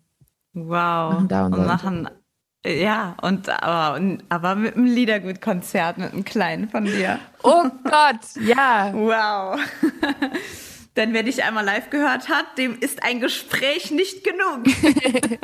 Wow. 0.54 1.22
Machen 1.28 1.54
und 1.54 1.66
machen 1.66 2.08
ja, 2.64 3.16
und 3.22 3.48
aber, 3.48 4.00
aber 4.28 4.54
mit 4.54 4.76
einem 4.76 4.86
Liedergut-Konzert, 4.86 5.98
mit 5.98 6.12
einem 6.12 6.24
kleinen 6.24 6.68
von 6.68 6.84
dir. 6.84 7.18
Oh 7.42 7.64
Gott, 7.82 8.20
ja. 8.40 8.92
Wow. 8.94 9.58
Denn 10.96 11.14
wer 11.14 11.22
dich 11.22 11.42
einmal 11.42 11.64
live 11.64 11.90
gehört 11.90 12.28
hat, 12.28 12.58
dem 12.58 12.78
ist 12.78 13.02
ein 13.02 13.20
Gespräch 13.20 13.90
nicht 13.90 14.24
genug. 14.24 14.64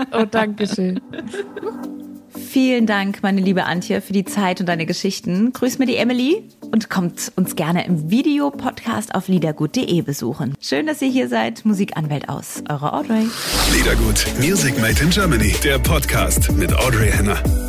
oh, 0.12 0.26
danke 0.30 0.66
schön. 0.66 1.00
Vielen 2.38 2.86
Dank, 2.86 3.22
meine 3.22 3.40
liebe 3.40 3.64
Antje, 3.64 4.00
für 4.00 4.12
die 4.12 4.24
Zeit 4.24 4.60
und 4.60 4.66
deine 4.66 4.86
Geschichten. 4.86 5.52
Grüß 5.52 5.78
mir 5.78 5.86
die 5.86 5.96
Emily 5.96 6.44
und 6.70 6.88
kommt 6.88 7.32
uns 7.36 7.56
gerne 7.56 7.86
im 7.86 8.10
Videopodcast 8.10 9.14
auf 9.14 9.28
liedergut.de 9.28 10.00
besuchen. 10.02 10.54
Schön, 10.60 10.86
dass 10.86 11.02
ihr 11.02 11.08
hier 11.08 11.28
seid. 11.28 11.64
Musikanwält 11.64 12.28
aus. 12.28 12.62
Eure 12.68 12.92
Audrey. 12.92 13.26
Liedergut. 13.72 14.26
Music 14.40 14.78
Made 14.80 15.02
in 15.02 15.10
Germany. 15.10 15.54
Der 15.64 15.78
Podcast 15.78 16.52
mit 16.52 16.72
Audrey 16.72 17.10
Henner. 17.10 17.67